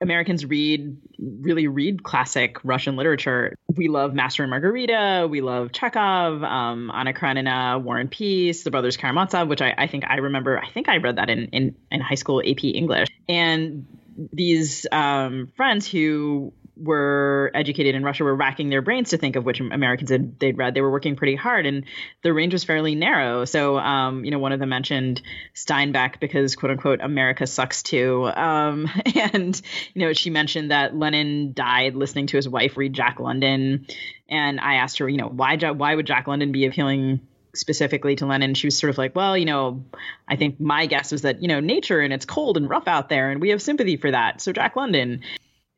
Americans 0.00 0.46
read 0.46 0.96
really 1.18 1.68
read 1.68 2.02
classic 2.02 2.58
Russian 2.64 2.96
literature. 2.96 3.54
We 3.74 3.88
love 3.88 4.14
Master 4.14 4.42
and 4.42 4.50
Margarita. 4.50 5.28
We 5.30 5.40
love 5.40 5.72
Chekhov, 5.72 6.42
um, 6.42 6.90
Anna 6.92 7.12
Karenina, 7.12 7.78
War 7.82 7.98
and 7.98 8.10
Peace, 8.10 8.62
The 8.62 8.70
Brothers 8.70 8.96
Karamazov, 8.96 9.48
which 9.48 9.60
I, 9.60 9.74
I 9.76 9.86
think 9.86 10.04
I 10.08 10.16
remember. 10.16 10.58
I 10.58 10.70
think 10.70 10.88
I 10.88 10.96
read 10.96 11.16
that 11.16 11.28
in, 11.28 11.46
in, 11.48 11.76
in 11.90 12.00
high 12.00 12.14
school 12.14 12.40
AP 12.40 12.64
English. 12.64 13.08
And 13.28 13.86
these 14.32 14.86
um, 14.90 15.52
friends 15.56 15.86
who 15.86 16.52
were 16.80 17.50
educated 17.54 17.94
in 17.94 18.02
Russia 18.02 18.24
were 18.24 18.34
racking 18.34 18.70
their 18.70 18.82
brains 18.82 19.10
to 19.10 19.18
think 19.18 19.36
of 19.36 19.44
which 19.44 19.60
Americans 19.60 20.10
they'd 20.38 20.56
read. 20.56 20.74
They 20.74 20.80
were 20.80 20.90
working 20.90 21.16
pretty 21.16 21.36
hard, 21.36 21.66
and 21.66 21.84
the 22.22 22.32
range 22.32 22.52
was 22.52 22.64
fairly 22.64 22.94
narrow. 22.94 23.44
So, 23.44 23.78
um, 23.78 24.24
you 24.24 24.30
know, 24.30 24.38
one 24.38 24.52
of 24.52 24.60
them 24.60 24.68
mentioned 24.68 25.22
Steinbeck 25.54 26.20
because 26.20 26.56
"quote 26.56 26.72
unquote" 26.72 27.00
America 27.00 27.46
sucks 27.46 27.82
too, 27.82 28.26
um, 28.26 28.88
and 29.32 29.60
you 29.94 30.06
know, 30.06 30.12
she 30.12 30.30
mentioned 30.30 30.70
that 30.70 30.96
Lenin 30.96 31.52
died 31.52 31.94
listening 31.94 32.26
to 32.28 32.36
his 32.36 32.48
wife 32.48 32.76
read 32.76 32.92
Jack 32.92 33.20
London, 33.20 33.86
and 34.28 34.60
I 34.60 34.76
asked 34.76 34.98
her, 34.98 35.08
you 35.08 35.18
know, 35.18 35.28
why 35.28 35.56
why 35.56 35.94
would 35.94 36.06
Jack 36.06 36.26
London 36.26 36.52
be 36.52 36.66
appealing 36.66 37.20
specifically 37.54 38.16
to 38.16 38.26
Lenin, 38.26 38.54
she 38.54 38.66
was 38.66 38.78
sort 38.78 38.90
of 38.90 38.98
like, 38.98 39.14
well, 39.14 39.36
you 39.36 39.44
know, 39.44 39.84
I 40.28 40.36
think 40.36 40.60
my 40.60 40.86
guess 40.86 41.12
was 41.12 41.22
that, 41.22 41.42
you 41.42 41.48
know, 41.48 41.60
nature 41.60 42.00
and 42.00 42.12
it's 42.12 42.24
cold 42.24 42.56
and 42.56 42.68
rough 42.68 42.86
out 42.88 43.08
there 43.08 43.30
and 43.30 43.40
we 43.40 43.50
have 43.50 43.62
sympathy 43.62 43.96
for 43.96 44.10
that. 44.10 44.40
So 44.40 44.52
Jack 44.52 44.76
London 44.76 45.22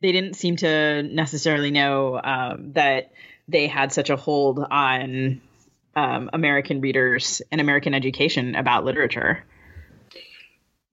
they 0.03 0.11
didn't 0.11 0.35
seem 0.35 0.57
to 0.57 1.01
necessarily 1.01 1.71
know 1.71 2.19
um, 2.21 2.73
that 2.73 3.13
they 3.47 3.67
had 3.67 3.93
such 3.93 4.09
a 4.09 4.17
hold 4.17 4.59
on 4.59 5.41
um, 5.95 6.29
American 6.33 6.81
readers 6.81 7.41
and 7.51 7.61
American 7.61 7.93
education 7.93 8.55
about 8.55 8.83
literature. 8.83 9.45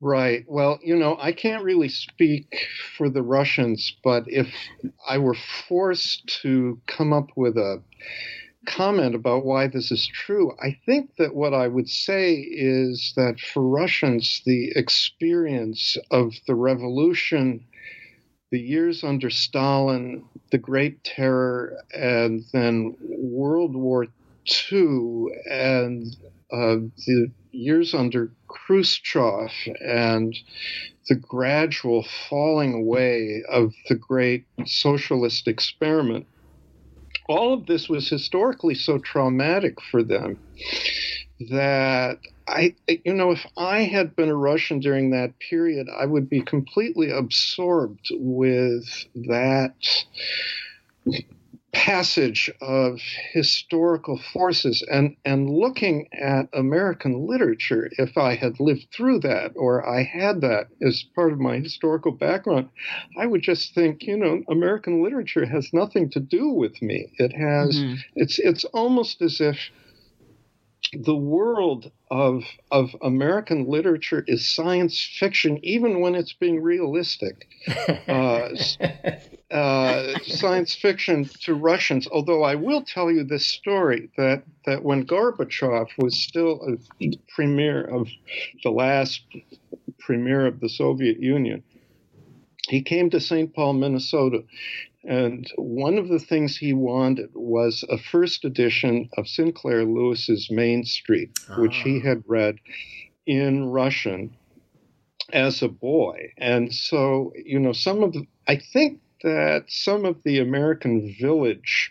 Right. 0.01 0.45
Well, 0.47 0.79
you 0.83 0.97
know, 0.97 1.19
I 1.21 1.33
can't 1.33 1.65
really 1.65 1.89
speak 1.89 2.69
for 2.97 3.11
the 3.11 3.21
Russians, 3.21 3.95
but 4.05 4.25
if 4.29 4.49
I 5.07 5.19
were 5.19 5.37
forced 5.69 6.41
to 6.43 6.81
come 6.87 7.13
up 7.13 7.31
with 7.37 7.57
a 7.57 7.83
comment 8.65 9.17
about 9.17 9.45
why 9.45 9.67
this 9.67 9.91
is 9.91 10.07
true, 10.07 10.53
I 10.63 10.79
think 10.87 11.17
that 11.19 11.35
what 11.35 11.53
I 11.53 11.67
would 11.67 11.89
say 11.89 12.35
is 12.35 13.13
that 13.17 13.41
for 13.41 13.63
Russians, 13.63 14.41
the 14.47 14.71
experience 14.77 15.99
of 16.13 16.33
the 16.47 16.55
revolution 16.55 17.67
the 18.51 18.61
years 18.61 19.05
under 19.05 19.31
Stalin, 19.31 20.25
the 20.51 20.59
Great 20.59 21.03
Terror, 21.05 21.77
and 21.95 22.45
then 22.53 22.97
World 23.01 23.77
War 23.77 24.07
II, 24.73 25.27
and 25.49 26.05
uh, 26.53 26.77
the 27.07 27.31
years 27.53 27.95
under 27.95 28.33
Khrushchev, 28.49 29.51
and 29.81 30.37
the 31.09 31.15
gradual 31.15 32.05
falling 32.29 32.75
away 32.75 33.43
of 33.49 33.73
the 33.89 33.95
great 33.95 34.47
socialist 34.67 35.47
experiment. 35.47 36.27
All 37.29 37.55
of 37.55 37.67
this 37.67 37.89
was 37.89 38.09
historically 38.09 38.75
so 38.75 38.99
traumatic 38.99 39.81
for 39.81 40.03
them 40.03 40.39
that 41.49 42.19
I, 42.47 42.75
you 42.89 43.15
know, 43.15 43.31
if 43.31 43.47
I 43.57 43.83
had 43.83 44.17
been 44.17 44.29
a 44.29 44.35
Russian 44.35 44.81
during 44.81 45.11
that 45.11 45.39
period, 45.39 45.89
I 45.89 46.07
would 46.07 46.29
be 46.29 46.43
completely 46.43 47.11
absorbed 47.11 48.09
with 48.11 48.85
that 49.15 49.75
passage 51.73 52.51
of 52.61 53.01
historical 53.33 54.19
forces 54.33 54.85
and 54.91 55.17
and 55.25 55.49
looking 55.49 56.09
at 56.13 56.49
American 56.53 57.29
literature 57.29 57.89
if 57.93 58.19
I 58.19 58.35
had 58.35 58.59
lived 58.59 58.89
through 58.93 59.21
that 59.21 59.53
or 59.55 59.89
I 59.89 60.03
had 60.03 60.41
that 60.41 60.67
as 60.83 61.05
part 61.15 61.33
of 61.33 61.39
my 61.39 61.59
historical 61.59 62.11
background 62.11 62.71
I 63.17 63.27
would 63.27 63.43
just 63.43 63.73
think 63.73 64.03
you 64.03 64.17
know 64.17 64.43
American 64.49 65.03
literature 65.03 65.47
has 65.47 65.73
nothing 65.73 66.11
to 66.11 66.21
do 66.21 66.49
with 66.49 66.83
me 66.83 67.13
it 67.19 67.33
has 67.33 67.79
mm-hmm. 67.79 67.95
it's 68.17 68.41
it's 68.41 68.65
almost 68.65 69.23
as 69.23 69.41
if 69.41 69.57
the 70.93 71.15
world 71.15 71.91
of 72.11 72.43
of 72.71 72.97
American 73.03 73.69
literature 73.69 74.25
is 74.27 74.49
science 74.49 75.01
fiction, 75.01 75.59
even 75.63 76.01
when 76.01 76.15
it's 76.15 76.33
being 76.33 76.63
realistic. 76.63 77.49
Uh, 78.09 78.51
uh, 79.51 80.19
science 80.21 80.75
fiction 80.75 81.25
to 81.25 81.55
Russians. 81.55 82.09
Although 82.11 82.43
I 82.43 82.55
will 82.55 82.83
tell 82.83 83.11
you 83.11 83.25
this 83.25 83.47
story 83.47 84.11
that 84.17 84.43
that 84.67 84.83
when 84.83 85.07
Gorbachev 85.07 85.89
was 85.99 86.17
still 86.17 86.61
a 87.01 87.11
premier 87.35 87.83
of 87.85 88.09
the 88.63 88.71
last 88.71 89.23
premier 89.99 90.47
of 90.47 90.61
the 90.61 90.69
Soviet 90.69 91.21
Union, 91.21 91.63
he 92.69 92.83
came 92.83 93.11
to 93.11 93.21
St. 93.21 93.53
Paul, 93.55 93.75
Minnesota, 93.75 94.45
and 95.05 95.51
one 95.57 95.97
of 95.97 96.09
the 96.09 96.19
things 96.19 96.57
he 96.57 96.73
wanted 96.73 97.31
was 97.35 97.85
a 97.89 97.99
first 97.99 98.45
edition 98.45 99.09
of 99.17 99.29
Sinclair 99.29 99.85
Lewis's 99.85 100.51
Main 100.51 100.85
Street, 100.85 101.39
ah. 101.49 101.61
which 101.61 101.77
he 101.77 102.01
ah. 102.03 102.09
had 102.09 102.23
read 102.27 102.57
in 103.27 103.67
Russian 103.71 104.37
as 105.33 105.63
a 105.63 105.69
boy. 105.69 106.33
And 106.37 106.75
so, 106.75 107.33
you 107.37 107.59
know, 107.59 107.73
some 107.73 108.03
of 108.03 108.13
the, 108.13 108.27
I 108.47 108.57
think 108.57 109.01
that 109.23 109.65
some 109.69 110.05
of 110.05 110.23
the 110.25 110.39
American 110.39 111.15
village 111.19 111.91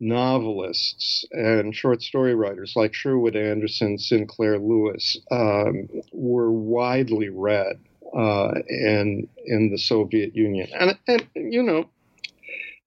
novelists 0.00 1.24
and 1.32 1.74
short 1.74 2.02
story 2.02 2.34
writers 2.34 2.74
like 2.76 2.94
Sherwood 2.94 3.36
Anderson, 3.36 3.98
Sinclair 3.98 4.58
Lewis 4.58 5.18
um, 5.30 5.88
were 6.12 6.52
widely 6.52 7.28
read 7.28 7.80
uh, 8.16 8.54
in 8.68 9.28
in 9.44 9.70
the 9.70 9.78
Soviet 9.78 10.34
Union, 10.34 10.68
and, 10.72 10.96
and 11.06 11.26
you 11.34 11.62
know 11.62 11.88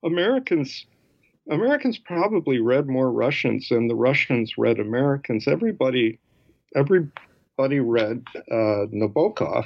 Americans 0.03 0.85
Americans 1.49 1.97
probably 1.97 2.59
read 2.59 2.87
more 2.87 3.11
Russians 3.11 3.69
than 3.69 3.87
the 3.87 3.95
Russians 3.95 4.57
read 4.57 4.79
Americans. 4.79 5.47
Everybody 5.47 6.19
everybody 6.75 7.79
read 7.79 8.23
uh, 8.35 8.87
Nabokov. 8.93 9.65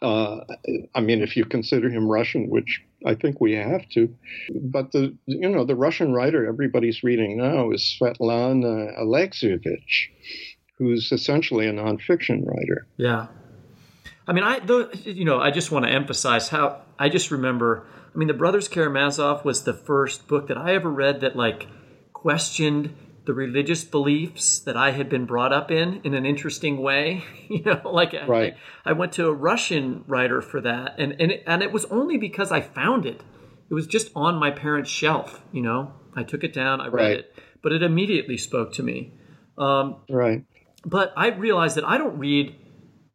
Uh, 0.00 0.40
I 0.94 1.00
mean, 1.00 1.22
if 1.22 1.36
you 1.36 1.44
consider 1.44 1.88
him 1.88 2.08
Russian, 2.08 2.50
which 2.50 2.82
I 3.06 3.14
think 3.14 3.40
we 3.40 3.52
have 3.52 3.88
to, 3.90 4.12
but 4.60 4.90
the 4.92 5.16
you 5.26 5.48
know 5.48 5.64
the 5.64 5.76
Russian 5.76 6.12
writer 6.12 6.46
everybody's 6.46 7.04
reading 7.04 7.36
now 7.36 7.70
is 7.70 7.96
Svetlana 8.00 8.98
Alexievich, 8.98 10.08
who's 10.78 11.12
essentially 11.12 11.68
a 11.68 11.72
nonfiction 11.72 12.44
writer. 12.44 12.86
Yeah, 12.96 13.28
I 14.26 14.32
mean, 14.32 14.44
I 14.44 14.60
though 14.60 14.90
you 14.92 15.24
know 15.24 15.40
I 15.40 15.50
just 15.50 15.70
want 15.70 15.84
to 15.84 15.90
emphasize 15.90 16.48
how 16.48 16.82
I 16.98 17.08
just 17.08 17.30
remember 17.30 17.86
I 18.14 18.18
mean, 18.18 18.28
The 18.28 18.34
Brothers 18.34 18.68
Karamazov 18.68 19.44
was 19.44 19.64
the 19.64 19.72
first 19.72 20.28
book 20.28 20.48
that 20.48 20.58
I 20.58 20.74
ever 20.74 20.90
read 20.90 21.20
that 21.22 21.34
like 21.34 21.66
questioned 22.12 22.94
the 23.24 23.32
religious 23.32 23.84
beliefs 23.84 24.58
that 24.60 24.76
I 24.76 24.90
had 24.90 25.08
been 25.08 25.24
brought 25.26 25.52
up 25.52 25.70
in 25.70 26.00
in 26.04 26.12
an 26.14 26.26
interesting 26.26 26.82
way. 26.82 27.24
you 27.48 27.62
know, 27.62 27.80
like 27.84 28.14
right. 28.26 28.54
I, 28.84 28.90
I, 28.90 28.92
went 28.92 29.12
to 29.12 29.28
a 29.28 29.32
Russian 29.32 30.04
writer 30.06 30.42
for 30.42 30.60
that, 30.60 30.96
and 30.98 31.12
and 31.20 31.32
it, 31.32 31.42
and 31.46 31.62
it 31.62 31.72
was 31.72 31.84
only 31.86 32.18
because 32.18 32.52
I 32.52 32.60
found 32.60 33.06
it. 33.06 33.22
It 33.70 33.74
was 33.74 33.86
just 33.86 34.10
on 34.14 34.36
my 34.36 34.50
parents' 34.50 34.90
shelf. 34.90 35.42
You 35.52 35.62
know, 35.62 35.92
I 36.14 36.24
took 36.24 36.44
it 36.44 36.52
down, 36.52 36.80
I 36.80 36.88
read 36.88 37.02
right. 37.02 37.18
it, 37.18 37.38
but 37.62 37.72
it 37.72 37.82
immediately 37.82 38.36
spoke 38.36 38.72
to 38.74 38.82
me. 38.82 39.14
Um, 39.56 39.96
right. 40.10 40.44
But 40.84 41.12
I 41.16 41.28
realized 41.28 41.76
that 41.76 41.84
I 41.84 41.96
don't 41.96 42.18
read 42.18 42.56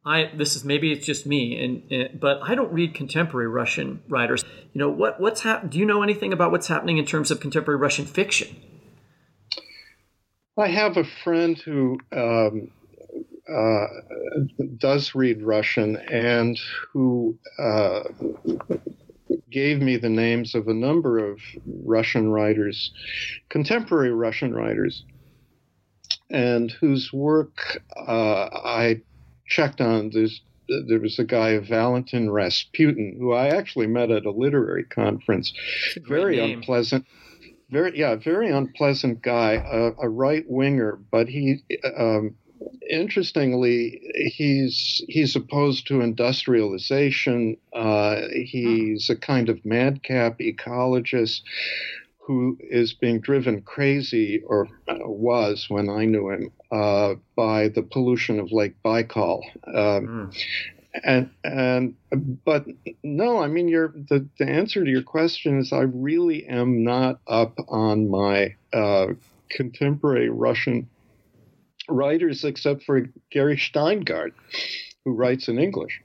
I 0.08 0.30
this 0.34 0.56
is 0.56 0.64
maybe 0.64 0.90
it's 0.90 1.04
just 1.04 1.26
me, 1.26 1.62
and, 1.62 1.82
and, 1.92 2.18
but 2.18 2.40
I 2.42 2.54
don't 2.54 2.72
read 2.72 2.94
contemporary 2.94 3.46
Russian 3.46 4.02
writers. 4.08 4.42
You 4.72 4.78
know 4.78 4.88
what 4.88 5.20
what's 5.20 5.42
hap- 5.42 5.68
Do 5.68 5.78
you 5.78 5.84
know 5.84 6.02
anything 6.02 6.32
about 6.32 6.50
what's 6.50 6.68
happening 6.68 6.96
in 6.96 7.04
terms 7.04 7.30
of 7.30 7.40
contemporary 7.40 7.78
Russian 7.78 8.06
fiction? 8.06 8.56
I 10.56 10.68
have 10.68 10.96
a 10.96 11.04
friend 11.04 11.58
who 11.58 11.98
um, 12.10 12.70
uh, 13.54 13.86
does 14.78 15.14
read 15.14 15.42
Russian 15.42 15.96
and 15.96 16.58
who 16.90 17.38
uh, 17.58 18.04
gave 19.50 19.82
me 19.82 19.98
the 19.98 20.08
names 20.08 20.54
of 20.54 20.68
a 20.68 20.74
number 20.74 21.18
of 21.18 21.38
Russian 21.84 22.30
writers, 22.30 22.92
contemporary 23.50 24.10
Russian 24.10 24.54
writers, 24.54 25.04
and 26.30 26.70
whose 26.72 27.12
work 27.12 27.82
uh, 27.94 28.48
I 28.64 29.02
checked 29.48 29.80
on, 29.80 30.10
there's 30.10 30.40
there 30.88 31.00
was 31.00 31.18
a 31.18 31.24
guy, 31.24 31.58
Valentin 31.58 32.30
Rasputin, 32.30 33.16
who 33.18 33.32
I 33.32 33.48
actually 33.48 33.86
met 33.86 34.10
at 34.10 34.26
a 34.26 34.30
literary 34.30 34.84
conference. 34.84 35.52
A 35.96 36.00
very 36.00 36.36
name. 36.36 36.58
unpleasant, 36.58 37.06
very 37.70 37.98
yeah, 37.98 38.16
very 38.16 38.50
unpleasant 38.50 39.22
guy, 39.22 39.52
a, 39.54 39.92
a 40.02 40.08
right 40.08 40.44
winger, 40.46 40.98
but 41.10 41.28
he. 41.28 41.64
Um, 41.96 42.36
interestingly, 42.90 44.00
he's 44.36 45.02
he's 45.08 45.36
opposed 45.36 45.86
to 45.86 46.00
industrialization. 46.00 47.56
Uh, 47.72 48.22
he's 48.32 49.08
a 49.08 49.16
kind 49.16 49.48
of 49.48 49.64
madcap 49.64 50.38
ecologist 50.38 51.42
who 52.26 52.58
is 52.60 52.92
being 52.92 53.20
driven 53.20 53.62
crazy, 53.62 54.42
or 54.46 54.68
was 54.86 55.66
when 55.70 55.88
I 55.88 56.04
knew 56.04 56.28
him, 56.30 56.52
uh, 56.70 57.14
by 57.36 57.68
the 57.68 57.82
pollution 57.82 58.40
of 58.40 58.52
Lake 58.52 58.74
Baikal. 58.84 59.42
Um, 59.66 60.32
mm. 60.34 60.44
and 61.02 61.30
and 61.44 61.94
but 62.44 62.66
no, 63.02 63.42
I 63.42 63.46
mean 63.46 63.68
your 63.68 63.88
the, 63.88 64.26
the 64.38 64.48
answer 64.48 64.84
to 64.84 64.90
your 64.90 65.02
question 65.02 65.58
is 65.58 65.72
I 65.72 65.82
really 65.82 66.46
am 66.46 66.84
not 66.84 67.20
up 67.26 67.58
on 67.68 68.10
my 68.10 68.56
uh, 68.72 69.08
contemporary 69.50 70.28
Russian 70.28 70.88
writers 71.88 72.44
except 72.44 72.84
for 72.84 73.06
Gary 73.30 73.56
Shteyngart, 73.56 74.32
who 75.04 75.12
writes 75.12 75.48
in 75.48 75.58
English. 75.58 76.02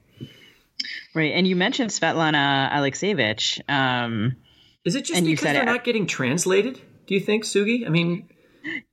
Right, 1.14 1.32
and 1.32 1.46
you 1.46 1.56
mentioned 1.56 1.90
Svetlana 1.90 2.70
Alexievich. 2.72 3.60
Um, 3.68 4.36
is 4.84 4.94
it 4.94 5.04
just 5.04 5.24
because 5.24 5.42
they're 5.42 5.62
it, 5.62 5.66
not 5.66 5.84
getting 5.84 6.06
translated? 6.06 6.80
Do 7.06 7.14
you 7.14 7.20
think, 7.20 7.44
Sugi? 7.44 7.86
I 7.86 7.90
mean, 7.90 8.28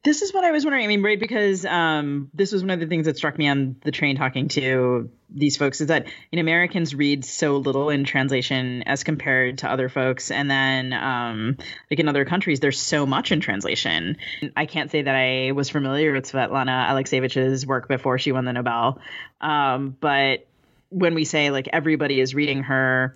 this 0.03 0.21
is 0.21 0.33
what 0.33 0.43
I 0.43 0.51
was 0.51 0.63
wondering. 0.63 0.83
I 0.83 0.87
mean, 0.87 1.01
right, 1.01 1.19
because 1.19 1.65
um, 1.65 2.29
this 2.33 2.51
was 2.51 2.61
one 2.61 2.71
of 2.71 2.79
the 2.79 2.87
things 2.87 3.05
that 3.05 3.17
struck 3.17 3.37
me 3.37 3.47
on 3.47 3.75
the 3.83 3.91
train 3.91 4.17
talking 4.17 4.47
to 4.49 5.09
these 5.29 5.55
folks 5.55 5.79
is 5.79 5.87
that 5.87 6.07
you 6.29 6.37
know 6.37 6.41
Americans 6.41 6.93
read 6.93 7.23
so 7.23 7.57
little 7.57 7.89
in 7.89 8.03
translation 8.03 8.83
as 8.83 9.03
compared 9.03 9.59
to 9.59 9.71
other 9.71 9.87
folks, 9.87 10.31
and 10.31 10.49
then 10.51 10.93
um, 10.93 11.57
like 11.89 11.99
in 11.99 12.07
other 12.07 12.25
countries, 12.25 12.59
there's 12.59 12.79
so 12.79 13.05
much 13.05 13.31
in 13.31 13.39
translation. 13.39 14.17
I 14.55 14.65
can't 14.65 14.91
say 14.91 15.03
that 15.03 15.15
I 15.15 15.51
was 15.53 15.69
familiar 15.69 16.13
with 16.13 16.29
Svetlana 16.29 16.87
Alexievich's 16.89 17.65
work 17.65 17.87
before 17.87 18.17
she 18.17 18.31
won 18.31 18.45
the 18.45 18.53
Nobel, 18.53 18.99
um, 19.39 19.95
but 19.99 20.47
when 20.89 21.13
we 21.15 21.23
say 21.23 21.51
like 21.51 21.69
everybody 21.71 22.19
is 22.19 22.35
reading 22.35 22.63
her, 22.63 23.15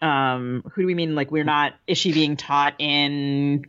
um, 0.00 0.62
who 0.72 0.82
do 0.82 0.86
we 0.86 0.94
mean? 0.94 1.14
Like 1.14 1.30
we're 1.30 1.44
not? 1.44 1.74
Is 1.86 1.98
she 1.98 2.12
being 2.12 2.36
taught 2.36 2.74
in 2.78 3.66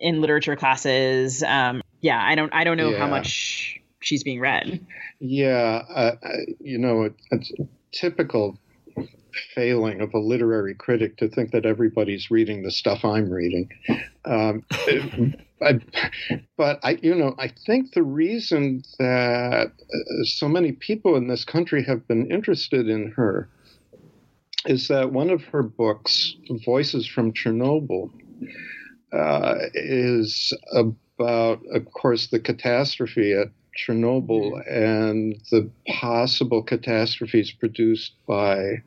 in 0.00 0.20
literature 0.20 0.56
classes. 0.56 1.42
Um, 1.42 1.82
yeah, 2.00 2.20
I 2.20 2.34
don't 2.34 2.52
I 2.52 2.64
don't 2.64 2.76
know 2.76 2.90
yeah. 2.90 2.98
how 2.98 3.06
much 3.06 3.80
she's 4.00 4.24
being 4.24 4.40
read. 4.40 4.84
Yeah, 5.20 5.82
uh, 5.88 6.16
you 6.58 6.78
know, 6.78 7.02
it, 7.04 7.14
it's 7.30 7.52
typical 7.92 8.58
failing 9.54 10.00
of 10.00 10.14
a 10.14 10.18
literary 10.18 10.74
critic 10.74 11.16
to 11.18 11.28
think 11.28 11.52
that 11.52 11.66
everybody's 11.66 12.30
reading 12.30 12.62
the 12.62 12.70
stuff 12.70 13.04
I'm 13.04 13.30
reading. 13.30 13.70
Um, 14.24 14.64
I, 15.62 15.78
but 16.56 16.80
I, 16.82 16.98
you 17.02 17.14
know, 17.14 17.34
I 17.38 17.48
think 17.48 17.92
the 17.92 18.02
reason 18.02 18.82
that 18.98 19.66
uh, 19.68 20.24
so 20.24 20.48
many 20.48 20.72
people 20.72 21.16
in 21.16 21.28
this 21.28 21.44
country 21.44 21.84
have 21.84 22.08
been 22.08 22.30
interested 22.30 22.88
in 22.88 23.12
her 23.12 23.48
is 24.66 24.88
that 24.88 25.12
one 25.12 25.30
of 25.30 25.42
her 25.44 25.62
books, 25.62 26.34
Voices 26.64 27.06
from 27.06 27.32
Chernobyl, 27.32 28.10
uh, 29.12 29.56
is 29.74 30.52
about, 30.72 31.60
of 31.72 31.92
course, 31.92 32.28
the 32.28 32.40
catastrophe 32.40 33.32
at 33.32 33.48
Chernobyl 33.76 34.52
mm-hmm. 34.52 34.74
and 34.74 35.40
the 35.50 35.70
possible 35.86 36.62
catastrophes 36.62 37.52
produced 37.52 38.12
by 38.26 38.82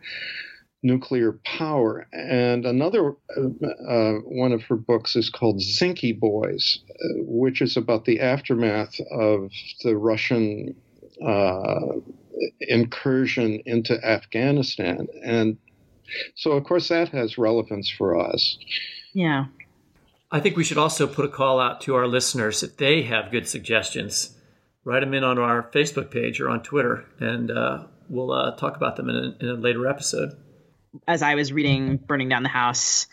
nuclear 0.83 1.39
power. 1.45 2.07
And 2.11 2.65
another 2.65 3.15
uh, 3.37 4.13
one 4.25 4.51
of 4.51 4.63
her 4.63 4.75
books 4.75 5.15
is 5.15 5.29
called 5.29 5.59
Zinky 5.59 6.17
Boys, 6.17 6.79
uh, 6.89 7.23
which 7.25 7.61
is 7.61 7.77
about 7.77 8.05
the 8.05 8.19
aftermath 8.19 8.99
of 9.11 9.51
the 9.83 9.95
Russian 9.95 10.75
uh, 11.25 11.99
incursion 12.59 13.61
into 13.65 14.03
Afghanistan. 14.05 15.07
And 15.23 15.57
so, 16.35 16.51
of 16.51 16.65
course, 16.65 16.89
that 16.89 17.09
has 17.09 17.37
relevance 17.37 17.89
for 17.89 18.19
us. 18.19 18.57
Yeah. 19.13 19.45
I 20.33 20.39
think 20.39 20.57
we 20.57 20.63
should 20.63 20.79
also 20.79 21.05
put 21.05 21.25
a 21.25 21.29
call 21.29 21.59
out 21.59 21.81
to 21.81 21.93
our 21.93 22.07
listeners 22.07 22.63
if 22.63 22.75
they 22.77 23.03
have 23.03 23.29
good 23.29 23.47
suggestions. 23.47 24.35
Write 24.83 25.01
them 25.01 25.13
in 25.13 25.23
on 25.23 25.37
our 25.37 25.69
Facebook 25.71 26.09
page 26.09 26.41
or 26.41 26.49
on 26.49 26.63
Twitter, 26.63 27.05
and 27.19 27.51
uh, 27.51 27.83
we'll 28.09 28.31
uh, 28.31 28.55
talk 28.55 28.75
about 28.75 28.95
them 28.95 29.09
in 29.09 29.15
a, 29.15 29.37
in 29.39 29.49
a, 29.49 29.53
later 29.53 29.87
episode. 29.87 30.35
As 31.07 31.21
I 31.21 31.35
was 31.35 31.53
reading 31.53 31.97
Burning 31.97 32.29
Down 32.29 32.41
the 32.41 32.49
House 32.49 33.05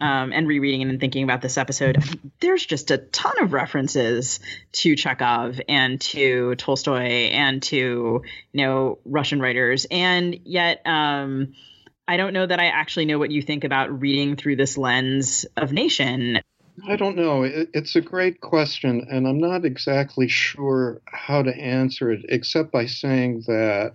um, 0.00 0.32
and 0.32 0.46
rereading 0.46 0.82
it 0.82 0.88
and 0.88 1.00
thinking 1.00 1.24
about 1.24 1.42
this 1.42 1.58
episode, 1.58 1.98
there's 2.38 2.64
just 2.64 2.92
a 2.92 2.98
ton 2.98 3.42
of 3.42 3.52
references 3.52 4.38
to 4.74 4.94
Chekhov 4.94 5.60
and 5.68 6.00
to 6.00 6.54
Tolstoy 6.54 7.30
and 7.32 7.60
to 7.64 8.22
you 8.52 8.64
know 8.66 9.00
Russian 9.04 9.40
writers, 9.40 9.84
and 9.90 10.38
yet. 10.44 10.86
Um, 10.86 11.54
I 12.10 12.16
don't 12.16 12.32
know 12.32 12.46
that 12.46 12.58
I 12.58 12.68
actually 12.68 13.04
know 13.04 13.18
what 13.18 13.30
you 13.30 13.42
think 13.42 13.64
about 13.64 14.00
reading 14.00 14.36
through 14.36 14.56
this 14.56 14.78
lens 14.78 15.44
of 15.58 15.74
nation. 15.74 16.40
I 16.86 16.96
don't 16.96 17.16
know. 17.16 17.42
It, 17.42 17.70
it's 17.74 17.96
a 17.96 18.00
great 18.00 18.40
question, 18.40 19.06
and 19.10 19.26
I'm 19.26 19.38
not 19.38 19.64
exactly 19.64 20.28
sure 20.28 21.00
how 21.06 21.42
to 21.42 21.56
answer 21.56 22.10
it, 22.10 22.24
except 22.28 22.70
by 22.70 22.86
saying 22.86 23.44
that 23.46 23.92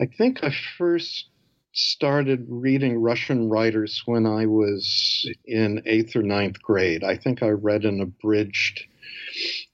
I 0.00 0.06
think 0.06 0.42
I 0.42 0.54
first 0.78 1.26
started 1.72 2.46
reading 2.48 2.98
Russian 2.98 3.48
writers 3.50 4.02
when 4.06 4.24
I 4.24 4.46
was 4.46 5.28
in 5.44 5.82
eighth 5.84 6.16
or 6.16 6.22
ninth 6.22 6.62
grade. 6.62 7.04
I 7.04 7.16
think 7.16 7.42
I 7.42 7.48
read 7.48 7.84
an 7.84 8.00
abridged 8.00 8.84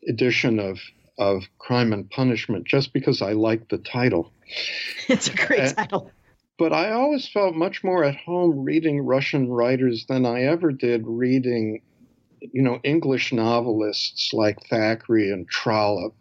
edition 0.09 0.59
of 0.59 0.81
of 1.19 1.45
Crime 1.59 1.93
and 1.93 2.11
Punishment 2.11 2.67
just 2.67 2.93
because 2.93 3.23
I 3.23 3.33
liked 3.33 3.71
the 3.71 3.79
title. 3.79 4.33
It's 5.09 5.29
a 5.29 5.35
great 5.35 5.61
and, 5.61 5.77
title. 5.77 6.11
But 6.59 6.73
I 6.73 6.93
always 6.93 7.29
felt 7.29 7.55
much 7.55 7.83
more 7.83 8.05
at 8.05 8.17
home 8.17 8.65
reading 8.65 9.01
Russian 9.01 9.49
writers 9.49 10.07
than 10.09 10.25
I 10.25 10.43
ever 10.43 10.71
did 10.73 11.07
reading 11.07 11.83
you 12.53 12.63
know, 12.63 12.81
English 12.83 13.33
novelists 13.33 14.33
like 14.33 14.59
Thackeray 14.69 15.31
and 15.31 15.49
Trollope, 15.49 16.17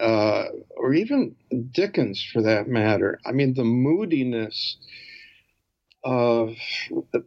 uh, 0.00 0.44
or 0.76 0.94
even 0.94 1.34
Dickens 1.72 2.22
for 2.22 2.42
that 2.42 2.68
matter. 2.68 3.18
I 3.26 3.32
mean, 3.32 3.54
the 3.54 3.64
moodiness 3.64 4.76
of 6.04 6.54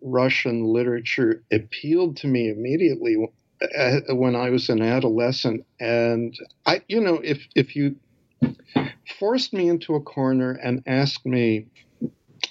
Russian 0.02 0.64
literature 0.64 1.44
appealed 1.52 2.18
to 2.18 2.28
me 2.28 2.50
immediately 2.50 3.18
when 4.10 4.36
I 4.36 4.50
was 4.50 4.70
an 4.70 4.82
adolescent. 4.82 5.66
And 5.80 6.34
I, 6.66 6.82
you 6.88 7.02
know, 7.02 7.16
if 7.16 7.46
if 7.56 7.76
you 7.76 7.96
forced 9.20 9.54
me 9.54 9.70
into 9.70 9.96
a 9.96 10.02
corner 10.02 10.52
and 10.52 10.84
asked 10.88 11.26
me 11.26 11.68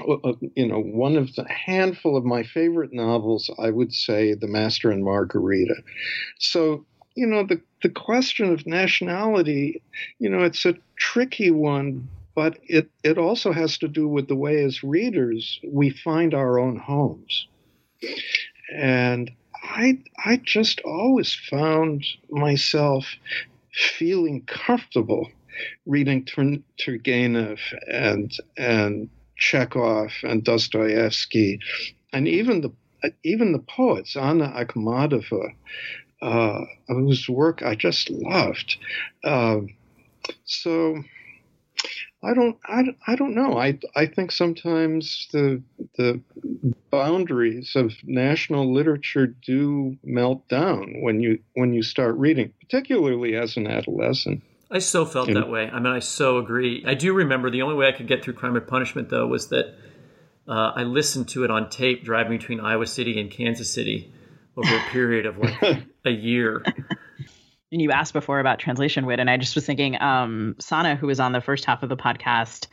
Uh, 0.06 0.14
uh, 0.24 0.32
you 0.54 0.66
know, 0.66 0.80
one 0.80 1.16
of 1.16 1.34
the 1.34 1.46
handful 1.48 2.16
of 2.16 2.24
my 2.24 2.42
favorite 2.42 2.92
novels, 2.92 3.50
I 3.58 3.70
would 3.70 3.92
say 3.92 4.34
The 4.34 4.46
Master 4.46 4.90
and 4.90 5.04
Margarita. 5.04 5.76
So, 6.38 6.84
you 7.14 7.26
know, 7.26 7.44
the, 7.44 7.60
the 7.82 7.88
question 7.88 8.52
of 8.52 8.66
nationality, 8.66 9.82
you 10.18 10.28
know, 10.28 10.42
it's 10.44 10.64
a 10.64 10.76
tricky 10.96 11.50
one, 11.50 12.08
but 12.34 12.58
it, 12.62 12.90
it 13.04 13.18
also 13.18 13.52
has 13.52 13.78
to 13.78 13.88
do 13.88 14.08
with 14.08 14.28
the 14.28 14.36
way 14.36 14.62
as 14.64 14.82
readers 14.82 15.60
we 15.66 15.90
find 15.90 16.34
our 16.34 16.58
own 16.58 16.76
homes. 16.76 17.46
And 18.74 19.30
I, 19.62 19.98
I 20.24 20.36
just 20.38 20.80
always 20.80 21.34
found 21.34 22.04
myself 22.30 23.06
feeling 23.72 24.42
comfortable 24.46 25.28
reading 25.86 26.24
Turgenev 26.24 27.58
and 27.88 28.32
and 28.56 29.10
Chekhov 29.40 30.12
and 30.22 30.44
Dostoevsky, 30.44 31.58
and 32.12 32.28
even 32.28 32.60
the 32.60 32.70
even 33.24 33.52
the 33.52 33.58
poets, 33.58 34.14
Anna 34.16 34.52
Akhmatova, 34.56 35.54
uh, 36.22 36.60
whose 36.88 37.28
work 37.28 37.62
I 37.62 37.74
just 37.74 38.10
loved. 38.10 38.76
Uh, 39.24 39.60
so 40.44 41.02
I 42.22 42.34
don't, 42.34 42.58
I, 42.66 42.82
I 43.06 43.16
don't 43.16 43.34
know. 43.34 43.56
I, 43.58 43.78
I 43.96 44.06
think 44.06 44.30
sometimes 44.30 45.28
the 45.32 45.62
the 45.96 46.20
boundaries 46.90 47.72
of 47.74 47.94
national 48.04 48.72
literature 48.72 49.26
do 49.26 49.96
melt 50.04 50.46
down 50.48 51.00
when 51.00 51.20
you 51.20 51.38
when 51.54 51.72
you 51.72 51.82
start 51.82 52.16
reading, 52.16 52.52
particularly 52.60 53.36
as 53.36 53.56
an 53.56 53.66
adolescent. 53.66 54.42
I 54.70 54.78
so 54.78 55.04
felt 55.04 55.28
and, 55.28 55.36
that 55.36 55.48
way. 55.48 55.68
I 55.68 55.80
mean, 55.80 55.92
I 55.92 55.98
so 55.98 56.38
agree. 56.38 56.84
I 56.86 56.94
do 56.94 57.12
remember 57.12 57.50
the 57.50 57.62
only 57.62 57.74
way 57.74 57.88
I 57.88 57.92
could 57.92 58.06
get 58.06 58.22
through 58.22 58.34
Crime 58.34 58.54
and 58.54 58.66
Punishment, 58.66 59.08
though, 59.08 59.26
was 59.26 59.48
that 59.48 59.74
uh, 60.48 60.72
I 60.76 60.84
listened 60.84 61.28
to 61.30 61.44
it 61.44 61.50
on 61.50 61.70
tape 61.70 62.04
driving 62.04 62.38
between 62.38 62.60
Iowa 62.60 62.86
City 62.86 63.20
and 63.20 63.30
Kansas 63.30 63.72
City 63.72 64.12
over 64.56 64.74
a 64.74 64.90
period 64.90 65.26
of 65.26 65.38
like 65.38 65.84
a 66.04 66.10
year. 66.10 66.62
And 67.72 67.80
you 67.80 67.90
asked 67.92 68.12
before 68.12 68.40
about 68.40 68.58
translation 68.58 69.06
Whit, 69.06 69.20
and 69.20 69.30
I 69.30 69.36
just 69.36 69.54
was 69.54 69.64
thinking, 69.64 70.00
um, 70.00 70.56
Sana, 70.58 70.96
who 70.96 71.06
was 71.06 71.20
on 71.20 71.32
the 71.32 71.40
first 71.40 71.64
half 71.64 71.82
of 71.82 71.88
the 71.88 71.96
podcast, 71.96 72.66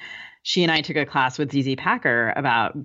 she 0.48 0.64
and 0.64 0.72
I 0.72 0.80
took 0.80 0.96
a 0.96 1.06
class 1.06 1.38
with 1.38 1.52
ZZ 1.52 1.76
Packer 1.76 2.32
about 2.38 2.78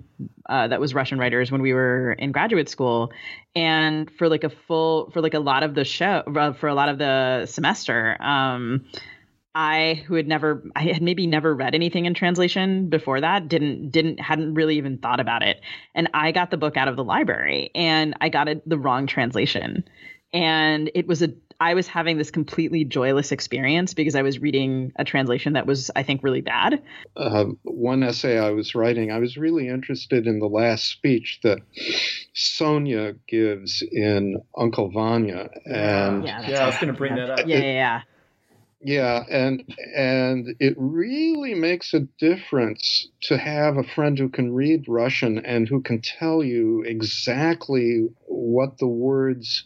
uh, 0.49 0.67
that 0.67 0.81
was 0.81 0.93
Russian 0.93 1.17
writers 1.17 1.49
when 1.49 1.61
we 1.61 1.71
were 1.71 2.11
in 2.11 2.33
graduate 2.33 2.67
school, 2.67 3.13
and 3.55 4.11
for 4.11 4.27
like 4.27 4.43
a 4.43 4.49
full 4.49 5.11
for 5.11 5.21
like 5.21 5.33
a 5.33 5.39
lot 5.39 5.63
of 5.63 5.73
the 5.73 5.85
show 5.85 6.23
uh, 6.27 6.51
for 6.51 6.67
a 6.67 6.75
lot 6.75 6.89
of 6.89 6.97
the 6.97 7.45
semester, 7.45 8.21
um, 8.21 8.83
I 9.55 10.03
who 10.05 10.15
had 10.15 10.27
never 10.27 10.61
I 10.75 10.83
had 10.83 11.01
maybe 11.01 11.25
never 11.25 11.55
read 11.55 11.73
anything 11.73 12.05
in 12.05 12.13
translation 12.13 12.89
before 12.89 13.21
that 13.21 13.47
didn't 13.47 13.91
didn't 13.91 14.19
hadn't 14.19 14.55
really 14.55 14.75
even 14.75 14.97
thought 14.97 15.21
about 15.21 15.41
it, 15.41 15.61
and 15.95 16.09
I 16.13 16.33
got 16.33 16.51
the 16.51 16.57
book 16.57 16.75
out 16.75 16.89
of 16.89 16.97
the 16.97 17.03
library 17.05 17.71
and 17.73 18.13
I 18.19 18.27
got 18.27 18.49
it 18.49 18.67
the 18.67 18.77
wrong 18.77 19.07
translation. 19.07 19.85
And 20.33 20.91
it 20.95 21.07
was 21.07 21.21
a, 21.21 21.29
I 21.59 21.73
was 21.73 21.87
having 21.87 22.17
this 22.17 22.31
completely 22.31 22.83
joyless 22.85 23.31
experience 23.31 23.93
because 23.93 24.15
I 24.15 24.21
was 24.21 24.39
reading 24.39 24.91
a 24.97 25.03
translation 25.03 25.53
that 25.53 25.65
was, 25.65 25.91
I 25.95 26.03
think, 26.03 26.23
really 26.23 26.41
bad. 26.41 26.81
Uh, 27.15 27.45
one 27.63 28.03
essay 28.03 28.37
I 28.37 28.51
was 28.51 28.75
writing, 28.75 29.11
I 29.11 29.19
was 29.19 29.37
really 29.37 29.67
interested 29.67 30.27
in 30.27 30.39
the 30.39 30.47
last 30.47 30.85
speech 30.85 31.39
that 31.43 31.59
Sonia 32.33 33.13
gives 33.27 33.83
in 33.91 34.41
Uncle 34.57 34.89
Vanya, 34.91 35.49
and 35.65 36.25
yeah, 36.25 36.49
yeah 36.49 36.63
I 36.63 36.65
was 36.67 36.75
going 36.75 36.87
to 36.87 36.93
bring 36.93 37.15
that 37.15 37.29
up. 37.29 37.47
Yeah, 37.47 37.57
yeah, 37.57 37.73
yeah. 37.73 38.01
Yeah, 38.85 39.23
and 39.29 39.63
and 39.95 40.55
it 40.59 40.75
really 40.77 41.53
makes 41.53 41.93
a 41.93 42.01
difference 42.19 43.07
to 43.21 43.37
have 43.37 43.77
a 43.77 43.83
friend 43.83 44.17
who 44.19 44.27
can 44.27 44.53
read 44.53 44.89
Russian 44.89 45.39
and 45.45 45.69
who 45.69 45.81
can 45.81 46.01
tell 46.01 46.43
you 46.43 46.81
exactly 46.81 48.07
what 48.27 48.79
the 48.79 48.87
words, 48.87 49.63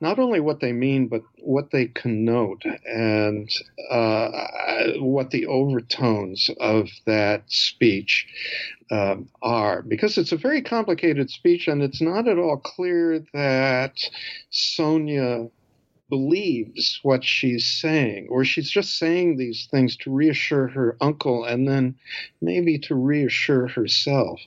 not 0.00 0.18
only 0.18 0.40
what 0.40 0.60
they 0.60 0.72
mean, 0.72 1.08
but 1.08 1.20
what 1.40 1.72
they 1.72 1.88
connote 1.88 2.62
and 2.86 3.50
uh, 3.90 4.46
what 4.96 5.30
the 5.30 5.44
overtones 5.46 6.48
of 6.58 6.88
that 7.04 7.42
speech 7.48 8.26
um, 8.90 9.28
are. 9.42 9.82
Because 9.82 10.16
it's 10.16 10.32
a 10.32 10.38
very 10.38 10.62
complicated 10.62 11.28
speech, 11.28 11.68
and 11.68 11.82
it's 11.82 12.00
not 12.00 12.26
at 12.28 12.38
all 12.38 12.56
clear 12.56 13.22
that 13.34 14.08
Sonia 14.48 15.48
believes 16.08 17.00
what 17.02 17.24
she's 17.24 17.66
saying, 17.66 18.28
or 18.30 18.44
she's 18.44 18.70
just 18.70 18.98
saying 18.98 19.36
these 19.36 19.68
things 19.70 19.96
to 19.96 20.10
reassure 20.10 20.68
her 20.68 20.96
uncle 21.00 21.44
and 21.44 21.66
then 21.66 21.94
maybe 22.40 22.78
to 22.78 22.94
reassure 22.94 23.68
herself. 23.68 24.40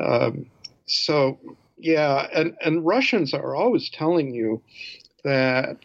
Um, 0.00 0.46
so, 0.86 1.38
yeah, 1.78 2.26
and, 2.34 2.56
and 2.60 2.86
Russians 2.86 3.34
are 3.34 3.54
always 3.54 3.90
telling 3.90 4.34
you 4.34 4.62
that 5.24 5.78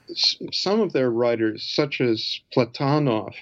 some 0.52 0.82
of 0.82 0.94
their 0.94 1.12
writers, 1.12 1.64
such 1.64 2.02
as 2.02 2.42
Platonov, 2.56 3.34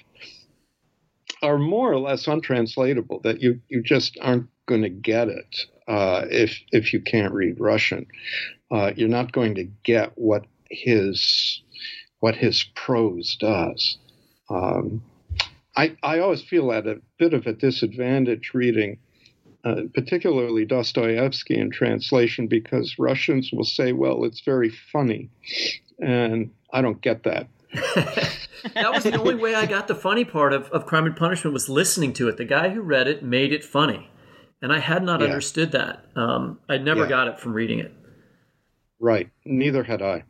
are 1.42 1.58
more 1.58 1.92
or 1.92 1.98
less 1.98 2.26
untranslatable, 2.26 3.20
that 3.20 3.40
you, 3.40 3.60
you 3.68 3.82
just 3.82 4.18
aren't 4.20 4.48
going 4.66 4.82
to 4.82 4.88
get 4.88 5.28
it 5.28 5.66
uh, 5.86 6.24
if, 6.30 6.60
if 6.72 6.92
you 6.92 7.00
can't 7.00 7.32
read 7.32 7.60
Russian. 7.60 8.06
Uh, 8.70 8.92
you're 8.96 9.08
not 9.08 9.32
going 9.32 9.54
to 9.54 9.64
get 9.82 10.12
what 10.16 10.44
his 10.70 11.62
what 12.20 12.36
his 12.36 12.64
prose 12.74 13.36
does. 13.38 13.98
Um, 14.50 15.02
I, 15.76 15.96
I 16.02 16.18
always 16.18 16.42
feel 16.42 16.72
at 16.72 16.86
a 16.86 17.00
bit 17.18 17.34
of 17.34 17.46
a 17.46 17.52
disadvantage 17.52 18.50
reading, 18.52 18.98
uh, 19.64 19.82
particularly 19.94 20.64
Dostoevsky 20.64 21.56
in 21.56 21.70
translation, 21.70 22.48
because 22.48 22.98
Russians 22.98 23.50
will 23.52 23.64
say, 23.64 23.92
well, 23.92 24.24
it's 24.24 24.40
very 24.40 24.70
funny. 24.70 25.30
And 26.00 26.50
I 26.72 26.82
don't 26.82 27.00
get 27.00 27.22
that. 27.22 27.46
that 28.74 28.92
was 28.92 29.04
the 29.04 29.16
only 29.16 29.36
way 29.36 29.54
I 29.54 29.66
got 29.66 29.86
the 29.86 29.94
funny 29.94 30.24
part 30.24 30.52
of, 30.52 30.64
of 30.70 30.86
Crime 30.86 31.06
and 31.06 31.14
Punishment 31.14 31.52
was 31.52 31.68
listening 31.68 32.12
to 32.14 32.28
it. 32.28 32.38
The 32.38 32.44
guy 32.44 32.70
who 32.70 32.80
read 32.80 33.06
it 33.06 33.22
made 33.22 33.52
it 33.52 33.64
funny. 33.64 34.10
And 34.60 34.72
I 34.72 34.80
had 34.80 35.04
not 35.04 35.20
yeah. 35.20 35.26
understood 35.26 35.70
that. 35.72 36.04
Um, 36.16 36.58
I 36.68 36.78
never 36.78 37.02
yeah. 37.02 37.08
got 37.08 37.28
it 37.28 37.38
from 37.38 37.52
reading 37.52 37.78
it. 37.78 37.94
Right. 38.98 39.30
Neither 39.44 39.84
had 39.84 40.02
I. 40.02 40.24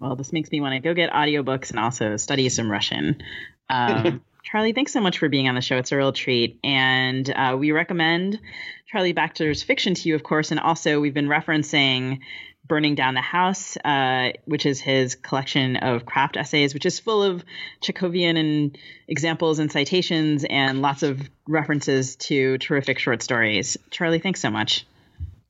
Well, 0.00 0.16
this 0.16 0.32
makes 0.32 0.50
me 0.50 0.60
want 0.60 0.72
to 0.74 0.80
go 0.80 0.94
get 0.94 1.10
audiobooks 1.12 1.70
and 1.70 1.78
also 1.78 2.16
study 2.16 2.48
some 2.48 2.70
Russian. 2.70 3.22
Um, 3.68 4.22
Charlie, 4.42 4.72
thanks 4.72 4.92
so 4.92 5.00
much 5.00 5.18
for 5.18 5.28
being 5.28 5.48
on 5.48 5.54
the 5.54 5.60
show. 5.60 5.76
It's 5.76 5.92
a 5.92 5.96
real 5.96 6.12
treat. 6.12 6.58
And 6.64 7.30
uh, 7.30 7.56
we 7.58 7.72
recommend 7.72 8.40
Charlie 8.86 9.12
Baxter's 9.12 9.62
fiction 9.62 9.94
to 9.94 10.08
you, 10.08 10.14
of 10.14 10.22
course. 10.22 10.50
And 10.50 10.58
also, 10.58 11.00
we've 11.00 11.14
been 11.14 11.28
referencing 11.28 12.20
Burning 12.66 12.94
Down 12.94 13.14
the 13.14 13.20
House, 13.20 13.76
uh, 13.76 14.30
which 14.46 14.64
is 14.64 14.80
his 14.80 15.16
collection 15.16 15.76
of 15.76 16.06
craft 16.06 16.36
essays, 16.36 16.72
which 16.72 16.86
is 16.86 16.98
full 16.98 17.22
of 17.22 17.44
Chekhovian 17.82 18.38
and 18.38 18.78
examples 19.08 19.58
and 19.58 19.70
citations 19.70 20.44
and 20.48 20.80
lots 20.80 21.02
of 21.02 21.20
references 21.46 22.16
to 22.16 22.56
terrific 22.58 22.98
short 22.98 23.22
stories. 23.22 23.76
Charlie, 23.90 24.20
thanks 24.20 24.40
so 24.40 24.50
much. 24.50 24.86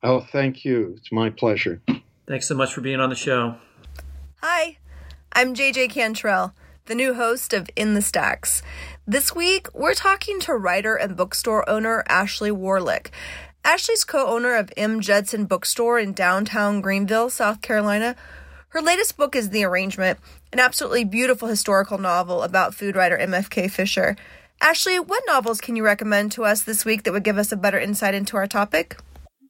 Oh, 0.03 0.19
thank 0.19 0.65
you. 0.65 0.95
It's 0.97 1.11
my 1.11 1.29
pleasure. 1.29 1.81
Thanks 2.27 2.47
so 2.47 2.55
much 2.55 2.73
for 2.73 2.81
being 2.81 2.99
on 2.99 3.09
the 3.09 3.15
show. 3.15 3.55
Hi, 4.43 4.77
I'm 5.33 5.53
JJ 5.53 5.91
Cantrell, 5.91 6.55
the 6.85 6.95
new 6.95 7.13
host 7.13 7.53
of 7.53 7.69
In 7.75 7.93
the 7.93 8.01
Stacks. 8.01 8.63
This 9.05 9.35
week, 9.35 9.67
we're 9.71 9.93
talking 9.93 10.39
to 10.39 10.55
writer 10.55 10.95
and 10.95 11.15
bookstore 11.15 11.69
owner 11.69 12.03
Ashley 12.07 12.49
Warlick. 12.49 13.11
Ashley's 13.63 14.03
co 14.03 14.25
owner 14.25 14.55
of 14.55 14.73
M. 14.75 14.99
Judson 14.99 15.45
Bookstore 15.45 15.99
in 15.99 16.13
downtown 16.13 16.81
Greenville, 16.81 17.29
South 17.29 17.61
Carolina. 17.61 18.15
Her 18.69 18.81
latest 18.81 19.15
book 19.15 19.35
is 19.35 19.51
The 19.51 19.63
Arrangement, 19.63 20.17
an 20.51 20.59
absolutely 20.59 21.03
beautiful 21.03 21.47
historical 21.47 21.99
novel 21.99 22.41
about 22.41 22.73
food 22.73 22.95
writer 22.95 23.19
MFK 23.19 23.69
Fisher. 23.69 24.15
Ashley, 24.59 24.99
what 24.99 25.21
novels 25.27 25.61
can 25.61 25.75
you 25.75 25.85
recommend 25.85 26.31
to 26.31 26.45
us 26.45 26.63
this 26.63 26.83
week 26.83 27.03
that 27.03 27.13
would 27.13 27.23
give 27.23 27.37
us 27.37 27.51
a 27.51 27.55
better 27.55 27.79
insight 27.79 28.15
into 28.15 28.37
our 28.37 28.47
topic? 28.47 28.97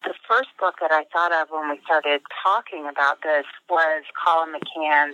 The 0.02 0.18
first 0.26 0.50
book 0.58 0.82
that 0.82 0.90
I 0.90 1.06
thought 1.14 1.30
of 1.30 1.54
when 1.54 1.70
we 1.70 1.78
started 1.86 2.26
talking 2.42 2.90
about 2.90 3.22
this 3.22 3.46
was 3.70 4.02
Colum 4.18 4.58
McCann's 4.58 5.14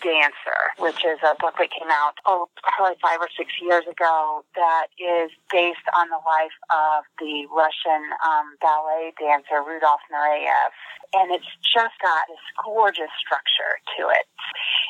Dancer, 0.00 0.62
which 0.80 1.04
is 1.04 1.20
a 1.20 1.36
book 1.36 1.60
that 1.60 1.68
came 1.68 1.92
out, 1.92 2.16
oh, 2.24 2.48
probably 2.64 2.96
five 3.04 3.20
or 3.20 3.28
six 3.36 3.52
years 3.60 3.84
ago 3.84 4.40
that 4.56 4.88
is 4.96 5.28
based 5.52 5.84
on 5.92 6.08
the 6.08 6.20
life 6.24 6.56
of 6.72 7.04
the 7.20 7.44
Russian 7.52 8.08
um, 8.24 8.56
ballet 8.64 9.12
dancer 9.20 9.60
Rudolf 9.60 10.00
Nureyev. 10.08 10.72
And 11.12 11.28
it's 11.36 11.52
just 11.60 12.00
got 12.00 12.24
this 12.32 12.40
gorgeous 12.64 13.12
structure 13.20 13.84
to 14.00 14.08
it. 14.16 14.24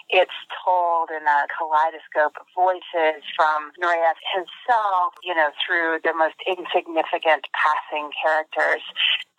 It's 0.06 0.38
told 0.62 1.10
in 1.10 1.26
a 1.26 1.50
kaleidoscope 1.50 2.38
of 2.38 2.46
voices 2.54 3.26
from 3.34 3.74
Nureyev 3.74 4.14
himself, 4.38 5.18
you 5.26 5.34
know, 5.34 5.50
through 5.66 5.98
the 6.06 6.14
most 6.14 6.38
insignificant 6.46 7.50
passing 7.50 8.14
characters 8.14 8.86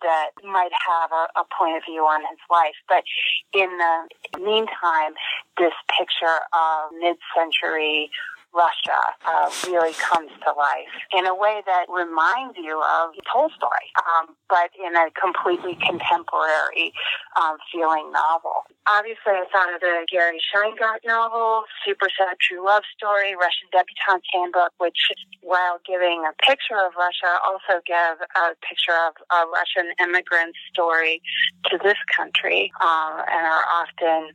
that 0.01 0.31
might 0.43 0.71
have 0.71 1.11
a, 1.11 1.39
a 1.39 1.43
point 1.57 1.77
of 1.77 1.83
view 1.87 2.01
on 2.01 2.21
his 2.21 2.39
life. 2.49 2.75
But 2.87 3.03
in 3.53 3.69
the 3.77 4.39
meantime, 4.39 5.13
this 5.57 5.73
picture 5.97 6.39
of 6.53 6.91
mid-century 6.99 8.09
Russia 8.57 9.01
uh, 9.21 9.49
really 9.69 9.93
comes 9.93 10.33
to 10.41 10.49
life 10.57 10.89
in 11.13 11.29
a 11.29 11.35
way 11.35 11.61
that 11.69 11.85
reminds 11.93 12.57
you 12.57 12.81
of 12.81 13.13
Tolstoy, 13.29 13.85
um, 14.01 14.33
but 14.49 14.73
in 14.81 14.97
a 14.97 15.13
completely 15.13 15.77
contemporary 15.77 16.91
um, 17.37 17.57
feeling 17.71 18.09
novel. 18.11 18.65
Obviously, 18.89 19.37
I 19.37 19.45
thought 19.53 19.69
of 19.75 19.81
the 19.81 20.07
Gary 20.09 20.39
Shteyngart 20.41 21.05
novel, 21.05 21.63
Super 21.85 22.09
Sad 22.17 22.37
True 22.41 22.65
Love 22.65 22.83
Story, 22.97 23.35
Russian 23.35 23.69
Debutante's 23.69 24.25
Handbook, 24.33 24.73
which, 24.79 24.97
while 25.41 25.77
giving 25.85 26.25
a 26.25 26.33
picture 26.41 26.81
of 26.81 26.97
Russia, 26.97 27.37
also 27.45 27.83
give 27.85 28.17
a 28.33 28.57
picture 28.65 28.97
of 29.05 29.13
a 29.29 29.45
Russian 29.53 29.93
immigrant 30.01 30.55
story 30.73 31.21
to 31.69 31.77
this 31.83 31.99
country, 32.15 32.71
um, 32.81 33.21
and 33.29 33.45
are 33.45 33.67
often 33.69 34.33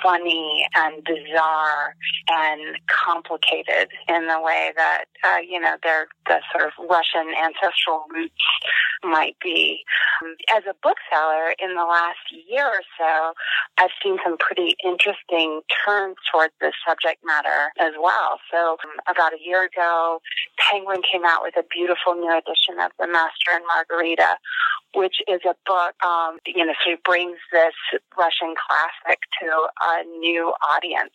funny 0.00 0.66
and 0.76 1.04
bizarre 1.04 1.94
and 2.30 2.78
complicated 2.86 3.33
in 4.08 4.26
the 4.26 4.40
way 4.40 4.72
that 4.76 5.04
uh, 5.24 5.38
you 5.38 5.60
know 5.60 5.76
their 5.82 6.06
the 6.26 6.40
sort 6.52 6.66
of 6.66 6.72
Russian 6.88 7.32
ancestral 7.36 8.04
roots 8.14 8.34
might 9.02 9.36
be. 9.42 9.84
As 10.54 10.64
a 10.68 10.74
bookseller, 10.82 11.54
in 11.58 11.74
the 11.74 11.84
last 11.84 12.24
year 12.48 12.66
or 12.66 12.82
so, 12.98 13.32
I've 13.78 13.92
seen 14.02 14.18
some 14.24 14.36
pretty 14.38 14.76
interesting 14.84 15.60
turns 15.84 16.16
towards 16.30 16.54
this 16.60 16.74
subject 16.86 17.20
matter 17.24 17.70
as 17.78 17.92
well. 18.00 18.38
So 18.50 18.76
um, 18.84 18.96
about 19.08 19.32
a 19.34 19.42
year 19.44 19.64
ago, 19.64 20.20
Penguin 20.58 21.02
came 21.10 21.24
out 21.24 21.42
with 21.42 21.56
a 21.56 21.64
beautiful 21.74 22.14
new 22.14 22.32
edition 22.32 22.80
of 22.80 22.92
The 22.98 23.06
Master 23.06 23.52
and 23.52 23.64
Margarita, 23.66 24.36
which 24.94 25.16
is 25.28 25.40
a 25.44 25.54
book, 25.66 25.94
um, 26.04 26.38
you 26.46 26.64
know, 26.64 26.72
sort 26.84 26.96
of 26.96 27.02
brings 27.02 27.38
this 27.52 27.74
Russian 28.16 28.54
classic 28.54 29.18
to 29.42 29.46
a 29.50 30.04
new 30.18 30.54
audience. 30.70 31.14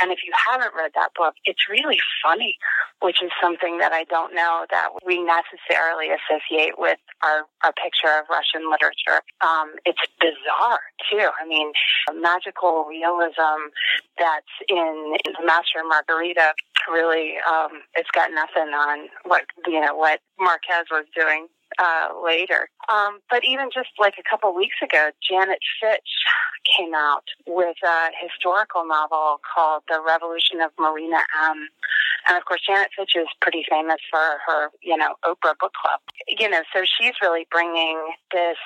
And 0.00 0.12
if 0.12 0.20
you 0.24 0.32
haven't 0.36 0.76
read 0.76 0.92
that 0.94 1.10
book, 1.16 1.34
it's 1.46 1.68
really 1.70 1.98
funny, 2.22 2.58
which 3.00 3.22
is 3.22 3.30
something 3.40 3.78
that 3.78 3.92
I 3.92 4.04
don't 4.04 4.34
know 4.34 4.66
that 4.70 4.88
we 5.04 5.22
necessarily 5.22 6.08
associate 6.10 6.78
with 6.78 6.98
our, 7.22 7.46
our 7.64 7.72
picture 7.72 8.12
of 8.18 8.26
Russian 8.28 8.70
literature. 8.70 9.22
Um, 9.40 9.74
it's 9.84 10.02
bizarre 10.20 10.82
too. 11.10 11.30
I 11.40 11.46
mean, 11.46 11.72
magical 12.14 12.84
realism 12.88 13.70
that's 14.18 14.54
in, 14.68 15.16
Master 15.44 15.82
Margarita 15.86 16.54
really, 16.90 17.34
um, 17.48 17.82
it's 17.94 18.10
got 18.12 18.30
nothing 18.30 18.72
on 18.74 19.08
what, 19.24 19.42
you 19.66 19.80
know, 19.80 19.94
what 19.94 20.20
Marquez 20.38 20.86
was 20.90 21.04
doing 21.14 21.48
uh, 21.78 22.08
later. 22.24 22.68
Um, 22.88 23.20
but 23.30 23.44
even 23.44 23.68
just 23.72 23.90
like 23.98 24.14
a 24.18 24.28
couple 24.28 24.54
weeks 24.54 24.76
ago, 24.82 25.10
Janet 25.22 25.60
Fitch 25.80 26.24
came 26.76 26.94
out 26.94 27.24
with 27.46 27.76
a 27.84 28.10
historical 28.20 28.86
novel 28.86 29.40
called 29.42 29.82
The 29.88 30.00
Revolution 30.06 30.60
of 30.60 30.70
Marina 30.78 31.22
M. 31.50 31.68
And 32.28 32.36
of 32.36 32.44
course, 32.44 32.62
Janet 32.66 32.90
Fitch 32.96 33.14
is 33.14 33.28
pretty 33.40 33.64
famous 33.70 34.00
for 34.10 34.38
her, 34.46 34.70
you 34.82 34.96
know, 34.96 35.14
Oprah 35.24 35.54
book 35.60 35.72
club. 35.74 36.00
You 36.26 36.48
know, 36.50 36.62
so 36.74 36.82
she's 36.84 37.14
really 37.22 37.46
bringing 37.50 38.00
this 38.32 38.58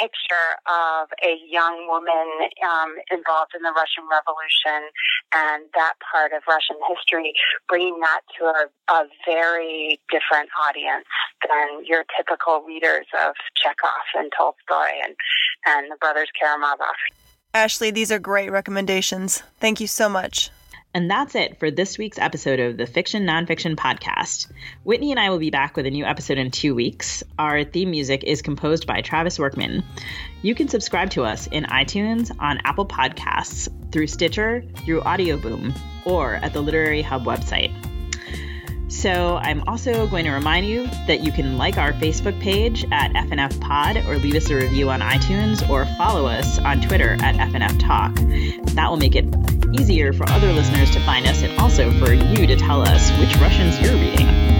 picture 0.00 0.58
of 0.66 1.08
a 1.22 1.38
young 1.48 1.86
woman 1.88 2.48
um, 2.66 2.94
involved 3.10 3.52
in 3.54 3.62
the 3.62 3.72
Russian 3.72 4.04
Revolution 4.10 4.90
and 5.34 5.64
that 5.74 5.94
part 6.10 6.32
of 6.32 6.42
Russian 6.48 6.76
history, 6.88 7.34
bringing 7.68 8.00
that 8.00 8.20
to 8.38 8.44
a, 8.44 8.66
a 8.92 9.06
very 9.26 10.00
different 10.10 10.48
audience 10.62 11.06
than 11.46 11.84
your 11.84 12.04
typical 12.16 12.62
readers 12.66 13.06
of 13.14 13.34
Chekhov 13.56 14.06
and 14.14 14.32
Tolstoy 14.36 14.90
and, 15.04 15.14
and 15.66 15.90
the 15.90 15.96
brothers 15.96 16.28
Karamazov. 16.40 16.94
Ashley, 17.52 17.90
these 17.90 18.10
are 18.10 18.18
great 18.18 18.50
recommendations. 18.50 19.42
Thank 19.60 19.80
you 19.80 19.86
so 19.86 20.08
much. 20.08 20.50
And 20.94 21.10
that's 21.10 21.34
it 21.34 21.58
for 21.58 21.72
this 21.72 21.98
week's 21.98 22.20
episode 22.20 22.60
of 22.60 22.76
the 22.76 22.86
Fiction 22.86 23.26
Nonfiction 23.26 23.74
Podcast. 23.74 24.46
Whitney 24.84 25.10
and 25.10 25.18
I 25.18 25.28
will 25.28 25.40
be 25.40 25.50
back 25.50 25.76
with 25.76 25.86
a 25.86 25.90
new 25.90 26.04
episode 26.04 26.38
in 26.38 26.52
two 26.52 26.72
weeks. 26.72 27.24
Our 27.36 27.64
theme 27.64 27.90
music 27.90 28.22
is 28.22 28.42
composed 28.42 28.86
by 28.86 29.00
Travis 29.00 29.36
Workman. 29.36 29.82
You 30.42 30.54
can 30.54 30.68
subscribe 30.68 31.10
to 31.10 31.24
us 31.24 31.48
in 31.48 31.64
iTunes, 31.64 32.30
on 32.38 32.60
Apple 32.64 32.86
Podcasts, 32.86 33.68
through 33.90 34.06
Stitcher, 34.06 34.64
through 34.84 35.00
Audio 35.00 35.36
Boom, 35.36 35.74
or 36.04 36.36
at 36.36 36.52
the 36.52 36.62
Literary 36.62 37.02
Hub 37.02 37.24
website. 37.24 37.74
So 38.94 39.36
I'm 39.36 39.62
also 39.66 40.06
going 40.06 40.24
to 40.24 40.30
remind 40.30 40.66
you 40.66 40.86
that 41.06 41.20
you 41.20 41.32
can 41.32 41.58
like 41.58 41.76
our 41.76 41.92
Facebook 41.92 42.40
page 42.40 42.86
at 42.90 43.12
FNF 43.12 43.60
Pod 43.60 43.98
or 44.06 44.16
leave 44.16 44.34
us 44.34 44.48
a 44.48 44.54
review 44.54 44.88
on 44.88 45.00
iTunes 45.00 45.68
or 45.68 45.84
follow 45.98 46.26
us 46.26 46.58
on 46.60 46.80
Twitter 46.80 47.16
at 47.20 47.34
FNF 47.34 47.78
Talk. 47.80 48.14
That 48.74 48.88
will 48.88 48.96
make 48.96 49.14
it 49.14 49.26
easier 49.72 50.12
for 50.12 50.26
other 50.30 50.52
listeners 50.52 50.90
to 50.92 51.00
find 51.00 51.26
us 51.26 51.42
and 51.42 51.58
also 51.58 51.90
for 51.98 52.14
you 52.14 52.46
to 52.46 52.56
tell 52.56 52.82
us 52.82 53.10
which 53.18 53.34
Russians 53.36 53.78
you're 53.80 53.94
reading. 53.94 54.53